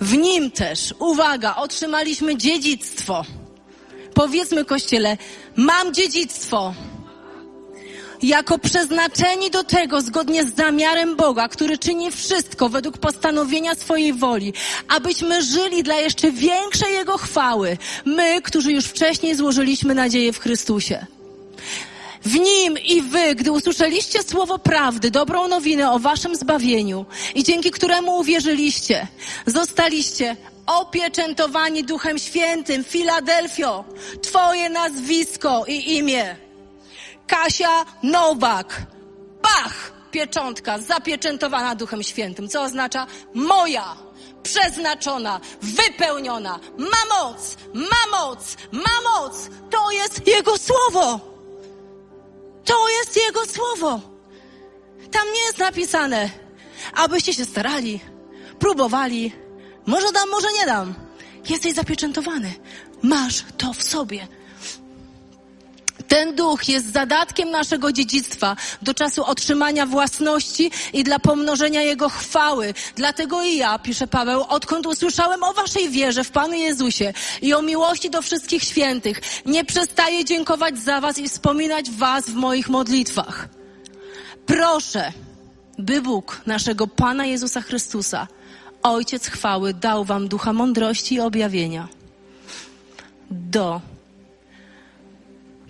W 0.00 0.16
nim 0.16 0.50
też, 0.50 0.94
uwaga, 0.98 1.56
otrzymaliśmy 1.56 2.36
dziedzictwo. 2.36 3.24
Powiedzmy 4.14 4.64
Kościele, 4.64 5.16
mam 5.56 5.94
dziedzictwo 5.94 6.74
jako 8.24 8.58
przeznaczeni 8.58 9.50
do 9.50 9.64
tego 9.64 10.00
zgodnie 10.00 10.44
z 10.44 10.54
zamiarem 10.54 11.16
Boga, 11.16 11.48
który 11.48 11.78
czyni 11.78 12.10
wszystko 12.10 12.68
według 12.68 12.98
postanowienia 12.98 13.74
swojej 13.74 14.12
woli, 14.12 14.52
abyśmy 14.88 15.42
żyli 15.42 15.82
dla 15.82 15.94
jeszcze 15.94 16.30
większej 16.30 16.94
Jego 16.94 17.18
chwały. 17.18 17.78
My, 18.04 18.42
którzy 18.42 18.72
już 18.72 18.84
wcześniej 18.84 19.34
złożyliśmy 19.34 19.94
nadzieję 19.94 20.32
w 20.32 20.38
Chrystusie. 20.38 21.06
W 22.24 22.34
nim 22.34 22.78
i 22.78 23.02
wy, 23.02 23.34
gdy 23.34 23.52
usłyszeliście 23.52 24.22
słowo 24.22 24.58
prawdy, 24.58 25.10
dobrą 25.10 25.48
nowinę 25.48 25.90
o 25.90 25.98
waszym 25.98 26.36
zbawieniu 26.36 27.06
i 27.34 27.44
dzięki 27.44 27.70
któremu 27.70 28.18
uwierzyliście, 28.18 29.06
zostaliście 29.46 30.36
opieczętowani 30.66 31.84
Duchem 31.84 32.18
Świętym. 32.18 32.84
Filadelfio, 32.84 33.84
Twoje 34.22 34.68
nazwisko 34.70 35.64
i 35.68 35.96
imię 35.96 36.36
Kasia 37.26 37.84
Nowak. 38.02 38.86
Bach! 39.42 39.92
Pieczątka 40.10 40.78
zapieczętowana 40.78 41.74
Duchem 41.74 42.02
Świętym, 42.02 42.48
co 42.48 42.62
oznacza 42.62 43.06
moja, 43.34 43.96
przeznaczona, 44.42 45.40
wypełniona, 45.62 46.60
ma 46.78 47.04
moc, 47.10 47.56
ma 47.74 48.18
moc, 48.18 48.56
ma 48.72 49.10
moc. 49.10 49.50
To 49.70 49.90
jest 49.90 50.26
Jego 50.26 50.58
słowo. 50.58 51.20
To 52.64 52.88
jest 52.88 53.16
Jego 53.16 53.46
słowo. 53.46 54.00
Tam 55.10 55.32
nie 55.32 55.40
jest 55.40 55.58
napisane, 55.58 56.30
abyście 56.94 57.34
się 57.34 57.44
starali, 57.44 58.00
próbowali. 58.58 59.32
Może 59.86 60.12
dam, 60.12 60.30
może 60.30 60.52
nie 60.52 60.66
dam. 60.66 60.94
Jesteś 61.48 61.74
zapieczętowany. 61.74 62.54
Masz 63.02 63.44
to 63.58 63.72
w 63.72 63.82
sobie. 63.82 64.28
Ten 66.14 66.34
duch 66.34 66.68
jest 66.68 66.92
zadatkiem 66.92 67.50
naszego 67.50 67.92
dziedzictwa 67.92 68.56
do 68.82 68.94
czasu 68.94 69.24
otrzymania 69.24 69.86
własności 69.86 70.70
i 70.92 71.04
dla 71.04 71.18
pomnożenia 71.18 71.82
Jego 71.82 72.08
chwały. 72.08 72.74
Dlatego 72.96 73.42
i 73.42 73.56
ja, 73.56 73.78
pisze 73.78 74.06
Paweł, 74.06 74.44
odkąd 74.48 74.86
usłyszałem 74.86 75.42
o 75.42 75.52
Waszej 75.52 75.90
wierze 75.90 76.24
w 76.24 76.30
Panu 76.30 76.54
Jezusie 76.54 77.12
i 77.42 77.54
o 77.54 77.62
miłości 77.62 78.10
do 78.10 78.22
wszystkich 78.22 78.62
świętych, 78.62 79.20
nie 79.46 79.64
przestaję 79.64 80.24
dziękować 80.24 80.78
za 80.78 81.00
Was 81.00 81.18
i 81.18 81.28
wspominać 81.28 81.90
Was 81.90 82.24
w 82.24 82.34
moich 82.34 82.68
modlitwach. 82.68 83.48
Proszę, 84.46 85.12
by 85.78 86.02
Bóg 86.02 86.40
naszego 86.46 86.86
Pana 86.86 87.26
Jezusa 87.26 87.60
Chrystusa, 87.60 88.28
Ojciec 88.82 89.26
chwały, 89.26 89.74
dał 89.74 90.04
Wam 90.04 90.28
ducha 90.28 90.52
mądrości 90.52 91.14
i 91.14 91.20
objawienia 91.20 91.88
do 93.30 93.93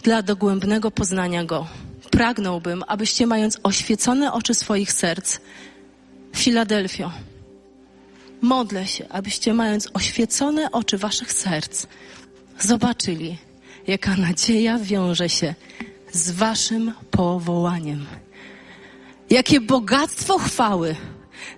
dla 0.05 0.23
dogłębnego 0.23 0.91
poznania 0.91 1.45
Go. 1.45 1.67
Pragnąłbym, 2.11 2.83
abyście 2.87 3.27
mając 3.27 3.61
oświecone 3.63 4.33
oczy 4.33 4.55
swoich 4.55 4.93
serc, 4.93 5.39
Filadelfio, 6.37 7.13
modlę 8.41 8.87
się, 8.87 9.09
abyście 9.09 9.55
mając 9.55 9.89
oświecone 9.95 10.71
oczy 10.71 10.99
waszych 10.99 11.33
serc, 11.33 11.87
zobaczyli, 12.59 13.39
jaka 13.87 14.17
nadzieja 14.17 14.79
wiąże 14.79 15.29
się 15.29 15.55
z 16.13 16.31
waszym 16.31 16.93
powołaniem. 17.11 18.07
Jakie 19.31 19.61
bogactwo 19.61 20.39
chwały 20.39 20.97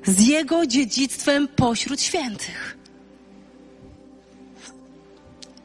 z 0.04 0.26
Jego 0.26 0.66
dziedzictwem 0.66 1.48
pośród 1.48 2.00
świętych. 2.00 2.76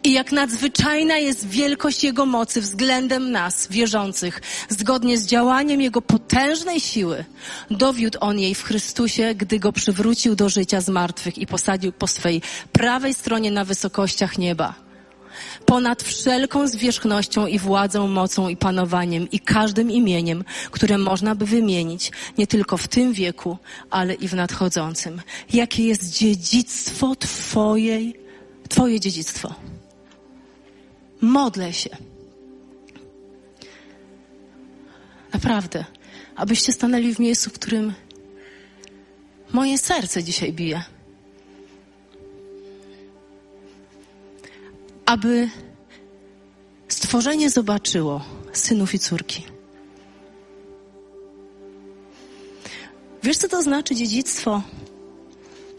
I 0.04 0.12
jak 0.12 0.32
nadzwyczajna 0.32 1.18
jest 1.18 1.48
wielkość 1.48 2.04
Jego 2.04 2.26
mocy 2.26 2.62
względem 2.62 3.32
nas, 3.32 3.68
wierzących, 3.68 4.42
zgodnie 4.70 5.18
z 5.18 5.26
działaniem 5.26 5.82
Jego 5.82 6.02
potężnej 6.02 6.80
siły, 6.80 7.26
dowiódł 7.72 8.18
On 8.22 8.40
jej 8.40 8.56
w 8.56 8.64
Chrystusie, 8.64 9.36
gdy 9.36 9.60
Go 9.60 9.72
przywrócił 9.72 10.36
do 10.36 10.50
życia 10.50 10.82
z 10.82 10.90
martwych 10.90 11.38
i 11.38 11.48
posadził 11.48 11.92
po 11.92 12.08
swej 12.08 12.42
prawej 12.72 13.14
stronie 13.14 13.52
na 13.52 13.66
wysokościach 13.66 14.38
nieba. 14.38 14.76
Ponad 15.66 16.04
wszelką 16.04 16.68
zwierzchnością 16.68 17.48
i 17.48 17.60
władzą, 17.60 18.08
mocą 18.08 18.50
i 18.50 18.58
panowaniem 18.58 19.32
i 19.32 19.40
każdym 19.40 19.92
imieniem, 19.92 20.44
które 20.72 20.98
można 20.98 21.36
by 21.36 21.46
wymienić, 21.46 22.12
nie 22.38 22.48
tylko 22.48 22.78
w 22.78 22.88
tym 22.88 23.14
wieku, 23.14 23.58
ale 23.90 24.14
i 24.14 24.28
w 24.28 24.34
nadchodzącym. 24.34 25.22
Jakie 25.54 25.86
jest 25.86 26.18
dziedzictwo 26.18 27.16
Twojej, 27.16 28.22
Twoje 28.70 29.00
dziedzictwo? 29.00 29.71
Modlę 31.22 31.74
się. 31.74 31.90
Naprawdę, 35.34 35.86
abyście 36.36 36.74
stanęli 36.74 37.16
w 37.16 37.20
miejscu, 37.20 37.50
w 37.50 37.54
którym 37.54 37.94
moje 39.54 39.78
serce 39.78 40.24
dzisiaj 40.24 40.54
bije. 40.54 40.84
Aby 45.06 45.50
stworzenie 46.88 47.50
zobaczyło 47.50 48.26
synów 48.54 48.94
i 48.94 49.00
córki. 49.00 49.46
Wiesz, 53.24 53.38
co 53.38 53.48
to 53.48 53.64
znaczy 53.64 53.96
dziedzictwo? 53.96 54.62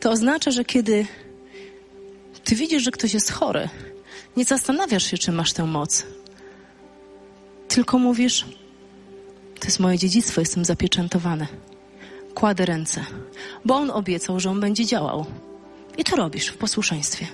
To 0.01 0.11
oznacza, 0.11 0.51
że 0.51 0.65
kiedy 0.65 1.07
ty 2.45 2.55
widzisz, 2.55 2.83
że 2.83 2.91
ktoś 2.91 3.15
jest 3.15 3.33
chory, 3.33 3.69
nie 4.37 4.45
zastanawiasz 4.45 5.05
się, 5.05 5.19
czy 5.19 5.33
masz 5.33 5.53
tę 5.53 5.65
moc. 5.65 6.07
Tylko 7.69 7.99
mówisz, 7.99 8.47
to 9.61 9.67
jest 9.67 9.81
moje 9.81 9.99
dziedzictwo, 9.99 10.41
jestem 10.41 10.65
zapieczętowany. 10.65 11.47
Kładę 12.35 12.67
ręce, 12.67 13.05
bo 13.65 13.77
on 13.77 13.91
obiecał, 13.91 14.41
że 14.41 14.51
on 14.51 14.61
będzie 14.61 14.87
działał. 14.87 15.27
I 15.99 16.05
to 16.05 16.17
robisz 16.17 16.49
w 16.49 16.57
posłuszeństwie. 16.57 17.27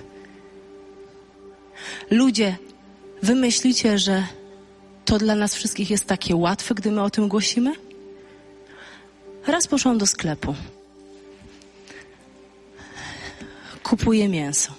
Ludzie, 2.11 2.57
wy 3.23 3.35
myślicie, 3.35 3.99
że 3.99 4.23
to 5.05 5.17
dla 5.17 5.35
nas 5.35 5.55
wszystkich 5.55 5.89
jest 5.89 6.05
takie 6.05 6.35
łatwe, 6.35 6.75
gdy 6.75 6.91
my 6.91 7.01
o 7.01 7.09
tym 7.09 7.27
głosimy? 7.27 7.75
Raz 9.47 9.67
poszłam 9.67 9.97
do 9.97 10.07
sklepu. 10.07 10.55
Kupuję 13.83 14.29
mięso. 14.29 14.73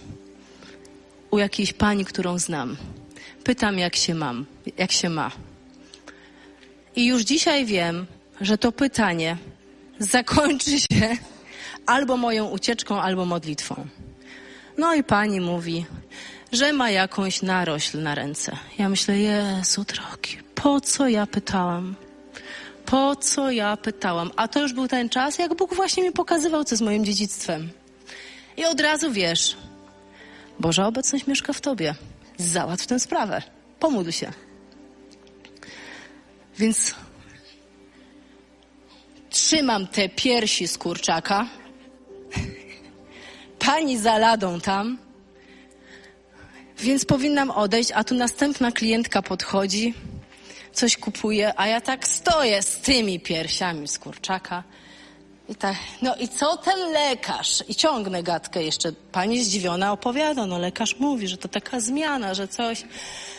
U 1.30 1.38
jakiejś 1.38 1.72
pani, 1.72 2.04
którą 2.04 2.38
znam. 2.38 2.76
Pytam, 3.44 3.78
jak 3.78 3.96
się 3.96 4.14
mam, 4.14 4.46
jak 4.78 4.92
się 4.92 5.08
ma. 5.08 5.30
I 6.96 7.06
już 7.06 7.22
dzisiaj 7.22 7.66
wiem, 7.66 8.06
że 8.40 8.58
to 8.58 8.72
pytanie 8.72 9.36
zakończy 9.98 10.80
się 10.80 11.16
albo 11.86 12.16
moją 12.16 12.48
ucieczką, 12.48 13.00
albo 13.00 13.24
modlitwą. 13.24 13.86
No 14.78 14.94
i 14.94 15.04
pani 15.04 15.40
mówi, 15.40 15.86
że 16.52 16.72
ma 16.72 16.90
jakąś 16.90 17.42
narośl 17.42 18.02
na 18.02 18.14
ręce. 18.14 18.56
Ja 18.78 18.88
myślę, 18.88 19.18
Jezu 19.18 19.84
drogi, 19.84 20.38
po 20.54 20.80
co 20.80 21.08
ja 21.08 21.26
pytałam? 21.26 21.94
Po 22.86 23.16
co 23.16 23.50
ja 23.50 23.76
pytałam? 23.76 24.30
A 24.36 24.48
to 24.48 24.62
już 24.62 24.72
był 24.72 24.88
ten 24.88 25.08
czas, 25.08 25.38
jak 25.38 25.54
Bóg 25.54 25.74
właśnie 25.74 26.02
mi 26.02 26.12
pokazywał, 26.12 26.64
co 26.64 26.76
z 26.76 26.80
moim 26.80 27.04
dziedzictwem. 27.04 27.70
I 28.56 28.64
od 28.64 28.80
razu 28.80 29.12
wiesz, 29.12 29.56
Boża 30.60 30.86
obecność 30.86 31.26
mieszka 31.26 31.52
w 31.52 31.60
tobie. 31.60 31.94
Załatw 32.36 32.86
tę 32.86 33.00
sprawę. 33.00 33.42
Pomódl 33.78 34.10
się. 34.10 34.32
Więc 36.58 36.94
trzymam 39.30 39.86
te 39.86 40.08
piersi 40.08 40.68
z 40.68 40.78
kurczaka. 40.78 41.46
Pani 43.58 43.98
za 43.98 44.18
ladą 44.18 44.60
tam. 44.60 44.98
Więc 46.78 47.04
powinnam 47.04 47.50
odejść, 47.50 47.90
a 47.94 48.04
tu 48.04 48.14
następna 48.14 48.72
klientka 48.72 49.22
podchodzi, 49.22 49.94
coś 50.72 50.96
kupuje, 50.96 51.52
a 51.60 51.66
ja 51.66 51.80
tak 51.80 52.08
stoję 52.08 52.62
z 52.62 52.76
tymi 52.76 53.20
piersiami 53.20 53.88
z 53.88 53.98
kurczaka. 53.98 54.64
I 55.50 55.54
tak, 55.54 55.76
no 56.02 56.16
i 56.16 56.28
co 56.28 56.56
ten 56.56 56.92
lekarz? 56.92 57.64
I 57.68 57.74
ciągnę 57.74 58.22
gadkę 58.22 58.62
jeszcze. 58.62 58.92
Pani 59.12 59.44
zdziwiona 59.44 59.92
opowiada, 59.92 60.46
no 60.46 60.58
lekarz 60.58 60.98
mówi, 60.98 61.28
że 61.28 61.36
to 61.36 61.48
taka 61.48 61.80
zmiana, 61.80 62.34
że 62.34 62.48
coś. 62.48 62.84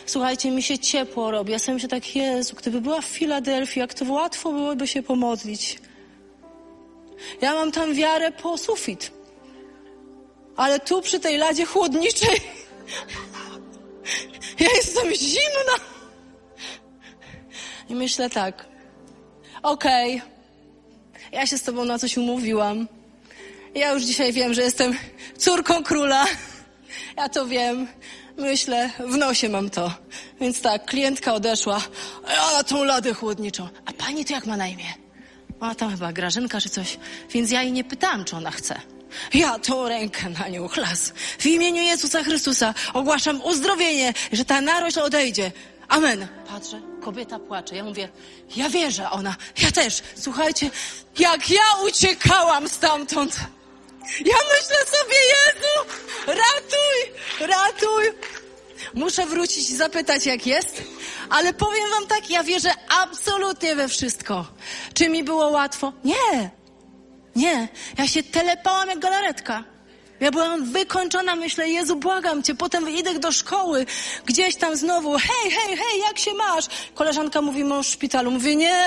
Słuchajcie, 0.06 0.50
mi 0.50 0.62
się 0.62 0.78
ciepło 0.78 1.30
robi. 1.30 1.52
Ja 1.52 1.58
sobie 1.58 1.74
myślę 1.74 1.88
tak, 1.88 2.16
Jezu, 2.16 2.56
gdyby 2.56 2.80
była 2.80 3.00
w 3.00 3.04
Filadelfii, 3.04 3.80
jak 3.80 3.94
to 3.94 4.12
łatwo 4.12 4.52
byłoby 4.52 4.86
się 4.86 5.02
pomodlić. 5.02 5.78
Ja 7.40 7.54
mam 7.54 7.72
tam 7.72 7.94
wiarę 7.94 8.32
po 8.32 8.58
sufit. 8.58 9.10
Ale 10.56 10.80
tu 10.80 11.02
przy 11.02 11.20
tej 11.20 11.38
ladzie 11.38 11.64
chłodniczej 11.64 12.40
ja 14.60 14.68
jestem 14.76 15.14
zimna. 15.14 15.76
I 17.88 17.94
myślę 17.94 18.30
tak, 18.30 18.66
okej, 19.62 20.16
okay, 20.16 20.31
ja 21.32 21.46
się 21.46 21.58
z 21.58 21.62
tobą 21.62 21.84
na 21.84 21.98
coś 21.98 22.16
umówiłam. 22.16 22.88
Ja 23.74 23.92
już 23.92 24.02
dzisiaj 24.02 24.32
wiem, 24.32 24.54
że 24.54 24.62
jestem 24.62 24.96
córką 25.38 25.82
króla. 25.82 26.26
Ja 27.16 27.28
to 27.28 27.46
wiem. 27.46 27.86
Myślę, 28.36 28.90
w 28.98 29.16
nosie 29.16 29.48
mam 29.48 29.70
to. 29.70 29.94
Więc 30.40 30.60
tak, 30.60 30.84
klientka 30.84 31.34
odeszła, 31.34 31.82
a 32.26 32.32
ja 32.32 32.52
na 32.52 32.64
tą 32.64 32.84
ladę 32.84 33.14
chłodniczą. 33.14 33.68
A 33.86 33.92
pani 33.92 34.24
to 34.24 34.32
jak 34.32 34.46
ma 34.46 34.56
na 34.56 34.68
imię? 34.68 34.94
Ma 35.60 35.74
tam 35.74 35.90
chyba 35.90 36.12
Grażynka 36.12 36.60
czy 36.60 36.68
coś. 36.68 36.98
Więc 37.30 37.50
ja 37.50 37.62
jej 37.62 37.72
nie 37.72 37.84
pytałam, 37.84 38.24
czy 38.24 38.36
ona 38.36 38.50
chce. 38.50 38.80
Ja 39.34 39.58
tą 39.58 39.88
rękę 39.88 40.30
na 40.30 40.48
nią 40.48 40.68
chlas. 40.68 41.12
W 41.38 41.46
imieniu 41.46 41.82
Jezusa 41.82 42.22
Chrystusa 42.22 42.74
ogłaszam 42.94 43.42
uzdrowienie, 43.42 44.14
że 44.32 44.44
ta 44.44 44.60
narośl 44.60 45.00
odejdzie. 45.00 45.52
Amen. 45.92 46.28
Patrzę, 46.48 46.80
kobieta 47.00 47.38
płacze. 47.38 47.76
Ja 47.76 47.84
mówię, 47.84 48.08
ja 48.56 48.68
wierzę, 48.68 49.10
ona, 49.10 49.36
ja 49.62 49.70
też. 49.70 50.02
Słuchajcie, 50.16 50.70
jak 51.18 51.50
ja 51.50 51.62
uciekałam 51.86 52.68
stamtąd. 52.68 53.36
Ja 54.02 54.36
myślę 54.52 54.76
sobie, 54.86 55.16
Jezu, 55.32 55.94
ratuj, 56.26 57.20
ratuj. 57.40 58.04
Muszę 58.94 59.26
wrócić 59.26 59.70
i 59.70 59.76
zapytać, 59.76 60.26
jak 60.26 60.46
jest, 60.46 60.82
ale 61.30 61.52
powiem 61.54 61.90
wam 61.90 62.06
tak, 62.06 62.30
ja 62.30 62.44
wierzę 62.44 62.70
absolutnie 62.88 63.76
we 63.76 63.88
wszystko. 63.88 64.46
Czy 64.94 65.08
mi 65.08 65.24
było 65.24 65.48
łatwo? 65.48 65.92
Nie. 66.04 66.50
Nie. 67.36 67.68
Ja 67.98 68.08
się 68.08 68.22
telepałam 68.22 68.88
jak 68.88 68.98
galaretka. 68.98 69.64
Ja 70.22 70.30
byłam 70.30 70.64
wykończona, 70.64 71.36
myślę, 71.36 71.68
Jezu, 71.68 71.96
błagam 71.96 72.42
Cię. 72.42 72.54
Potem 72.54 72.90
idę 72.90 73.18
do 73.18 73.32
szkoły, 73.32 73.86
gdzieś 74.26 74.56
tam 74.56 74.76
znowu, 74.76 75.12
hej, 75.12 75.50
hej, 75.50 75.76
hej, 75.76 76.00
jak 76.06 76.18
się 76.18 76.34
masz? 76.34 76.66
Koleżanka 76.94 77.42
mówi, 77.42 77.64
mąż 77.64 77.88
w 77.88 77.92
szpitalu. 77.92 78.30
Mówię, 78.30 78.56
nie, 78.56 78.84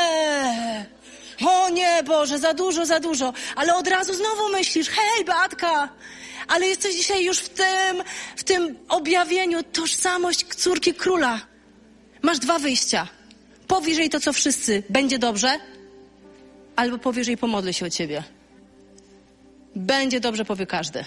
o 1.47 1.69
nie, 1.69 2.03
Boże, 2.03 2.39
za 2.39 2.53
dużo, 2.53 2.86
za 2.86 2.99
dużo. 2.99 3.33
Ale 3.55 3.75
od 3.75 3.88
razu 3.88 4.13
znowu 4.13 4.49
myślisz, 4.49 4.89
hej, 4.89 5.25
Beatka, 5.25 5.89
ale 6.47 6.67
jesteś 6.67 6.95
dzisiaj 6.95 7.25
już 7.25 7.39
w 7.39 7.49
tym, 7.49 8.03
w 8.36 8.43
tym 8.43 8.77
objawieniu 8.89 9.63
tożsamość 9.63 10.45
córki 10.55 10.93
króla. 10.93 11.41
Masz 12.21 12.39
dwa 12.39 12.59
wyjścia. 12.59 13.07
Powiesz 13.67 13.97
jej 13.97 14.09
to, 14.09 14.19
co 14.19 14.33
wszyscy, 14.33 14.83
będzie 14.89 15.19
dobrze, 15.19 15.59
albo 16.75 16.97
powiesz 16.97 17.27
jej, 17.27 17.38
pomodlę 17.38 17.73
się 17.73 17.86
o 17.86 17.89
ciebie. 17.89 18.23
Będzie 19.75 20.19
dobrze, 20.19 20.45
powie 20.45 20.67
każdy. 20.67 21.05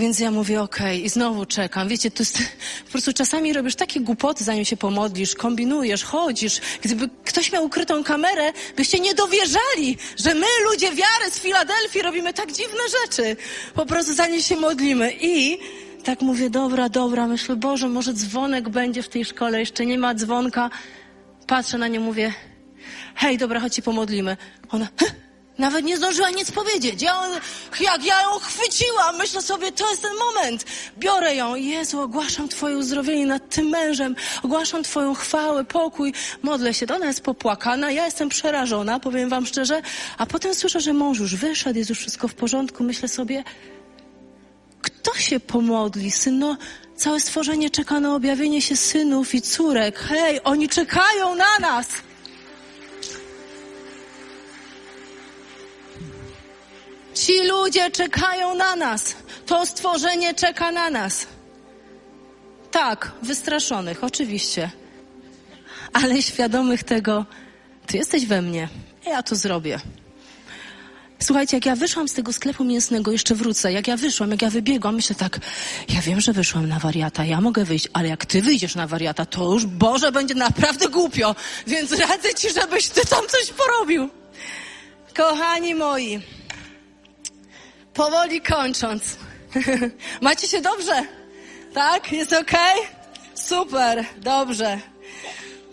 Więc 0.00 0.18
ja 0.18 0.30
mówię, 0.30 0.62
okej, 0.62 0.96
okay, 0.96 1.06
i 1.06 1.08
znowu 1.08 1.46
czekam. 1.46 1.88
Wiecie, 1.88 2.10
to 2.10 2.22
jest, 2.22 2.38
po 2.84 2.90
prostu 2.90 3.12
czasami 3.12 3.52
robisz 3.52 3.74
takie 3.74 4.00
głupoty, 4.00 4.44
zanim 4.44 4.64
się 4.64 4.76
pomodlisz, 4.76 5.34
kombinujesz, 5.34 6.04
chodzisz. 6.04 6.60
Gdyby 6.82 7.08
ktoś 7.24 7.52
miał 7.52 7.64
ukrytą 7.64 8.04
kamerę, 8.04 8.52
byście 8.76 9.00
nie 9.00 9.14
dowierzali, 9.14 9.96
że 10.16 10.34
my, 10.34 10.46
ludzie 10.70 10.86
wiary 10.86 11.30
z 11.30 11.38
Filadelfii, 11.40 12.02
robimy 12.02 12.34
tak 12.34 12.52
dziwne 12.52 12.80
rzeczy. 13.00 13.36
Po 13.74 13.86
prostu 13.86 14.14
zanim 14.14 14.42
się 14.42 14.56
modlimy. 14.56 15.12
I 15.20 15.58
tak 16.04 16.20
mówię, 16.20 16.50
dobra, 16.50 16.88
dobra, 16.88 17.26
myślę, 17.26 17.56
Boże, 17.56 17.88
może 17.88 18.12
dzwonek 18.12 18.68
będzie 18.68 19.02
w 19.02 19.08
tej 19.08 19.24
szkole, 19.24 19.60
jeszcze 19.60 19.86
nie 19.86 19.98
ma 19.98 20.14
dzwonka. 20.14 20.70
Patrzę 21.46 21.78
na 21.78 21.88
nie, 21.88 22.00
mówię, 22.00 22.34
hej, 23.14 23.38
dobra, 23.38 23.60
chodź 23.60 23.74
się 23.74 23.82
pomodlimy. 23.82 24.36
Ona, 24.70 24.88
Heh! 24.96 25.29
Nawet 25.60 25.84
nie 25.84 25.96
zdążyła 25.96 26.30
nic 26.30 26.50
powiedzieć. 26.50 27.02
Ja, 27.02 27.28
jak 27.80 28.04
ja 28.04 28.22
ją 28.22 28.30
chwyciłam, 28.38 29.16
myślę 29.18 29.42
sobie, 29.42 29.72
to 29.72 29.90
jest 29.90 30.02
ten 30.02 30.12
moment. 30.16 30.64
Biorę 30.98 31.34
ją. 31.34 31.54
Jezu, 31.54 32.00
ogłaszam 32.00 32.48
Twoje 32.48 32.76
uzdrowienie 32.78 33.26
nad 33.26 33.48
tym 33.48 33.66
mężem. 33.66 34.16
Ogłaszam 34.42 34.82
Twoją 34.82 35.14
chwałę, 35.14 35.64
pokój. 35.64 36.12
Modlę 36.42 36.74
się. 36.74 36.86
Ona 36.94 37.06
jest 37.06 37.20
popłakana. 37.20 37.90
Ja 37.90 38.04
jestem 38.04 38.28
przerażona, 38.28 39.00
powiem 39.00 39.28
Wam 39.28 39.46
szczerze. 39.46 39.82
A 40.18 40.26
potem 40.26 40.54
słyszę, 40.54 40.80
że 40.80 40.92
mąż 40.92 41.18
już 41.18 41.36
wyszedł, 41.36 41.78
jest 41.78 41.90
już 41.90 41.98
wszystko 41.98 42.28
w 42.28 42.34
porządku. 42.34 42.84
Myślę 42.84 43.08
sobie, 43.08 43.44
kto 44.82 45.14
się 45.14 45.40
pomodli? 45.40 46.10
Syno, 46.10 46.56
całe 46.96 47.20
stworzenie 47.20 47.70
czeka 47.70 48.00
na 48.00 48.14
objawienie 48.14 48.62
się 48.62 48.76
synów 48.76 49.34
i 49.34 49.42
córek. 49.42 49.98
Hej, 49.98 50.40
oni 50.44 50.68
czekają 50.68 51.34
na 51.34 51.58
nas. 51.60 51.86
Ci 57.14 57.42
ludzie 57.48 57.90
czekają 57.90 58.54
na 58.54 58.76
nas. 58.76 59.16
To 59.46 59.66
stworzenie 59.66 60.34
czeka 60.34 60.72
na 60.72 60.90
nas. 60.90 61.26
Tak, 62.70 63.12
wystraszonych, 63.22 64.04
oczywiście. 64.04 64.70
Ale 65.92 66.22
świadomych 66.22 66.84
tego, 66.84 67.24
ty 67.86 67.96
jesteś 67.96 68.26
we 68.26 68.42
mnie. 68.42 68.68
Ja 69.06 69.22
to 69.22 69.36
zrobię. 69.36 69.80
Słuchajcie, 71.22 71.56
jak 71.56 71.66
ja 71.66 71.76
wyszłam 71.76 72.08
z 72.08 72.14
tego 72.14 72.32
sklepu 72.32 72.64
mięsnego, 72.64 73.12
jeszcze 73.12 73.34
wrócę, 73.34 73.72
jak 73.72 73.88
ja 73.88 73.96
wyszłam, 73.96 74.30
jak 74.30 74.42
ja 74.42 74.50
wybiegłam, 74.50 74.94
myślę 74.94 75.16
tak, 75.16 75.38
ja 75.88 76.00
wiem, 76.00 76.20
że 76.20 76.32
wyszłam 76.32 76.68
na 76.68 76.78
wariata, 76.78 77.24
ja 77.24 77.40
mogę 77.40 77.64
wyjść, 77.64 77.88
ale 77.92 78.08
jak 78.08 78.26
ty 78.26 78.42
wyjdziesz 78.42 78.74
na 78.74 78.86
wariata, 78.86 79.26
to 79.26 79.52
już, 79.52 79.66
Boże, 79.66 80.12
będzie 80.12 80.34
naprawdę 80.34 80.88
głupio, 80.88 81.34
więc 81.66 81.92
radzę 81.92 82.34
ci, 82.34 82.52
żebyś 82.52 82.88
ty 82.88 83.06
tam 83.06 83.26
coś 83.28 83.50
porobił. 83.50 84.08
Kochani 85.16 85.74
moi, 85.74 86.20
powoli 87.94 88.40
kończąc. 88.40 89.16
Macie 90.20 90.48
się 90.48 90.60
dobrze? 90.60 91.02
Tak? 91.74 92.12
Jest 92.12 92.32
ok? 92.32 92.52
Super, 93.34 94.04
dobrze. 94.18 94.80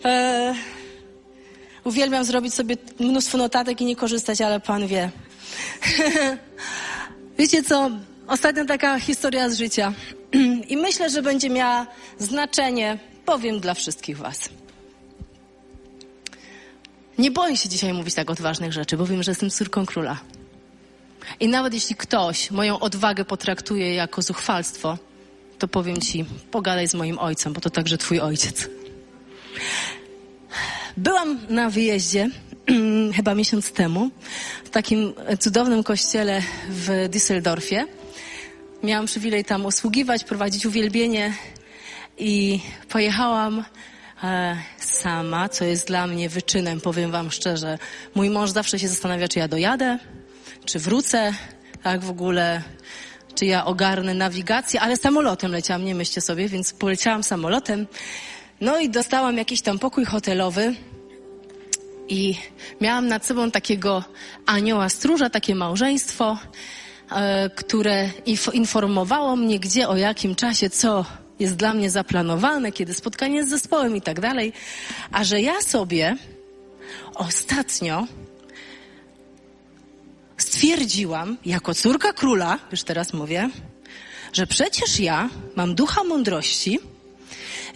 E, 0.04 0.54
uwielbiam 1.84 2.24
zrobić 2.24 2.54
sobie 2.54 2.76
mnóstwo 3.00 3.38
notatek 3.38 3.80
i 3.80 3.84
nie 3.84 3.96
korzystać, 3.96 4.40
ale 4.40 4.60
Pan 4.60 4.86
wie. 4.86 5.10
Wiecie 7.38 7.62
co? 7.62 7.90
Ostatnia 8.26 8.64
taka 8.64 9.00
historia 9.00 9.50
z 9.50 9.58
życia. 9.58 9.92
I 10.68 10.76
myślę, 10.76 11.10
że 11.10 11.22
będzie 11.22 11.50
miała 11.50 11.86
znaczenie, 12.18 12.98
powiem, 13.24 13.60
dla 13.60 13.74
wszystkich 13.74 14.18
Was. 14.18 14.48
Nie 17.18 17.30
boję 17.30 17.56
się 17.56 17.68
dzisiaj 17.68 17.92
mówić 17.92 18.14
tak 18.14 18.30
odważnych 18.30 18.72
rzeczy, 18.72 18.96
bo 18.96 19.06
wiem, 19.06 19.22
że 19.22 19.30
jestem 19.30 19.50
córką 19.50 19.86
króla. 19.86 20.20
I 21.40 21.48
nawet 21.48 21.74
jeśli 21.74 21.96
ktoś 21.96 22.50
moją 22.50 22.78
odwagę 22.78 23.24
potraktuje 23.24 23.94
jako 23.94 24.22
zuchwalstwo, 24.22 24.98
to 25.58 25.68
powiem 25.68 26.00
ci, 26.00 26.24
pogadaj 26.50 26.88
z 26.88 26.94
moim 26.94 27.18
ojcem, 27.18 27.52
bo 27.52 27.60
to 27.60 27.70
także 27.70 27.98
twój 27.98 28.20
ojciec. 28.20 28.68
Byłam 30.96 31.38
na 31.48 31.70
wyjeździe 31.70 32.30
chyba 33.16 33.34
miesiąc 33.34 33.72
temu 33.72 34.10
w 34.64 34.70
takim 34.70 35.12
cudownym 35.40 35.82
kościele 35.82 36.42
w 36.70 37.08
Düsseldorfie. 37.08 37.84
Miałam 38.82 39.06
przywilej 39.06 39.44
tam 39.44 39.66
usługiwać, 39.66 40.24
prowadzić 40.24 40.66
uwielbienie 40.66 41.32
i 42.18 42.60
pojechałam 42.88 43.64
e, 44.22 44.56
sama, 44.78 45.48
co 45.48 45.64
jest 45.64 45.86
dla 45.86 46.06
mnie 46.06 46.28
wyczynem, 46.28 46.80
powiem 46.80 47.10
wam 47.10 47.30
szczerze. 47.30 47.78
Mój 48.14 48.30
mąż 48.30 48.50
zawsze 48.50 48.78
się 48.78 48.88
zastanawia, 48.88 49.28
czy 49.28 49.38
ja 49.38 49.48
dojadę, 49.48 49.98
czy 50.68 50.78
wrócę, 50.78 51.32
tak 51.82 52.04
w 52.04 52.10
ogóle, 52.10 52.62
czy 53.34 53.46
ja 53.46 53.64
ogarnę 53.64 54.14
nawigację, 54.14 54.80
ale 54.80 54.96
samolotem 54.96 55.52
leciałam, 55.52 55.84
nie 55.84 55.94
myślcie 55.94 56.20
sobie, 56.20 56.48
więc 56.48 56.72
poleciałam 56.72 57.22
samolotem. 57.22 57.86
No 58.60 58.80
i 58.80 58.90
dostałam 58.90 59.36
jakiś 59.36 59.60
tam 59.60 59.78
pokój 59.78 60.04
hotelowy 60.04 60.74
i 62.08 62.34
miałam 62.80 63.06
nad 63.06 63.26
sobą 63.26 63.50
takiego 63.50 64.04
anioła 64.46 64.88
stróża, 64.88 65.30
takie 65.30 65.54
małżeństwo, 65.54 66.38
e, 67.10 67.50
które 67.50 68.10
inf- 68.26 68.54
informowało 68.54 69.36
mnie, 69.36 69.60
gdzie, 69.60 69.88
o 69.88 69.96
jakim 69.96 70.34
czasie, 70.34 70.70
co 70.70 71.04
jest 71.40 71.56
dla 71.56 71.74
mnie 71.74 71.90
zaplanowane, 71.90 72.72
kiedy 72.72 72.94
spotkanie 72.94 73.44
z 73.44 73.48
zespołem 73.48 73.96
i 73.96 74.00
tak 74.00 74.20
dalej. 74.20 74.52
A 75.12 75.24
że 75.24 75.40
ja 75.40 75.62
sobie 75.62 76.16
ostatnio 77.14 78.06
stwierdziłam, 80.38 81.36
jako 81.46 81.74
córka 81.74 82.12
króla, 82.12 82.58
już 82.70 82.82
teraz 82.82 83.12
mówię, 83.12 83.50
że 84.32 84.46
przecież 84.46 85.00
ja 85.00 85.28
mam 85.56 85.74
ducha 85.74 86.04
mądrości, 86.04 86.78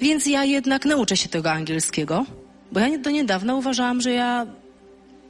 więc 0.00 0.26
ja 0.26 0.44
jednak 0.44 0.84
nauczę 0.84 1.16
się 1.16 1.28
tego 1.28 1.52
angielskiego, 1.52 2.26
bo 2.72 2.80
ja 2.80 2.98
do 2.98 3.10
niedawna 3.10 3.54
uważałam, 3.54 4.00
że 4.00 4.10
ja 4.10 4.46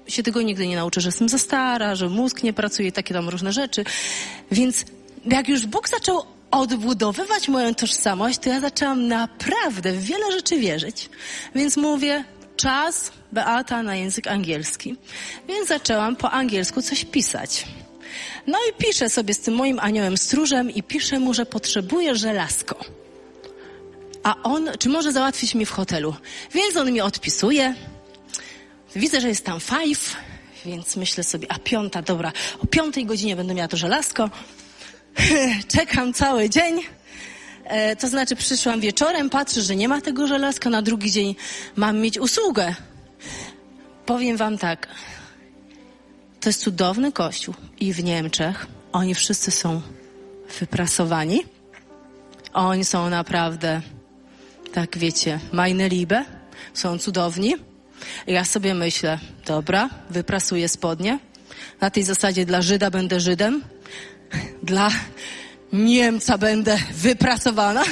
się 0.08 0.22
tego 0.22 0.42
nigdy 0.42 0.66
nie 0.66 0.76
nauczę, 0.76 1.00
że 1.00 1.08
jestem 1.08 1.28
za 1.28 1.38
stara, 1.38 1.94
że 1.94 2.08
mózg 2.08 2.42
nie 2.42 2.52
pracuje, 2.52 2.92
takie 2.92 3.14
tam 3.14 3.28
różne 3.28 3.52
rzeczy. 3.52 3.84
Więc 4.50 4.84
jak 5.24 5.48
już 5.48 5.66
Bóg 5.66 5.88
zaczął 5.88 6.22
odbudowywać 6.50 7.48
moją 7.48 7.74
tożsamość, 7.74 8.38
to 8.38 8.48
ja 8.48 8.60
zaczęłam 8.60 9.08
naprawdę 9.08 9.92
w 9.92 10.04
wiele 10.04 10.32
rzeczy 10.32 10.58
wierzyć. 10.58 11.08
Więc 11.54 11.76
mówię, 11.76 12.24
czas 12.62 13.12
Beata 13.32 13.82
na 13.82 13.96
język 13.96 14.26
angielski. 14.26 14.96
Więc 15.48 15.68
zaczęłam 15.68 16.16
po 16.16 16.30
angielsku 16.30 16.82
coś 16.82 17.04
pisać. 17.04 17.66
No 18.46 18.58
i 18.70 18.84
piszę 18.84 19.10
sobie 19.10 19.34
z 19.34 19.40
tym 19.40 19.54
moim 19.54 19.78
aniołem 19.80 20.16
stróżem 20.16 20.70
i 20.70 20.82
piszę 20.82 21.18
mu, 21.18 21.34
że 21.34 21.46
potrzebuję 21.46 22.14
żelazko. 22.14 22.76
A 24.22 24.42
on, 24.42 24.70
czy 24.78 24.88
może 24.88 25.12
załatwić 25.12 25.54
mi 25.54 25.66
w 25.66 25.70
hotelu? 25.70 26.14
Więc 26.54 26.76
on 26.76 26.92
mi 26.92 27.00
odpisuje. 27.00 27.74
Widzę, 28.96 29.20
że 29.20 29.28
jest 29.28 29.44
tam 29.44 29.60
five, 29.60 30.16
więc 30.64 30.96
myślę 30.96 31.24
sobie, 31.24 31.46
a 31.52 31.58
piąta, 31.58 32.02
dobra, 32.02 32.32
o 32.62 32.66
piątej 32.66 33.06
godzinie 33.06 33.36
będę 33.36 33.54
miała 33.54 33.68
to 33.68 33.76
żelazko. 33.76 34.30
Czekam 35.76 36.12
cały 36.12 36.50
dzień. 36.50 36.82
E, 37.64 37.96
to 37.96 38.08
znaczy 38.08 38.36
przyszłam 38.36 38.80
wieczorem, 38.80 39.30
patrzę, 39.30 39.62
że 39.62 39.76
nie 39.76 39.88
ma 39.88 40.00
tego 40.00 40.26
żelazka, 40.26 40.70
na 40.70 40.82
drugi 40.82 41.12
dzień 41.12 41.34
mam 41.76 41.98
mieć 42.00 42.18
usługę. 42.18 42.74
Powiem 44.06 44.36
wam 44.36 44.58
tak, 44.58 44.88
to 46.40 46.48
jest 46.48 46.60
cudowny 46.60 47.12
kościół 47.12 47.54
i 47.80 47.92
w 47.92 48.04
Niemczech 48.04 48.66
oni 48.92 49.14
wszyscy 49.14 49.50
są 49.50 49.82
wyprasowani. 50.60 51.44
Oni 52.52 52.84
są 52.84 53.10
naprawdę, 53.10 53.80
tak 54.72 54.98
wiecie, 54.98 55.40
meine 55.52 55.88
Liebe, 55.88 56.24
są 56.74 56.98
cudowni. 56.98 57.54
Ja 58.26 58.44
sobie 58.44 58.74
myślę, 58.74 59.18
dobra, 59.46 59.88
wyprasuję 60.10 60.68
spodnie. 60.68 61.18
Na 61.80 61.90
tej 61.90 62.02
zasadzie 62.02 62.46
dla 62.46 62.62
Żyda 62.62 62.90
będę 62.90 63.20
Żydem, 63.20 63.62
dla 64.62 64.90
Niemca 65.72 66.38
będę 66.38 66.78
wypracowana. 66.94 67.84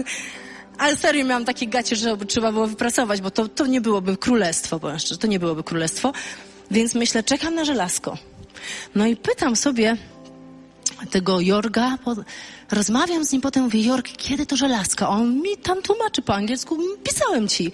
Ale 0.78 0.96
serio 0.96 1.24
miałam 1.24 1.44
takie 1.44 1.66
gacie, 1.66 1.96
że 1.96 2.16
trzeba 2.16 2.52
było 2.52 2.66
wypracować, 2.66 3.20
bo 3.20 3.30
to, 3.30 3.48
to 3.48 3.66
nie 3.66 3.80
byłoby 3.80 4.16
królestwo, 4.16 4.78
bo 4.78 4.90
jeszcze 4.90 5.16
to 5.16 5.26
nie 5.26 5.40
byłoby 5.40 5.62
królestwo. 5.62 6.12
Więc 6.70 6.94
myślę, 6.94 7.22
czekam 7.22 7.54
na 7.54 7.64
żelazko. 7.64 8.18
No 8.94 9.06
i 9.06 9.16
pytam 9.16 9.56
sobie 9.56 9.96
tego 11.10 11.40
Jorga, 11.40 11.98
rozmawiam 12.70 13.24
z 13.24 13.32
nim, 13.32 13.42
potem 13.42 13.62
mówię, 13.62 13.82
Jorg, 13.82 14.08
kiedy 14.16 14.46
to 14.46 14.56
żelazko? 14.56 15.08
On 15.08 15.40
mi 15.42 15.56
tam 15.56 15.82
tłumaczy 15.82 16.22
po 16.22 16.34
angielsku, 16.34 16.78
pisałem 17.04 17.48
ci. 17.48 17.72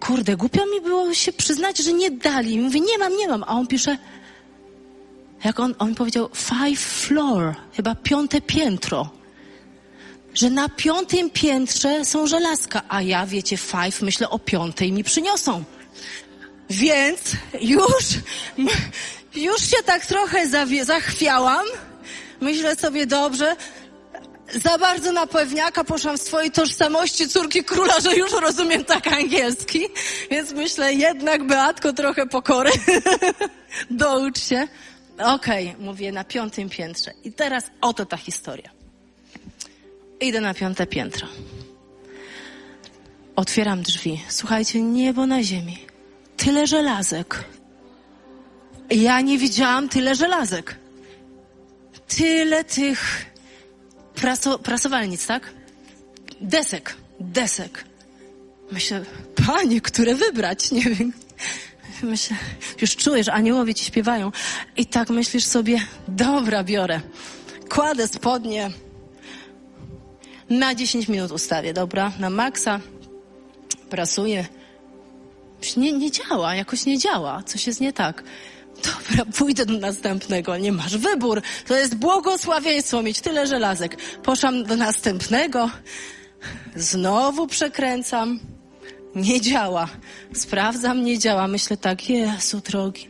Kurde, 0.00 0.36
głupio 0.36 0.66
mi 0.66 0.80
było 0.80 1.14
się 1.14 1.32
przyznać, 1.32 1.78
że 1.78 1.92
nie 1.92 2.10
dali. 2.10 2.58
Mówię, 2.58 2.80
nie 2.80 2.98
mam, 2.98 3.16
nie 3.16 3.28
mam. 3.28 3.42
A 3.42 3.46
on 3.46 3.66
pisze, 3.66 3.98
jak 5.44 5.60
on, 5.60 5.74
on 5.78 5.94
powiedział, 5.94 6.30
five 6.34 6.80
floor, 6.80 7.54
chyba 7.76 7.94
piąte 7.94 8.40
piętro. 8.40 9.10
Że 10.34 10.50
na 10.50 10.68
piątym 10.68 11.30
piętrze 11.30 12.04
są 12.04 12.26
żelazka, 12.26 12.82
a 12.88 13.02
ja, 13.02 13.26
wiecie, 13.26 13.56
five, 13.56 14.02
myślę 14.02 14.30
o 14.30 14.38
piątej 14.38 14.92
mi 14.92 15.04
przyniosą. 15.04 15.64
Więc 16.70 17.20
już, 17.60 18.04
już 19.48 19.60
się 19.70 19.76
tak 19.84 20.06
trochę 20.06 20.48
zachwiałam. 20.84 21.66
Myślę 22.40 22.76
sobie, 22.76 23.06
dobrze, 23.06 23.56
za 24.64 24.78
bardzo 24.78 25.12
na 25.12 25.26
pewniaka 25.26 25.84
poszłam 25.84 26.18
w 26.18 26.22
swojej 26.22 26.50
tożsamości 26.50 27.28
córki 27.28 27.64
króla, 27.64 28.00
że 28.00 28.16
już 28.16 28.32
rozumiem 28.32 28.84
tak 28.84 29.06
angielski. 29.06 29.86
Więc 30.30 30.52
myślę, 30.52 30.94
jednak 30.94 31.46
Beatko 31.46 31.92
trochę 31.92 32.26
pokory. 32.26 32.70
Doucz 33.90 34.40
się. 34.40 34.68
Okej, 35.18 35.68
okay, 35.68 35.84
mówię 35.84 36.12
na 36.12 36.24
piątym 36.24 36.68
piętrze. 36.68 37.12
I 37.24 37.32
teraz 37.32 37.70
oto 37.80 38.06
ta 38.06 38.16
historia. 38.16 38.70
Idę 40.20 40.40
na 40.40 40.54
piąte 40.54 40.86
piętro. 40.86 41.28
Otwieram 43.36 43.82
drzwi. 43.82 44.22
Słuchajcie, 44.28 44.82
niebo 44.82 45.26
na 45.26 45.42
ziemi. 45.42 45.78
Tyle 46.36 46.66
żelazek. 46.66 47.44
Ja 48.90 49.20
nie 49.20 49.38
widziałam 49.38 49.88
tyle 49.88 50.14
żelazek. 50.14 50.76
Tyle 52.08 52.64
tych 52.64 53.26
praso, 54.14 54.58
prasowalnic, 54.58 55.26
tak? 55.26 55.50
Desek, 56.40 56.96
desek. 57.20 57.84
Myślę, 58.72 59.04
panie, 59.46 59.80
które 59.80 60.14
wybrać? 60.14 60.70
Nie 60.70 60.82
wiem. 60.82 61.12
Myślę, 62.04 62.36
już 62.80 62.96
czujesz, 62.96 63.28
aniołowie 63.28 63.74
ci 63.74 63.84
śpiewają. 63.84 64.32
I 64.76 64.86
tak 64.86 65.10
myślisz 65.10 65.44
sobie, 65.44 65.80
dobra, 66.08 66.64
biorę. 66.64 67.00
Kładę 67.68 68.08
spodnie. 68.08 68.70
Na 70.50 70.74
10 70.74 71.08
minut 71.08 71.32
ustawię, 71.32 71.72
dobra? 71.72 72.12
Na 72.18 72.30
maksa. 72.30 72.80
Prasuję. 73.90 74.46
Nie, 75.76 75.92
nie 75.92 76.10
działa, 76.10 76.54
jakoś 76.54 76.86
nie 76.86 76.98
działa. 76.98 77.42
Coś 77.42 77.66
jest 77.66 77.80
nie 77.80 77.92
tak. 77.92 78.22
Dobra, 78.84 79.32
pójdę 79.38 79.66
do 79.66 79.78
następnego. 79.78 80.56
Nie 80.56 80.72
masz 80.72 80.96
wybór. 80.96 81.42
To 81.66 81.76
jest 81.76 81.94
błogosławieństwo 81.94 83.02
mieć 83.02 83.20
tyle 83.20 83.46
żelazek. 83.46 83.96
Poszłam 84.22 84.64
do 84.64 84.76
następnego. 84.76 85.70
Znowu 86.76 87.46
przekręcam. 87.46 88.40
Nie 89.14 89.40
działa. 89.40 89.88
Sprawdzam, 90.34 91.04
nie 91.04 91.18
działa. 91.18 91.48
Myślę 91.48 91.76
tak, 91.76 92.10
Jezu 92.10 92.60
drogi. 92.60 93.08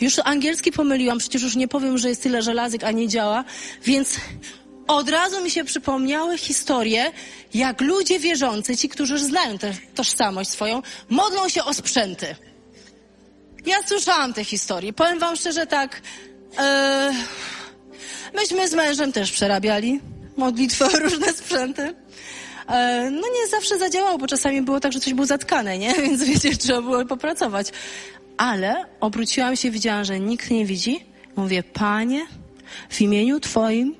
Już 0.00 0.18
angielski 0.24 0.72
pomyliłam, 0.72 1.18
przecież 1.18 1.42
już 1.42 1.56
nie 1.56 1.68
powiem, 1.68 1.98
że 1.98 2.08
jest 2.08 2.22
tyle 2.22 2.42
żelazek, 2.42 2.84
a 2.84 2.90
nie 2.90 3.08
działa. 3.08 3.44
Więc 3.84 4.16
od 4.86 5.08
razu 5.08 5.44
mi 5.44 5.50
się 5.50 5.64
przypomniały 5.64 6.38
historie, 6.38 7.12
jak 7.54 7.80
ludzie 7.80 8.18
wierzący, 8.18 8.76
ci, 8.76 8.88
którzy 8.88 9.18
znają 9.18 9.58
tę 9.58 9.72
tożsamość 9.94 10.50
swoją, 10.50 10.82
modlą 11.08 11.48
się 11.48 11.64
o 11.64 11.74
sprzęty. 11.74 12.36
Ja 13.66 13.76
słyszałam 13.86 14.34
te 14.34 14.44
historie. 14.44 14.92
Powiem 14.92 15.18
wam 15.18 15.36
szczerze 15.36 15.66
tak, 15.66 16.02
e, 16.58 17.14
myśmy 18.34 18.68
z 18.68 18.74
mężem 18.74 19.12
też 19.12 19.32
przerabiali 19.32 20.00
modlitwę 20.36 20.84
o 20.84 20.98
różne 20.98 21.32
sprzęty. 21.32 21.94
E, 22.68 23.10
no 23.10 23.22
nie 23.28 23.48
zawsze 23.50 23.78
zadziałało, 23.78 24.18
bo 24.18 24.26
czasami 24.26 24.62
było 24.62 24.80
tak, 24.80 24.92
że 24.92 25.00
coś 25.00 25.14
było 25.14 25.26
zatkane, 25.26 25.78
nie? 25.78 25.94
Więc 26.02 26.24
wiecie, 26.24 26.56
trzeba 26.56 26.82
było 26.82 27.04
popracować. 27.04 27.72
Ale 28.36 28.84
obróciłam 29.00 29.56
się, 29.56 29.70
widziałam, 29.70 30.04
że 30.04 30.20
nikt 30.20 30.50
nie 30.50 30.66
widzi. 30.66 31.04
Mówię, 31.36 31.62
panie, 31.62 32.26
w 32.88 33.00
imieniu 33.00 33.40
twoim 33.40 33.94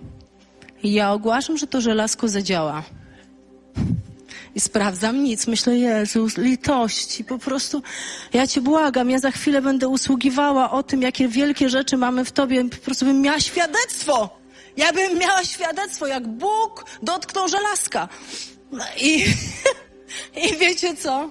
ja 0.85 1.13
ogłaszam, 1.13 1.59
że 1.59 1.67
to 1.67 1.81
żelazko 1.81 2.29
zadziała. 2.29 2.83
I 4.55 4.61
sprawdzam 4.61 5.23
nic. 5.25 5.47
Myślę, 5.47 5.79
Jezus, 5.79 6.39
litości, 6.39 7.25
po 7.25 7.39
prostu 7.39 7.83
ja 8.33 8.47
Cię 8.47 8.61
błagam, 8.61 9.11
ja 9.11 9.19
za 9.19 9.31
chwilę 9.31 9.63
będę 9.63 9.89
usługiwała 9.89 10.71
o 10.71 10.83
tym, 10.83 11.03
jakie 11.03 11.29
wielkie 11.29 11.69
rzeczy 11.69 11.97
mamy 11.97 12.25
w 12.25 12.33
Tobie. 12.33 12.65
Po 12.65 12.77
prostu 12.77 13.05
bym 13.05 13.21
miała 13.21 13.41
świadectwo. 13.41 14.42
Ja 14.77 14.93
bym 14.93 15.19
miała 15.19 15.45
świadectwo, 15.45 16.07
jak 16.07 16.29
Bóg 16.29 16.85
dotknął 17.03 17.49
żelazka. 17.49 18.09
I, 19.01 19.25
I 20.45 20.57
wiecie 20.57 20.97
co? 20.97 21.31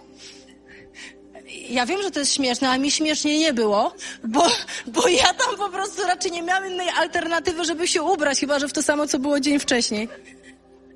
Ja 1.69 1.85
wiem, 1.85 2.01
że 2.01 2.11
to 2.11 2.19
jest 2.19 2.33
śmieszne, 2.33 2.69
a 2.69 2.77
mi 2.77 2.91
śmiesznie 2.91 3.39
nie 3.39 3.53
było, 3.53 3.95
bo, 4.23 4.47
bo 4.87 5.07
ja 5.07 5.33
tam 5.33 5.57
po 5.57 5.69
prostu 5.69 6.03
raczej 6.03 6.31
nie 6.31 6.41
miałam 6.41 6.67
innej 6.67 6.89
alternatywy, 6.89 7.65
żeby 7.65 7.87
się 7.87 8.03
ubrać, 8.03 8.39
chyba 8.39 8.59
że 8.59 8.67
w 8.67 8.73
to 8.73 8.83
samo, 8.83 9.07
co 9.07 9.19
było 9.19 9.39
dzień 9.39 9.59
wcześniej. 9.59 10.09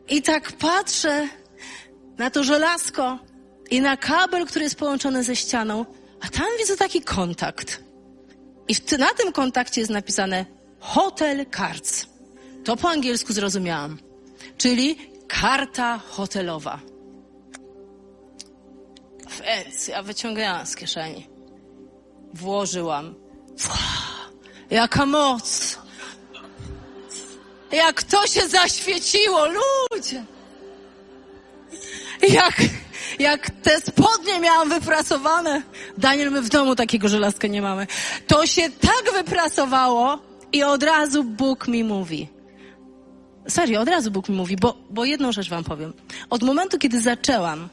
I 0.09 0.21
tak 0.21 0.51
patrzę 0.51 1.27
na 2.17 2.29
to 2.29 2.43
żelazko 2.43 3.19
i 3.71 3.81
na 3.81 3.97
kabel, 3.97 4.45
który 4.45 4.63
jest 4.63 4.75
połączony 4.75 5.23
ze 5.23 5.35
ścianą, 5.35 5.85
a 6.21 6.29
tam 6.29 6.47
widzę 6.59 6.77
taki 6.77 7.01
kontakt. 7.01 7.83
I 8.67 8.75
na 8.97 9.13
tym 9.13 9.31
kontakcie 9.31 9.81
jest 9.81 9.91
napisane 9.91 10.45
Hotel 10.79 11.45
Cards. 11.57 12.14
To 12.66 12.76
po 12.76 12.89
angielsku 12.89 13.34
zrozumiałam. 13.34 13.97
Czyli 14.57 14.97
karta 15.28 15.97
hotelowa. 15.97 16.80
Więc 19.45 19.88
ja 19.88 20.03
wyciągnęłam 20.03 20.66
z 20.66 20.76
kieszeni. 20.76 21.28
Włożyłam. 22.34 23.16
Jaka 24.70 25.05
moc! 25.05 25.78
Jak 27.72 28.03
to 28.03 28.28
się 28.28 28.47
zaświeciło, 28.47 29.45
ludzie! 29.45 30.26
Jak, 32.30 32.61
jak 33.20 33.49
te 33.49 33.82
spodnie 33.82 34.39
miałam 34.39 34.70
wyprasowane. 34.70 35.61
Daniel, 35.97 36.32
my 36.32 36.41
w 36.41 36.49
domu 36.49 36.76
takiego 36.76 37.09
żelazka 37.09 37.47
nie 37.47 37.61
mamy. 37.61 37.88
To 38.28 38.47
się 38.47 38.70
tak 38.70 39.13
wyprasowało 39.13 40.20
i 40.51 40.63
od 40.63 40.84
razu 40.84 41.24
Bóg 41.24 41.68
mi 41.68 41.84
mówi. 41.84 42.34
Serio, 43.47 43.81
od 43.81 43.87
razu 43.87 44.11
Bóg 44.11 44.29
mi 44.29 44.35
mówi, 44.35 44.55
bo, 44.55 44.77
bo 44.89 45.05
jedną 45.05 45.31
rzecz 45.31 45.49
wam 45.49 45.63
powiem. 45.63 45.93
Od 46.29 46.43
momentu, 46.43 46.77
kiedy 46.77 47.01
zaczęłam 47.01 47.69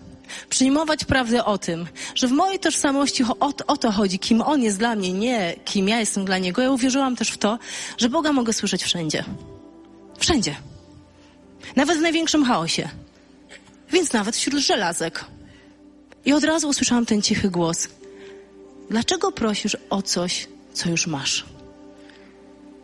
przyjmować 0.48 1.04
prawdę 1.04 1.44
o 1.44 1.58
tym, 1.58 1.86
że 2.14 2.28
w 2.28 2.32
mojej 2.32 2.58
tożsamości 2.58 3.24
o, 3.24 3.52
o 3.66 3.76
to 3.76 3.92
chodzi, 3.92 4.18
kim 4.18 4.40
On 4.40 4.62
jest 4.62 4.78
dla 4.78 4.94
mnie, 4.94 5.12
nie 5.12 5.54
kim 5.64 5.88
ja 5.88 6.00
jestem 6.00 6.24
dla 6.24 6.38
Niego, 6.38 6.62
ja 6.62 6.70
uwierzyłam 6.70 7.16
też 7.16 7.30
w 7.30 7.38
to, 7.38 7.58
że 7.98 8.08
Boga 8.08 8.32
mogę 8.32 8.52
słyszeć 8.52 8.82
wszędzie. 8.82 9.24
Wszędzie. 10.18 10.56
Nawet 11.76 11.98
w 11.98 12.00
największym 12.00 12.44
chaosie. 12.44 12.88
Więc 13.90 14.12
nawet 14.12 14.36
wśród 14.36 14.60
żelazek. 14.60 15.24
I 16.24 16.32
od 16.32 16.44
razu 16.44 16.68
usłyszałam 16.68 17.06
ten 17.06 17.22
cichy 17.22 17.50
głos. 17.50 17.88
Dlaczego 18.90 19.32
prosisz 19.32 19.76
o 19.90 20.02
coś, 20.02 20.48
co 20.72 20.88
już 20.88 21.06
masz? 21.06 21.44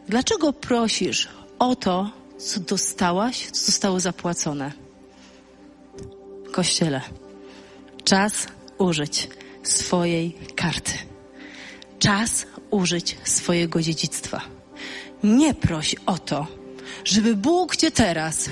Dlaczego 0.08 0.52
prosisz 0.52 1.28
o 1.58 1.76
to, 1.76 2.10
co 2.38 2.60
dostałaś, 2.60 3.46
co 3.46 3.66
zostało 3.66 4.00
zapłacone? 4.00 4.72
Kościele, 6.52 7.00
czas 8.04 8.46
użyć 8.78 9.28
swojej 9.62 10.32
karty. 10.56 10.92
Czas 11.98 12.46
użyć 12.70 13.16
swojego 13.24 13.82
dziedzictwa. 13.82 14.40
Nie 15.22 15.54
proś 15.54 15.94
o 16.06 16.18
to, 16.18 16.46
żeby 17.04 17.36
Bóg 17.36 17.76
Cię 17.76 17.90
teraz 17.90 18.50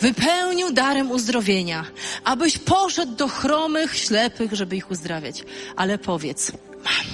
wypełnił 0.00 0.72
darem 0.72 1.10
uzdrowienia, 1.10 1.84
abyś 2.24 2.58
poszedł 2.58 3.14
do 3.14 3.28
chromych, 3.28 3.96
ślepych, 3.96 4.52
żeby 4.52 4.76
ich 4.76 4.90
uzdrawiać. 4.90 5.44
Ale 5.76 5.98
powiedz, 5.98 6.52
mam. 6.84 7.06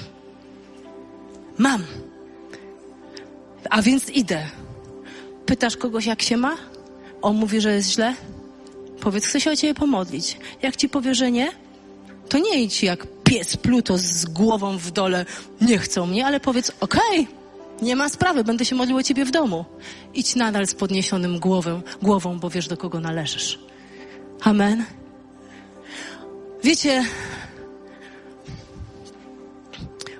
Mam. 1.57 1.85
A 3.69 3.81
więc 3.81 4.09
idę. 4.09 4.49
Pytasz 5.45 5.77
kogoś, 5.77 6.05
jak 6.05 6.21
się 6.21 6.37
ma? 6.37 6.57
On 7.21 7.35
mówi, 7.35 7.61
że 7.61 7.75
jest 7.75 7.91
źle? 7.91 8.15
Powiedz, 9.01 9.25
chcę 9.25 9.41
się 9.41 9.51
o 9.51 9.55
ciebie 9.55 9.73
pomodlić. 9.73 10.37
Jak 10.61 10.75
ci 10.75 10.89
powie, 10.89 11.15
że 11.15 11.31
nie, 11.31 11.51
to 12.29 12.37
nie 12.37 12.63
idź 12.63 12.83
jak 12.83 13.07
pies 13.23 13.57
Pluto 13.57 13.97
z 13.97 14.25
głową 14.25 14.77
w 14.77 14.91
dole. 14.91 15.25
Nie 15.61 15.77
chcą 15.77 16.05
mnie, 16.05 16.25
ale 16.25 16.39
powiedz, 16.39 16.71
okej, 16.79 17.19
okay, 17.21 17.27
nie 17.81 17.95
ma 17.95 18.09
sprawy, 18.09 18.43
będę 18.43 18.65
się 18.65 18.75
modlił 18.75 18.97
o 18.97 19.03
ciebie 19.03 19.25
w 19.25 19.31
domu. 19.31 19.65
Idź 20.13 20.35
nadal 20.35 20.67
z 20.67 20.75
podniesionym 20.75 21.39
głową, 21.39 21.81
głową, 22.01 22.39
bo 22.39 22.49
wiesz, 22.49 22.67
do 22.67 22.77
kogo 22.77 22.99
należysz. 22.99 23.59
Amen. 24.41 24.85
Wiecie, 26.63 27.05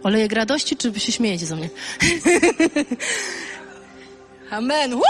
olejek 0.03 0.31
radości, 0.31 0.77
czy 0.77 0.91
wy 0.91 0.99
się 0.99 1.11
śmiejecie 1.11 1.45
ze 1.45 1.55
mnie? 1.55 1.69
Amen. 4.51 4.95
Woo! 4.95 5.05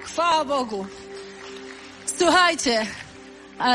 Chwała 0.00 0.44
Bogu. 0.44 0.86
Słuchajcie, 2.18 2.86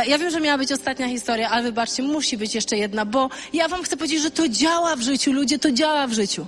ja 0.07 0.17
wiem, 0.17 0.29
że 0.29 0.41
miała 0.41 0.57
być 0.57 0.71
ostatnia 0.71 1.07
historia, 1.07 1.49
ale 1.49 1.63
wybaczcie, 1.63 2.03
musi 2.03 2.37
być 2.37 2.55
jeszcze 2.55 2.77
jedna, 2.77 3.05
bo 3.05 3.29
ja 3.53 3.67
wam 3.67 3.83
chcę 3.83 3.97
powiedzieć, 3.97 4.21
że 4.21 4.31
to 4.31 4.47
działa 4.47 4.95
w 4.95 5.01
życiu, 5.01 5.31
ludzie, 5.31 5.59
to 5.59 5.71
działa 5.71 6.07
w 6.07 6.13
życiu. 6.13 6.45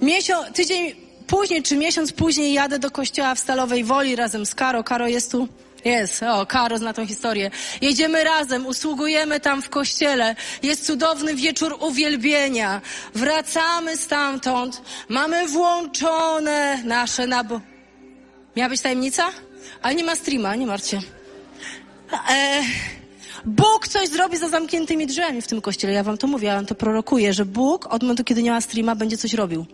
Miesiąc, 0.00 0.56
tydzień 0.56 0.94
później, 1.26 1.62
czy 1.62 1.76
miesiąc 1.76 2.12
później 2.12 2.52
jadę 2.52 2.78
do 2.78 2.90
kościoła 2.90 3.34
w 3.34 3.38
Stalowej 3.38 3.84
Woli 3.84 4.16
razem 4.16 4.46
z 4.46 4.54
Karo. 4.54 4.84
Karo 4.84 5.08
jest 5.08 5.32
tu? 5.32 5.48
Jest, 5.86 6.22
o, 6.22 6.46
Karo 6.46 6.78
zna 6.78 6.92
tą 6.92 7.06
historię. 7.06 7.50
Jedziemy 7.80 8.24
razem, 8.24 8.66
usługujemy 8.66 9.40
tam 9.40 9.62
w 9.62 9.68
kościele. 9.68 10.36
Jest 10.62 10.86
cudowny 10.86 11.34
wieczór 11.34 11.76
uwielbienia. 11.80 12.80
Wracamy 13.14 13.96
stamtąd. 13.96 14.82
Mamy 15.08 15.48
włączone 15.48 16.82
nasze 16.84 17.26
nabo... 17.26 17.60
Miała 18.56 18.68
być 18.68 18.80
tajemnica? 18.80 19.30
Ale 19.82 19.94
nie 19.94 20.04
ma 20.04 20.16
streama, 20.16 20.54
nie 20.56 20.66
martwcie. 20.66 21.00
E, 22.30 22.62
Bóg 23.44 23.88
coś 23.88 24.08
zrobi 24.08 24.36
za 24.36 24.48
zamkniętymi 24.48 25.06
drzwiami 25.06 25.42
w 25.42 25.46
tym 25.46 25.60
kościele. 25.60 25.92
Ja 25.92 26.02
wam 26.02 26.18
to 26.18 26.26
mówię, 26.26 26.48
ja 26.48 26.54
wam 26.54 26.66
to 26.66 26.74
prorokuję, 26.74 27.32
że 27.32 27.44
Bóg 27.44 27.86
od 27.86 28.02
momentu, 28.02 28.24
kiedy 28.24 28.42
nie 28.42 28.50
ma 28.50 28.60
streama, 28.60 28.94
będzie 28.94 29.16
coś 29.16 29.34
robił. 29.34 29.66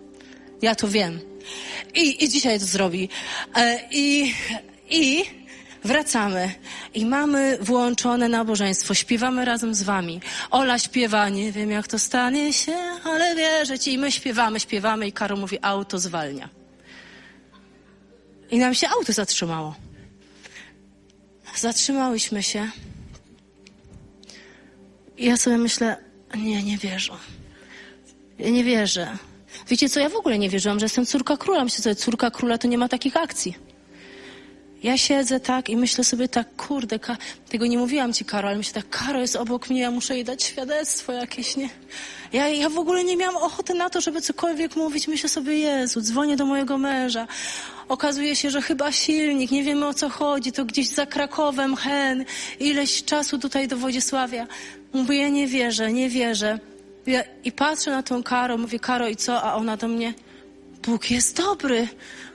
Ja 0.62 0.74
to 0.74 0.88
wiem. 0.88 1.20
I, 1.94 2.24
i 2.24 2.28
dzisiaj 2.28 2.60
to 2.60 2.66
zrobi. 2.66 3.08
E, 3.56 3.80
I, 3.90 4.34
I 4.90 5.24
wracamy 5.84 6.54
i 6.94 7.06
mamy 7.06 7.58
włączone 7.60 8.28
nabożeństwo. 8.28 8.94
Śpiewamy 8.94 9.44
razem 9.44 9.74
z 9.74 9.82
wami. 9.82 10.20
Ola 10.50 10.78
śpiewa, 10.78 11.28
nie 11.28 11.52
wiem 11.52 11.70
jak 11.70 11.88
to 11.88 11.98
stanie 11.98 12.52
się, 12.52 12.76
ale 13.04 13.34
wierzę 13.36 13.78
ci. 13.78 13.92
I 13.92 13.98
my 13.98 14.12
śpiewamy, 14.12 14.60
śpiewamy 14.60 15.06
i 15.06 15.12
Karo 15.12 15.36
mówi, 15.36 15.58
auto 15.62 15.98
zwalnia. 15.98 16.48
I 18.50 18.58
nam 18.58 18.74
się 18.74 18.88
auto 18.88 19.12
zatrzymało. 19.12 19.74
Zatrzymałyśmy 21.56 22.42
się. 22.42 22.70
I 25.16 25.26
ja 25.26 25.36
sobie 25.36 25.58
myślę, 25.58 25.96
nie, 26.34 26.62
nie 26.62 26.78
wierzę. 26.78 27.12
Ja 28.38 28.50
nie 28.50 28.64
wierzę. 28.64 29.16
Wiecie 29.68 29.88
co, 29.88 30.00
ja 30.00 30.08
w 30.08 30.16
ogóle 30.16 30.38
nie 30.38 30.50
wierzyłam, 30.50 30.78
że 30.78 30.84
jestem 30.84 31.06
córka 31.06 31.36
króla. 31.36 31.64
Myślę 31.64 31.82
sobie, 31.82 31.96
córka 31.96 32.30
króla 32.30 32.58
to 32.58 32.68
nie 32.68 32.78
ma 32.78 32.88
takich 32.88 33.16
akcji. 33.16 33.71
Ja 34.82 34.98
siedzę 34.98 35.40
tak 35.40 35.68
i 35.68 35.76
myślę 35.76 36.04
sobie 36.04 36.28
tak, 36.28 36.56
kurde, 36.56 36.98
tego 37.48 37.66
nie 37.66 37.78
mówiłam 37.78 38.12
ci, 38.12 38.24
Karo, 38.24 38.48
ale 38.48 38.58
myślę 38.58 38.82
tak, 38.82 38.90
Karo 38.90 39.20
jest 39.20 39.36
obok 39.36 39.70
mnie, 39.70 39.80
ja 39.80 39.90
muszę 39.90 40.14
jej 40.14 40.24
dać 40.24 40.42
świadectwo 40.42 41.12
jakieś, 41.12 41.56
nie? 41.56 41.68
Ja, 42.32 42.48
ja 42.48 42.68
w 42.68 42.78
ogóle 42.78 43.04
nie 43.04 43.16
miałam 43.16 43.36
ochoty 43.36 43.74
na 43.74 43.90
to, 43.90 44.00
żeby 44.00 44.20
cokolwiek 44.20 44.76
mówić. 44.76 45.08
Myślę 45.08 45.28
sobie, 45.28 45.58
Jezu, 45.58 46.00
dzwonię 46.00 46.36
do 46.36 46.46
mojego 46.46 46.78
męża. 46.78 47.26
Okazuje 47.88 48.36
się, 48.36 48.50
że 48.50 48.62
chyba 48.62 48.92
silnik, 48.92 49.50
nie 49.50 49.62
wiemy 49.62 49.86
o 49.86 49.94
co 49.94 50.08
chodzi, 50.08 50.52
to 50.52 50.64
gdzieś 50.64 50.88
za 50.88 51.06
Krakowem, 51.06 51.76
hen, 51.76 52.24
ileś 52.60 53.04
czasu 53.04 53.38
tutaj 53.38 53.68
do 53.68 53.76
Wodzisławia. 53.76 54.46
Mówię, 54.92 55.18
ja 55.18 55.28
nie 55.28 55.46
wierzę, 55.46 55.92
nie 55.92 56.08
wierzę. 56.08 56.58
Ja, 57.06 57.22
I 57.44 57.52
patrzę 57.52 57.90
na 57.90 58.02
tą 58.02 58.22
Karo, 58.22 58.58
mówię, 58.58 58.78
Karo 58.78 59.08
i 59.08 59.16
co? 59.16 59.42
A 59.42 59.54
ona 59.54 59.76
do 59.76 59.88
mnie, 59.88 60.14
Bóg 60.82 61.10
jest 61.10 61.36
dobry. 61.36 61.88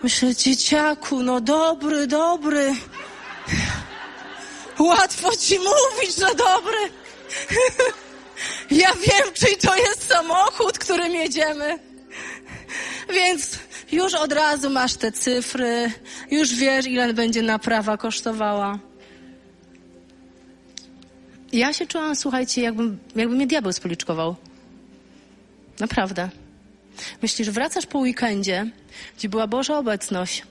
Myślę, 0.03 0.35
dzieciaku, 0.35 1.23
no 1.23 1.41
dobry, 1.41 2.07
dobry. 2.07 2.75
Łatwo 4.79 5.35
ci 5.35 5.59
mówić, 5.59 6.15
że 6.15 6.35
dobry. 6.35 6.77
Ja 8.71 8.93
wiem, 8.93 9.33
czy 9.33 9.57
to 9.67 9.75
jest 9.75 10.07
samochód, 10.07 10.79
którym 10.79 11.15
jedziemy. 11.15 11.79
Więc 13.13 13.59
już 13.91 14.13
od 14.13 14.33
razu 14.33 14.69
masz 14.69 14.93
te 14.93 15.11
cyfry, 15.11 15.91
już 16.31 16.55
wiesz, 16.55 16.85
ile 16.85 17.13
będzie 17.13 17.41
naprawa 17.41 17.97
kosztowała. 17.97 18.79
Ja 21.53 21.73
się 21.73 21.87
czułam, 21.87 22.15
słuchajcie, 22.15 22.61
jakbym, 22.61 22.99
jakby 23.15 23.35
mnie 23.35 23.47
diabeł 23.47 23.73
spoliczkował. 23.73 24.35
Naprawdę. 25.79 26.29
Myślisz, 27.21 27.49
wracasz 27.49 27.85
po 27.85 27.99
weekendzie, 27.99 28.65
gdzie 29.17 29.29
była 29.29 29.47
Boża 29.47 29.77
obecność, 29.77 30.43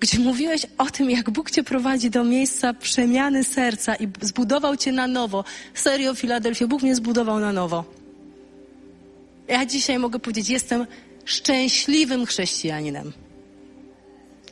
gdzie 0.00 0.18
mówiłeś 0.18 0.66
o 0.78 0.86
tym, 0.86 1.10
jak 1.10 1.30
Bóg 1.30 1.50
cię 1.50 1.62
prowadzi 1.62 2.10
do 2.10 2.24
miejsca 2.24 2.74
przemiany 2.74 3.44
serca 3.44 3.94
i 3.94 4.08
zbudował 4.20 4.76
cię 4.76 4.92
na 4.92 5.06
nowo. 5.06 5.44
Serio, 5.74 6.14
Filadelfia, 6.14 6.66
Bóg 6.66 6.82
mnie 6.82 6.94
zbudował 6.94 7.40
na 7.40 7.52
nowo. 7.52 7.84
Ja 9.48 9.66
dzisiaj 9.66 9.98
mogę 9.98 10.18
powiedzieć, 10.18 10.48
jestem 10.48 10.86
szczęśliwym 11.24 12.26
chrześcijaninem. 12.26 13.12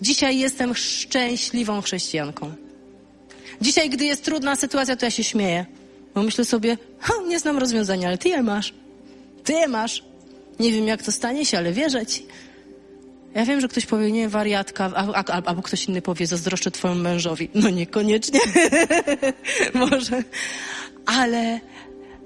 Dzisiaj 0.02 0.38
jestem 0.38 0.74
szczęśliwą 0.74 1.80
chrześcijanką. 1.82 2.52
Dzisiaj, 3.60 3.90
gdy 3.90 4.04
jest 4.04 4.24
trudna 4.24 4.56
sytuacja, 4.56 4.96
to 4.96 5.06
ja 5.06 5.10
się 5.10 5.24
śmieję. 5.24 5.66
Bo 6.14 6.22
myślę 6.22 6.44
sobie, 6.44 6.76
nie 7.28 7.38
znam 7.38 7.58
rozwiązania, 7.58 8.08
ale 8.08 8.18
ty 8.18 8.28
je 8.28 8.42
masz. 8.42 8.74
Ty 9.44 9.52
je 9.52 9.68
masz. 9.68 10.09
Nie 10.60 10.72
wiem, 10.72 10.86
jak 10.86 11.02
to 11.02 11.12
stanie 11.12 11.46
się, 11.46 11.58
ale 11.58 11.72
wierzę 11.72 12.06
ci. 12.06 12.26
Ja 13.34 13.44
wiem, 13.44 13.60
że 13.60 13.68
ktoś 13.68 13.86
powie, 13.86 14.12
nie, 14.12 14.28
wariatka, 14.28 14.92
albo 15.46 15.62
ktoś 15.62 15.84
inny 15.84 16.02
powie, 16.02 16.26
zazdroszczę 16.26 16.70
twojemu 16.70 17.02
mężowi. 17.02 17.50
No 17.54 17.70
niekoniecznie. 17.70 18.40
Może. 19.74 20.24
Ale 21.06 21.60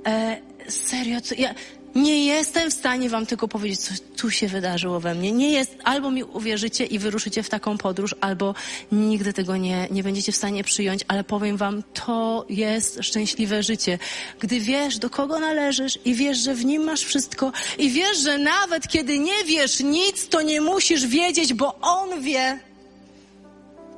e, 0.06 0.36
serio, 0.68 1.20
co, 1.20 1.34
ja 1.38 1.54
nie 1.94 2.24
jestem 2.24 2.70
w 2.70 2.74
stanie 2.74 3.10
wam 3.10 3.26
tylko 3.26 3.48
powiedzieć, 3.48 3.80
co 3.80 3.94
tu 4.16 4.30
się 4.30 4.48
wydarzyło 4.48 5.00
we 5.00 5.14
mnie. 5.14 5.32
Nie 5.32 5.50
jest, 5.50 5.76
albo 5.84 6.10
mi 6.10 6.24
uwierzycie 6.24 6.84
i 6.84 6.98
wyruszycie 6.98 7.42
w 7.42 7.48
taką 7.48 7.78
podróż, 7.78 8.14
albo 8.20 8.54
nigdy 8.92 9.32
tego 9.32 9.56
nie, 9.56 9.88
nie 9.90 10.02
będziecie 10.02 10.32
w 10.32 10.36
stanie 10.36 10.64
przyjąć, 10.64 11.04
ale 11.08 11.24
powiem 11.24 11.56
wam, 11.56 11.82
to 11.82 12.46
jest 12.48 12.98
szczęśliwe 13.02 13.62
życie. 13.62 13.98
Gdy 14.40 14.60
wiesz, 14.60 14.98
do 14.98 15.10
kogo 15.10 15.38
należysz 15.38 15.98
i 16.04 16.14
wiesz, 16.14 16.38
że 16.38 16.54
w 16.54 16.64
nim 16.64 16.84
masz 16.84 17.00
wszystko 17.00 17.52
i 17.78 17.90
wiesz, 17.90 18.18
że 18.18 18.38
nawet 18.38 18.88
kiedy 18.88 19.18
nie 19.18 19.44
wiesz 19.44 19.80
nic, 19.80 20.28
to 20.28 20.42
nie 20.42 20.60
musisz 20.60 21.06
wiedzieć, 21.06 21.54
bo 21.54 21.78
On 21.80 22.22
wie. 22.22 22.58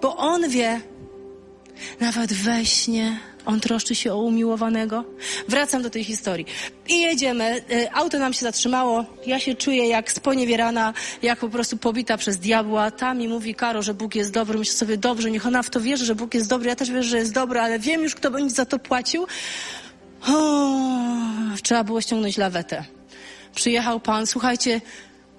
Bo 0.02 0.16
On 0.16 0.48
wie. 0.48 0.80
Nawet 2.00 2.32
we 2.32 2.66
śnie 2.66 3.20
on 3.46 3.60
troszczy 3.60 3.94
się 3.94 4.12
o 4.12 4.18
umiłowanego. 4.18 5.04
Wracam 5.48 5.82
do 5.82 5.90
tej 5.90 6.04
historii. 6.04 6.46
I 6.88 7.00
jedziemy. 7.00 7.62
Y, 7.72 7.92
auto 7.92 8.18
nam 8.18 8.32
się 8.32 8.40
zatrzymało. 8.40 9.04
Ja 9.26 9.40
się 9.40 9.54
czuję 9.54 9.88
jak 9.88 10.12
sponiewierana, 10.12 10.94
jak 11.22 11.38
po 11.38 11.48
prostu 11.48 11.76
pobita 11.76 12.16
przez 12.16 12.36
diabła. 12.36 12.90
Ta 12.90 13.14
mi 13.14 13.28
mówi, 13.28 13.54
Karo, 13.54 13.82
że 13.82 13.94
Bóg 13.94 14.14
jest 14.14 14.32
dobry. 14.32 14.58
Myślę 14.58 14.74
sobie, 14.74 14.96
dobrze, 14.96 15.30
niech 15.30 15.46
ona 15.46 15.62
w 15.62 15.70
to 15.70 15.80
wierzy, 15.80 16.04
że 16.04 16.14
Bóg 16.14 16.34
jest 16.34 16.48
dobry. 16.48 16.68
Ja 16.68 16.76
też 16.76 16.90
wierzę, 16.90 17.08
że 17.08 17.18
jest 17.18 17.34
dobry, 17.34 17.60
ale 17.60 17.78
wiem 17.78 18.02
już, 18.02 18.14
kto 18.14 18.30
będzie 18.30 18.54
za 18.54 18.66
to 18.66 18.78
płacił. 18.78 19.26
O, 20.28 20.78
trzeba 21.62 21.84
było 21.84 22.00
ściągnąć 22.00 22.36
lawetę. 22.36 22.84
Przyjechał 23.54 24.00
pan. 24.00 24.26
Słuchajcie, 24.26 24.80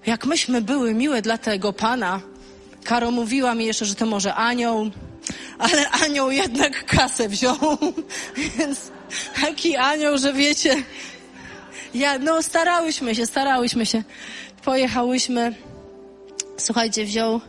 jak 0.05 0.25
myśmy 0.25 0.61
były 0.61 0.93
miłe 0.93 1.21
dla 1.21 1.37
tego 1.37 1.73
pana, 1.73 2.21
Karo 2.83 3.11
mówiła 3.11 3.55
mi 3.55 3.65
jeszcze, 3.65 3.85
że 3.85 3.95
to 3.95 4.05
może 4.05 4.35
anioł, 4.35 4.91
ale 5.59 5.89
anioł 5.89 6.31
jednak 6.31 6.85
kasę 6.85 7.29
wziął, 7.29 7.57
więc 8.57 8.91
taki 9.41 9.75
anioł, 9.75 10.17
że 10.17 10.33
wiecie, 10.33 10.83
ja, 11.93 12.19
no 12.19 12.43
starałyśmy 12.43 13.15
się, 13.15 13.25
starałyśmy 13.25 13.85
się. 13.85 14.03
Pojechałyśmy, 14.63 15.55
słuchajcie, 16.57 17.05
wziął 17.05 17.41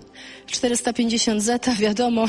450 0.46 1.42
zeta, 1.42 1.74
wiadomo. 1.86 2.26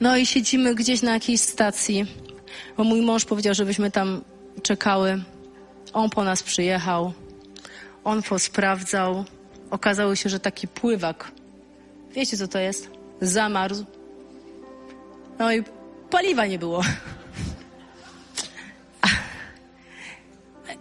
No 0.00 0.16
i 0.16 0.26
siedzimy 0.26 0.74
gdzieś 0.74 1.02
na 1.02 1.12
jakiejś 1.12 1.40
stacji, 1.40 2.06
bo 2.76 2.84
mój 2.84 3.02
mąż 3.02 3.24
powiedział, 3.24 3.54
żebyśmy 3.54 3.90
tam 3.90 4.24
czekały. 4.62 5.22
On 5.92 6.10
po 6.10 6.24
nas 6.24 6.42
przyjechał, 6.42 7.12
on 8.04 8.22
posprawdzał. 8.22 9.24
Okazało 9.70 10.16
się, 10.16 10.28
że 10.28 10.40
taki 10.40 10.68
pływak, 10.68 11.32
wiecie 12.14 12.36
co 12.36 12.48
to 12.48 12.58
jest? 12.58 12.93
Zamarzł. 13.20 13.84
No 15.38 15.52
i 15.52 15.62
paliwa 16.10 16.46
nie 16.46 16.58
było. 16.58 16.82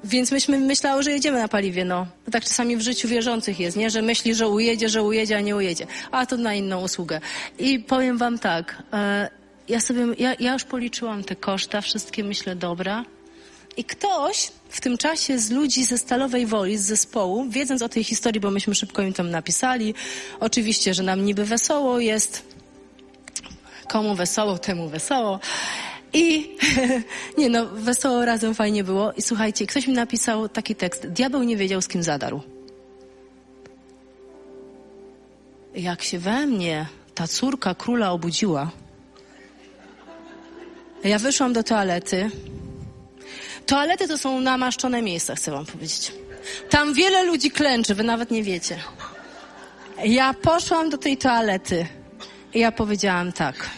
Więc 0.03 0.31
myśmy 0.31 0.59
myślały, 0.59 1.03
że 1.03 1.11
jedziemy 1.11 1.39
na 1.39 1.47
paliwie, 1.47 1.86
no. 1.86 2.07
no. 2.25 2.31
Tak 2.31 2.43
czasami 2.43 2.77
w 2.77 2.81
życiu 2.81 3.07
wierzących 3.07 3.59
jest, 3.59 3.77
nie? 3.77 3.89
Że 3.89 4.01
myśli, 4.01 4.36
że 4.36 4.47
ujedzie, 4.47 4.89
że 4.89 5.03
ujedzie, 5.03 5.38
a 5.38 5.41
nie 5.41 5.55
ujedzie. 5.55 5.88
A 6.11 6.25
to 6.25 6.38
na 6.38 6.53
inną 6.53 6.81
usługę. 6.81 7.21
I 7.59 7.79
powiem 7.79 8.17
wam 8.17 8.39
tak, 8.39 8.84
e, 8.93 9.29
ja 9.69 9.79
sobie, 9.79 10.05
ja, 10.17 10.34
ja 10.39 10.53
już 10.53 10.63
policzyłam 10.63 11.23
te 11.23 11.36
koszta, 11.36 11.81
wszystkie 11.81 12.23
myślę, 12.23 12.55
dobra. 12.55 13.05
I 13.77 13.84
ktoś 13.84 14.51
w 14.74 14.82
tym 14.82 14.97
czasie 14.97 15.39
z 15.39 15.51
ludzi 15.51 15.86
ze 15.86 15.97
Stalowej 15.97 16.45
Woli, 16.45 16.78
z 16.78 16.82
zespołu, 16.82 17.45
wiedząc 17.49 17.82
o 17.82 17.89
tej 17.89 18.03
historii, 18.03 18.41
bo 18.41 18.51
myśmy 18.51 18.76
szybko 18.76 19.01
im 19.01 19.13
tam 19.13 19.30
napisali, 19.32 19.93
oczywiście, 20.39 20.93
że 20.93 21.03
nam 21.03 21.26
niby 21.26 21.45
wesoło 21.45 21.99
jest, 21.99 22.43
komu 23.88 24.15
wesoło, 24.15 24.57
temu 24.57 24.89
wesoło. 24.89 25.39
I 26.13 26.55
nie 27.38 27.49
no, 27.49 27.65
wesoło 27.65 28.26
razem 28.26 28.55
fajnie 28.55 28.84
było. 28.84 29.11
I 29.11 29.21
słuchajcie, 29.21 29.67
ktoś 29.67 29.88
mi 29.88 29.93
napisał 29.93 30.49
taki 30.49 30.76
tekst. 30.76 31.07
Diabeł 31.07 31.43
nie 31.43 31.57
wiedział, 31.57 31.82
z 31.82 31.88
kim 31.88 32.03
zadarł. 32.03 32.41
Jak 35.76 36.03
się 36.03 36.19
we 36.19 36.45
mnie 36.45 36.86
ta 37.15 37.28
córka 37.28 37.76
króla 37.76 38.11
obudziła, 38.11 38.71
ja 41.03 41.19
wyszłam 41.19 41.53
do 41.53 41.63
toalety, 41.63 42.30
Toalety 43.66 44.07
to 44.07 44.18
są 44.18 44.41
namaszczone 44.41 45.01
miejsca, 45.01 45.36
chcę 45.36 45.51
wam 45.51 45.66
powiedzieć. 45.66 46.11
Tam 46.70 46.93
wiele 46.93 47.24
ludzi 47.24 47.51
klęczy, 47.51 47.95
wy 47.95 48.03
nawet 48.03 48.32
nie 48.32 48.43
wiecie. 48.43 48.80
Ja 50.05 50.34
poszłam 50.34 50.89
do 50.89 50.97
tej 50.97 51.18
toalety 51.18 51.88
i 52.53 52.59
ja 52.59 52.72
powiedziałam 52.72 53.32
tak. 53.32 53.70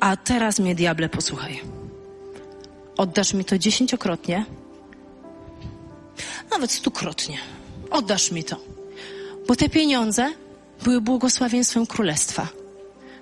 A 0.00 0.16
teraz 0.16 0.58
mnie, 0.58 0.74
diable, 0.74 1.08
posłuchaj. 1.08 1.60
Oddasz 2.96 3.34
mi 3.34 3.44
to 3.44 3.58
dziesięciokrotnie, 3.58 4.44
nawet 6.50 6.72
stukrotnie. 6.72 7.38
Oddasz 7.90 8.30
mi 8.30 8.44
to. 8.44 8.56
Bo 9.46 9.56
te 9.56 9.68
pieniądze 9.68 10.32
były 10.82 11.00
błogosławieństwem 11.00 11.86
królestwa. 11.86 12.48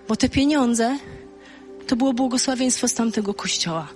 Bo 0.08 0.16
te 0.16 0.28
pieniądze 0.28 0.98
to 1.86 1.96
było 1.96 2.12
błogosławieństwo 2.12 2.88
z 2.88 2.94
tamtego 2.94 3.34
kościoła 3.34 3.88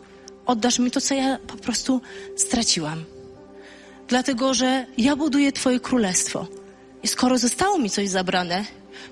oddasz 0.49 0.79
mi 0.79 0.91
to, 0.91 1.01
co 1.01 1.15
ja 1.15 1.39
po 1.47 1.57
prostu 1.57 2.01
straciłam. 2.37 3.05
Dlatego, 4.09 4.55
że 4.55 4.87
ja 4.99 5.17
buduję 5.17 5.53
Twoje 5.53 5.81
królestwo. 5.81 6.47
I 7.03 7.09
skoro 7.09 7.39
zostało 7.39 7.79
mi 7.79 7.91
coś 7.91 8.09
zabrane, 8.09 8.65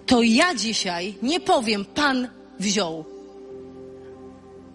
to 0.07 0.22
ja 0.22 0.55
dzisiaj 0.55 1.14
nie 1.22 1.41
powiem, 1.41 1.84
Pan 1.84 2.28
wziął. 2.61 3.05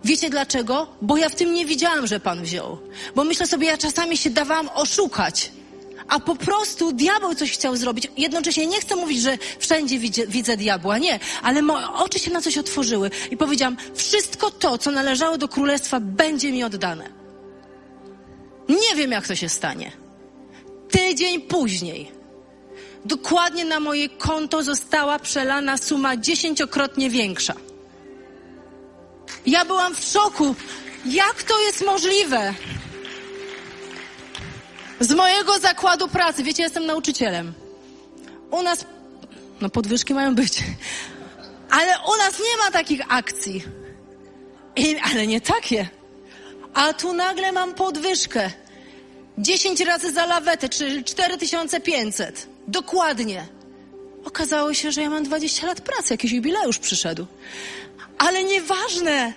Wiecie 0.03 0.30
dlaczego? 0.30 0.88
Bo 1.01 1.18
ja 1.18 1.30
w 1.30 1.36
tym 1.36 1.53
nie 1.53 1.66
widziałam, 1.66 2.07
że 2.07 2.20
Pan 2.20 2.43
wziął. 2.43 2.78
Bo 3.16 3.24
myślę 3.24 3.47
sobie, 3.47 3.68
ja 3.68 3.78
czasami 3.78 4.18
się 4.18 4.30
dawałam 4.30 4.70
oszukać 4.76 5.51
a 6.12 6.20
po 6.20 6.36
prostu 6.36 6.91
diabeł 6.91 7.36
coś 7.36 7.51
chciał 7.51 7.76
zrobić. 7.76 8.07
Jednocześnie 8.18 8.68
nie 8.68 8.82
chcę 8.82 8.95
mówić, 8.95 9.22
że 9.22 9.38
wszędzie 9.59 9.99
widzę, 9.99 10.28
widzę 10.28 10.57
diabła, 10.57 10.97
nie, 10.97 11.20
ale 11.41 11.62
moje 11.62 11.88
oczy 11.88 12.20
się 12.20 12.32
na 12.32 12.41
coś 12.41 12.57
otworzyły 12.57 13.12
i 13.32 13.38
powiedziałam, 13.38 13.78
wszystko 13.95 14.51
to, 14.51 14.78
co 14.78 14.91
należało 14.91 15.38
do 15.38 15.47
królestwa, 15.47 15.99
będzie 15.99 16.51
mi 16.51 16.64
oddane. 16.64 17.09
Nie 18.70 18.95
wiem, 18.95 19.12
jak 19.12 19.28
to 19.28 19.36
się 19.36 19.49
stanie. 19.49 19.91
Tydzień 20.89 21.41
później, 21.41 22.12
dokładnie 23.05 23.66
na 23.66 23.80
moje 23.80 24.09
konto 24.09 24.64
została 24.64 25.20
przelana 25.20 25.78
suma 25.78 26.18
dziesięciokrotnie 26.18 27.09
większa. 27.09 27.53
Ja 29.45 29.66
byłam 29.66 29.95
w 29.95 30.03
szoku. 30.03 30.55
Jak 31.05 31.43
to 31.43 31.59
jest 31.59 31.86
możliwe? 31.86 32.53
Z 35.02 35.12
mojego 35.12 35.60
zakładu 35.60 36.08
pracy, 36.08 36.43
wiecie, 36.43 36.64
jestem 36.64 36.86
nauczycielem. 36.86 37.54
U 38.52 38.64
nas, 38.64 38.86
no 39.62 39.70
podwyżki 39.70 40.14
mają 40.14 40.36
być, 40.36 40.64
ale 41.70 41.91
u 42.14 42.18
nas 42.18 42.39
nie 42.39 42.58
ma 42.66 42.72
takich 42.72 43.02
akcji. 43.10 43.64
I, 44.76 44.97
ale 45.12 45.28
nie 45.28 45.41
takie. 45.41 45.89
A 46.74 46.93
tu 46.93 47.14
nagle 47.14 47.52
mam 47.52 47.74
podwyżkę. 47.74 48.52
10 49.38 49.82
razy 49.82 50.12
za 50.12 50.26
lawetę, 50.26 50.70
czyli 50.70 51.04
4500. 51.04 52.47
Dokładnie. 52.68 53.47
Okazało 54.26 54.74
się, 54.74 54.91
że 54.91 55.02
ja 55.02 55.10
mam 55.10 55.24
20 55.24 55.68
lat 55.68 55.82
pracy, 55.82 56.14
jakiś 56.14 56.32
jubileusz 56.32 56.78
przyszedł. 56.80 57.26
Ale 58.18 58.43
nieważne. 58.43 59.34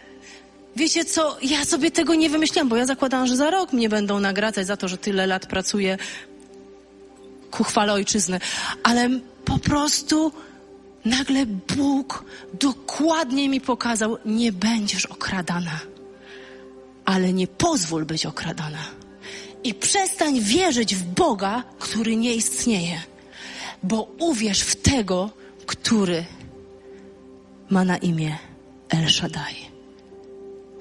Wiecie 0.77 1.05
co, 1.05 1.37
ja 1.43 1.65
sobie 1.65 1.91
tego 1.91 2.15
nie 2.15 2.31
wymyśliłam, 2.31 2.69
bo 2.69 2.77
ja 2.77 2.87
zakładałam, 2.87 3.27
że 3.27 3.37
za 3.37 3.51
rok 3.51 3.73
mnie 3.73 3.89
będą 3.89 4.21
nagradzać 4.21 4.67
za 4.67 4.77
to, 4.77 4.89
że 4.89 4.99
tyle 4.99 5.27
lat 5.27 5.47
pracuję 5.47 5.99
ku 7.51 7.65
chwale 7.65 7.93
ojczyzny. 7.93 8.41
Ale 8.83 9.11
po 9.45 9.59
prostu 9.59 10.33
nagle 11.05 11.47
Bóg 11.47 12.25
dokładnie 12.61 13.49
mi 13.49 13.61
pokazał, 13.61 14.19
nie 14.25 14.53
będziesz 14.53 15.07
okradana, 15.07 15.81
ale 17.05 17.33
nie 17.33 17.47
pozwól 17.47 18.05
być 18.05 18.27
okradana. 18.27 18.85
I 19.65 19.75
przestań 19.75 20.41
wierzyć 20.41 20.97
w 20.97 21.03
Boga, 21.03 21.65
który 21.79 22.17
nie 22.17 22.35
istnieje, 22.35 23.01
bo 23.83 24.03
uwierz 24.19 24.61
w 24.61 24.77
tego, 24.77 25.31
który 25.67 26.25
ma 27.71 27.85
na 27.85 27.97
imię 27.97 28.39
El 28.89 29.09
Shaddai 29.11 29.64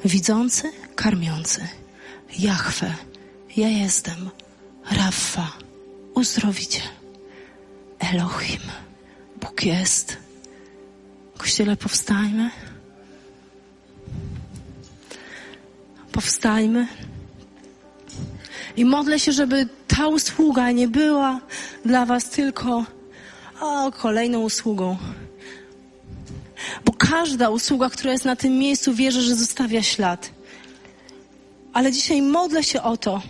widzący, 0.05 0.71
karmiący. 0.95 1.67
Jahwe, 2.39 2.93
ja 3.57 3.67
jestem. 3.67 4.29
Rafa, 4.91 5.51
uzdrowicie. 6.13 6.81
Elohim, 7.99 8.61
Bóg 9.41 9.63
jest. 9.63 10.17
Kościele, 11.37 11.77
powstajmy. 11.77 12.49
Powstańmy. 16.11 16.87
I 18.77 18.85
modlę 18.85 19.19
się, 19.19 19.31
żeby 19.31 19.67
ta 19.87 20.07
usługa 20.07 20.71
nie 20.71 20.87
była 20.87 21.41
dla 21.85 22.05
Was 22.05 22.29
tylko 22.29 22.85
o, 23.59 23.91
kolejną 23.91 24.39
usługą. 24.39 24.97
Bo 26.85 26.93
każda 26.93 27.49
usługa, 27.49 27.89
która 27.89 28.11
jest 28.11 28.25
na 28.25 28.35
tym 28.35 28.57
miejscu, 28.57 28.93
wierzę, 28.93 29.21
że 29.21 29.35
zostawia 29.35 29.83
ślad. 29.83 30.31
Ale 31.73 31.91
dzisiaj 31.91 32.21
modlę 32.21 32.63
się 32.63 32.81
o 32.81 32.97
to, 32.97 33.21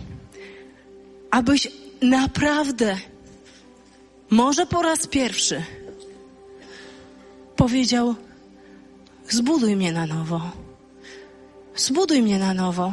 abyś 1.30 1.68
naprawdę, 2.02 2.96
może 4.30 4.66
po 4.66 4.82
raz 4.82 5.06
pierwszy, 5.06 5.62
powiedział: 7.56 8.14
Zbuduj 9.28 9.76
mnie 9.76 9.92
na 9.92 10.06
nowo. 10.06 10.40
Zbuduj 11.76 12.22
mnie 12.22 12.38
na 12.38 12.54
nowo. 12.54 12.92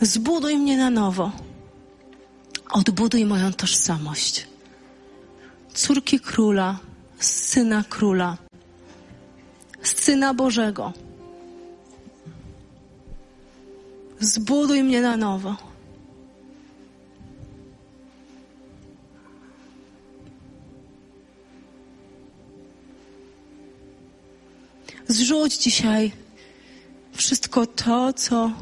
Zbuduj 0.00 0.58
mnie 0.58 0.76
na 0.76 0.90
nowo. 0.90 1.32
Odbuduj 2.70 3.24
moją 3.24 3.52
tożsamość. 3.52 4.46
Córki 5.74 6.20
króla, 6.20 6.78
syna 7.22 7.84
króla, 7.88 8.36
syna 9.82 10.34
Bożego. 10.34 10.92
Zbuduj 14.20 14.82
mnie 14.82 15.00
na 15.00 15.16
nowo. 15.16 15.56
Zrzuć 25.08 25.56
dzisiaj 25.56 26.12
wszystko 27.12 27.66
to, 27.66 28.12
co 28.12 28.52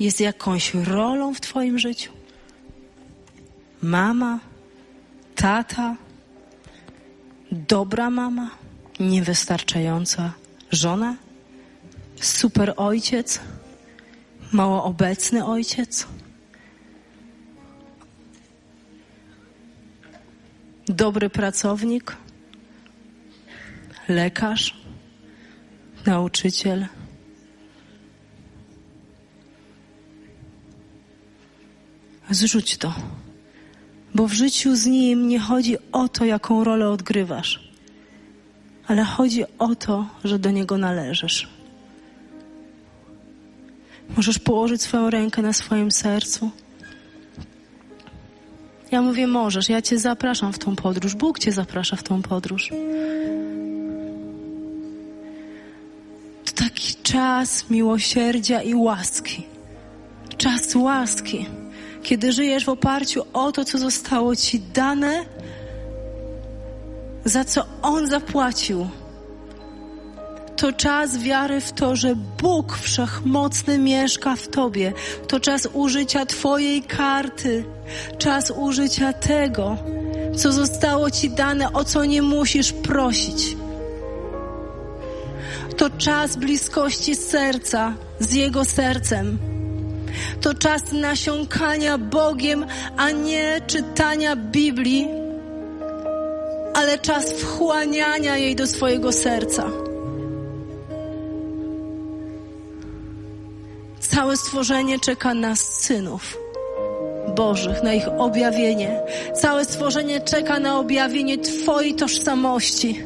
jest 0.00 0.20
jakąś 0.20 0.74
rolą 0.74 1.34
w 1.34 1.40
Twoim 1.40 1.78
życiu. 1.78 2.12
Mama, 3.82 4.40
tata, 5.34 5.96
dobra 7.52 8.10
mama, 8.10 8.50
niewystarczająca 9.00 10.32
żona, 10.70 11.16
super 12.20 12.74
ojciec, 12.76 13.40
mało 14.52 14.84
obecny 14.84 15.46
ojciec. 15.46 16.06
Dobry 20.88 21.30
pracownik, 21.30 22.16
lekarz, 24.08 24.76
nauczyciel. 26.06 26.86
Zrzuć 32.30 32.76
to, 32.76 32.94
bo 34.14 34.26
w 34.28 34.32
życiu 34.32 34.76
z 34.76 34.86
nim 34.86 35.28
nie 35.28 35.40
chodzi 35.40 35.76
o 35.92 36.08
to, 36.08 36.24
jaką 36.24 36.64
rolę 36.64 36.90
odgrywasz, 36.90 37.60
ale 38.86 39.04
chodzi 39.04 39.44
o 39.58 39.74
to, 39.74 40.06
że 40.24 40.38
do 40.38 40.50
niego 40.50 40.78
należysz. 40.78 41.48
Możesz 44.16 44.38
położyć 44.38 44.82
swoją 44.82 45.10
rękę 45.10 45.42
na 45.42 45.52
swoim 45.52 45.90
sercu. 45.90 46.50
Ja 48.90 49.02
mówię, 49.02 49.26
możesz, 49.26 49.68
ja 49.68 49.82
Cię 49.82 49.98
zapraszam 49.98 50.52
w 50.52 50.58
tą 50.58 50.76
podróż. 50.76 51.14
Bóg 51.14 51.38
Cię 51.38 51.52
zaprasza 51.52 51.96
w 51.96 52.02
tą 52.02 52.22
podróż. 52.22 52.70
To 56.44 56.52
taki 56.52 56.94
czas 57.02 57.70
miłosierdzia 57.70 58.62
i 58.62 58.74
łaski. 58.74 59.46
Czas 60.36 60.74
łaski, 60.74 61.46
kiedy 62.02 62.32
żyjesz 62.32 62.64
w 62.64 62.68
oparciu 62.68 63.22
o 63.32 63.52
to, 63.52 63.64
co 63.64 63.78
zostało 63.78 64.36
Ci 64.36 64.60
dane, 64.60 65.24
za 67.24 67.44
co 67.44 67.64
On 67.82 68.06
zapłacił 68.06 68.88
to 70.62 70.72
czas 70.72 71.18
wiary 71.18 71.60
w 71.60 71.72
to, 71.72 71.96
że 71.96 72.14
Bóg 72.16 72.76
Wszechmocny 72.76 73.78
mieszka 73.78 74.36
w 74.36 74.48
Tobie. 74.48 74.92
To 75.28 75.40
czas 75.40 75.68
użycia 75.72 76.26
Twojej 76.26 76.82
karty, 76.82 77.64
czas 78.18 78.52
użycia 78.56 79.12
tego, 79.12 79.76
co 80.36 80.52
zostało 80.52 81.10
Ci 81.10 81.30
dane, 81.30 81.72
o 81.72 81.84
co 81.84 82.04
nie 82.04 82.22
musisz 82.22 82.72
prosić. 82.72 83.56
To 85.76 85.90
czas 85.90 86.36
bliskości 86.36 87.14
serca 87.14 87.94
z 88.20 88.32
Jego 88.32 88.64
sercem. 88.64 89.51
To 90.40 90.54
czas 90.54 90.92
nasiąkania 90.92 91.98
Bogiem, 91.98 92.66
a 92.96 93.10
nie 93.10 93.60
czytania 93.66 94.36
Biblii, 94.36 95.08
ale 96.74 96.98
czas 96.98 97.32
wchłaniania 97.32 98.36
jej 98.36 98.56
do 98.56 98.66
swojego 98.66 99.12
serca. 99.12 99.70
Całe 104.00 104.36
stworzenie 104.36 104.98
czeka 104.98 105.34
na 105.34 105.56
synów 105.56 106.36
Bożych, 107.36 107.82
na 107.82 107.94
ich 107.94 108.08
objawienie. 108.18 109.00
Całe 109.34 109.64
stworzenie 109.64 110.20
czeka 110.20 110.60
na 110.60 110.78
objawienie 110.78 111.38
Twojej 111.38 111.94
tożsamości. 111.94 113.04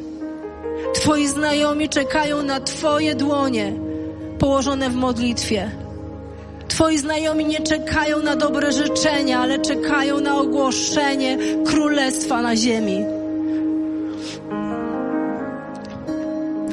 Twoi 0.94 1.26
znajomi 1.26 1.88
czekają 1.88 2.42
na 2.42 2.60
Twoje 2.60 3.14
dłonie 3.14 3.72
położone 4.38 4.90
w 4.90 4.94
modlitwie. 4.94 5.85
Twoi 6.76 6.98
znajomi 6.98 7.44
nie 7.44 7.60
czekają 7.60 8.22
na 8.22 8.36
dobre 8.36 8.72
życzenia, 8.72 9.40
ale 9.40 9.58
czekają 9.58 10.20
na 10.20 10.38
ogłoszenie 10.38 11.38
królestwa 11.66 12.42
na 12.42 12.56
ziemi. 12.56 13.04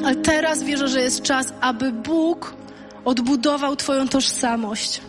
Ale 0.04 0.14
teraz 0.14 0.62
wierzę, 0.62 0.88
że 0.88 1.00
jest 1.00 1.22
czas, 1.22 1.52
aby 1.60 1.92
Bóg 1.92 2.54
odbudował 3.04 3.76
Twoją 3.76 4.08
tożsamość. 4.08 5.00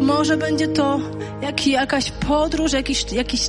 Może 0.00 0.36
będzie 0.36 0.68
to 0.68 1.00
jak, 1.42 1.66
jakaś 1.66 2.10
podróż, 2.10 2.72
jakiś, 2.72 3.12
jakiś 3.12 3.48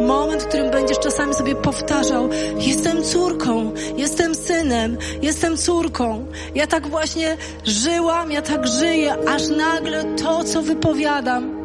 moment, 0.00 0.42
w 0.42 0.46
którym 0.46 0.70
będziesz 0.70 0.98
czasami 0.98 1.34
sobie 1.34 1.54
powtarzał: 1.54 2.28
Jestem 2.58 3.02
córką, 3.02 3.72
jestem 3.96 4.34
synem, 4.34 4.96
jestem 5.22 5.56
córką. 5.56 6.26
Ja 6.54 6.66
tak 6.66 6.86
właśnie 6.86 7.36
żyłam, 7.64 8.32
ja 8.32 8.42
tak 8.42 8.66
żyję, 8.66 9.14
aż 9.28 9.48
nagle 9.48 10.04
to, 10.04 10.44
co 10.44 10.62
wypowiadam, 10.62 11.57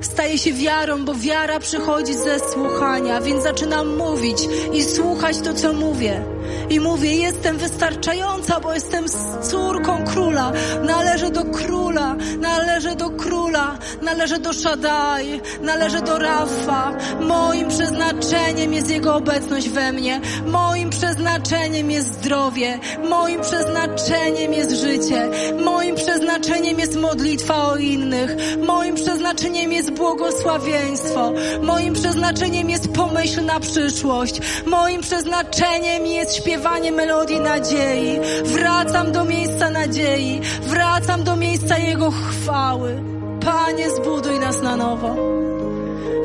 staje 0.00 0.38
się 0.38 0.52
wiarą, 0.52 1.04
bo 1.04 1.14
wiara 1.14 1.58
przychodzi 1.58 2.14
ze 2.14 2.38
słuchania, 2.38 3.20
więc 3.20 3.42
zaczynam 3.42 3.96
mówić 3.96 4.48
i 4.72 4.84
słuchać 4.84 5.40
to, 5.40 5.54
co 5.54 5.72
mówię. 5.72 6.36
I 6.70 6.80
mówię, 6.80 7.16
jestem 7.16 7.58
wystarczająca, 7.58 8.60
bo 8.60 8.74
jestem 8.74 9.04
córką 9.42 10.04
króla. 10.04 10.52
Należę 10.82 11.30
do 11.30 11.44
króla, 11.44 12.16
należę 12.40 12.96
do 12.96 13.10
króla, 13.10 13.78
należę 14.02 14.38
do 14.38 14.52
Szadaj, 14.52 15.40
należę 15.62 16.00
do 16.00 16.18
Rafa. 16.18 16.92
Moim 17.20 17.68
przeznaczeniem 17.68 18.72
jest 18.72 18.90
Jego 18.90 19.14
obecność 19.14 19.68
we 19.68 19.92
mnie. 19.92 20.20
Moim 20.46 20.90
przeznaczeniem 20.90 21.90
jest 21.90 22.14
zdrowie. 22.14 22.78
Moim 23.08 23.40
przeznaczeniem 23.40 24.52
jest 24.52 24.70
życie. 24.70 25.28
Moim 25.64 25.96
przeznaczeniem 25.96 26.78
jest 26.78 26.96
modlitwa 26.96 27.68
o 27.68 27.76
innych. 27.76 28.36
Moim 28.66 28.94
przeznaczeniem 28.94 29.72
jest 29.72 29.90
błogosławieństwo. 29.96 31.32
Moim 31.62 31.94
przeznaczeniem 31.94 32.70
jest 32.70 32.92
pomyśl 32.92 33.44
na 33.44 33.60
przyszłość. 33.60 34.40
Moim 34.66 35.00
przeznaczeniem 35.00 36.06
jest 36.06 36.36
śpiewanie 36.36 36.92
melodii 36.92 37.40
nadziei. 37.40 38.20
Wracam 38.44 39.12
do 39.12 39.24
miejsca 39.24 39.70
nadziei. 39.70 40.40
Wracam 40.62 41.24
do 41.24 41.36
miejsca 41.36 41.78
Jego 41.78 42.10
chwały. 42.10 43.02
Panie, 43.44 43.90
zbuduj 43.90 44.38
nas 44.38 44.62
na 44.62 44.76
nowo. 44.76 45.16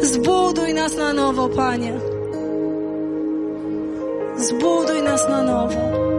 Zbuduj 0.02 0.74
nas 0.74 0.96
na 0.96 1.14
nowo, 1.14 1.50
Panie. 1.50 1.94
Zbuduj 4.38 5.02
nas 5.02 5.30
na 5.30 5.44
nowo. 5.44 6.11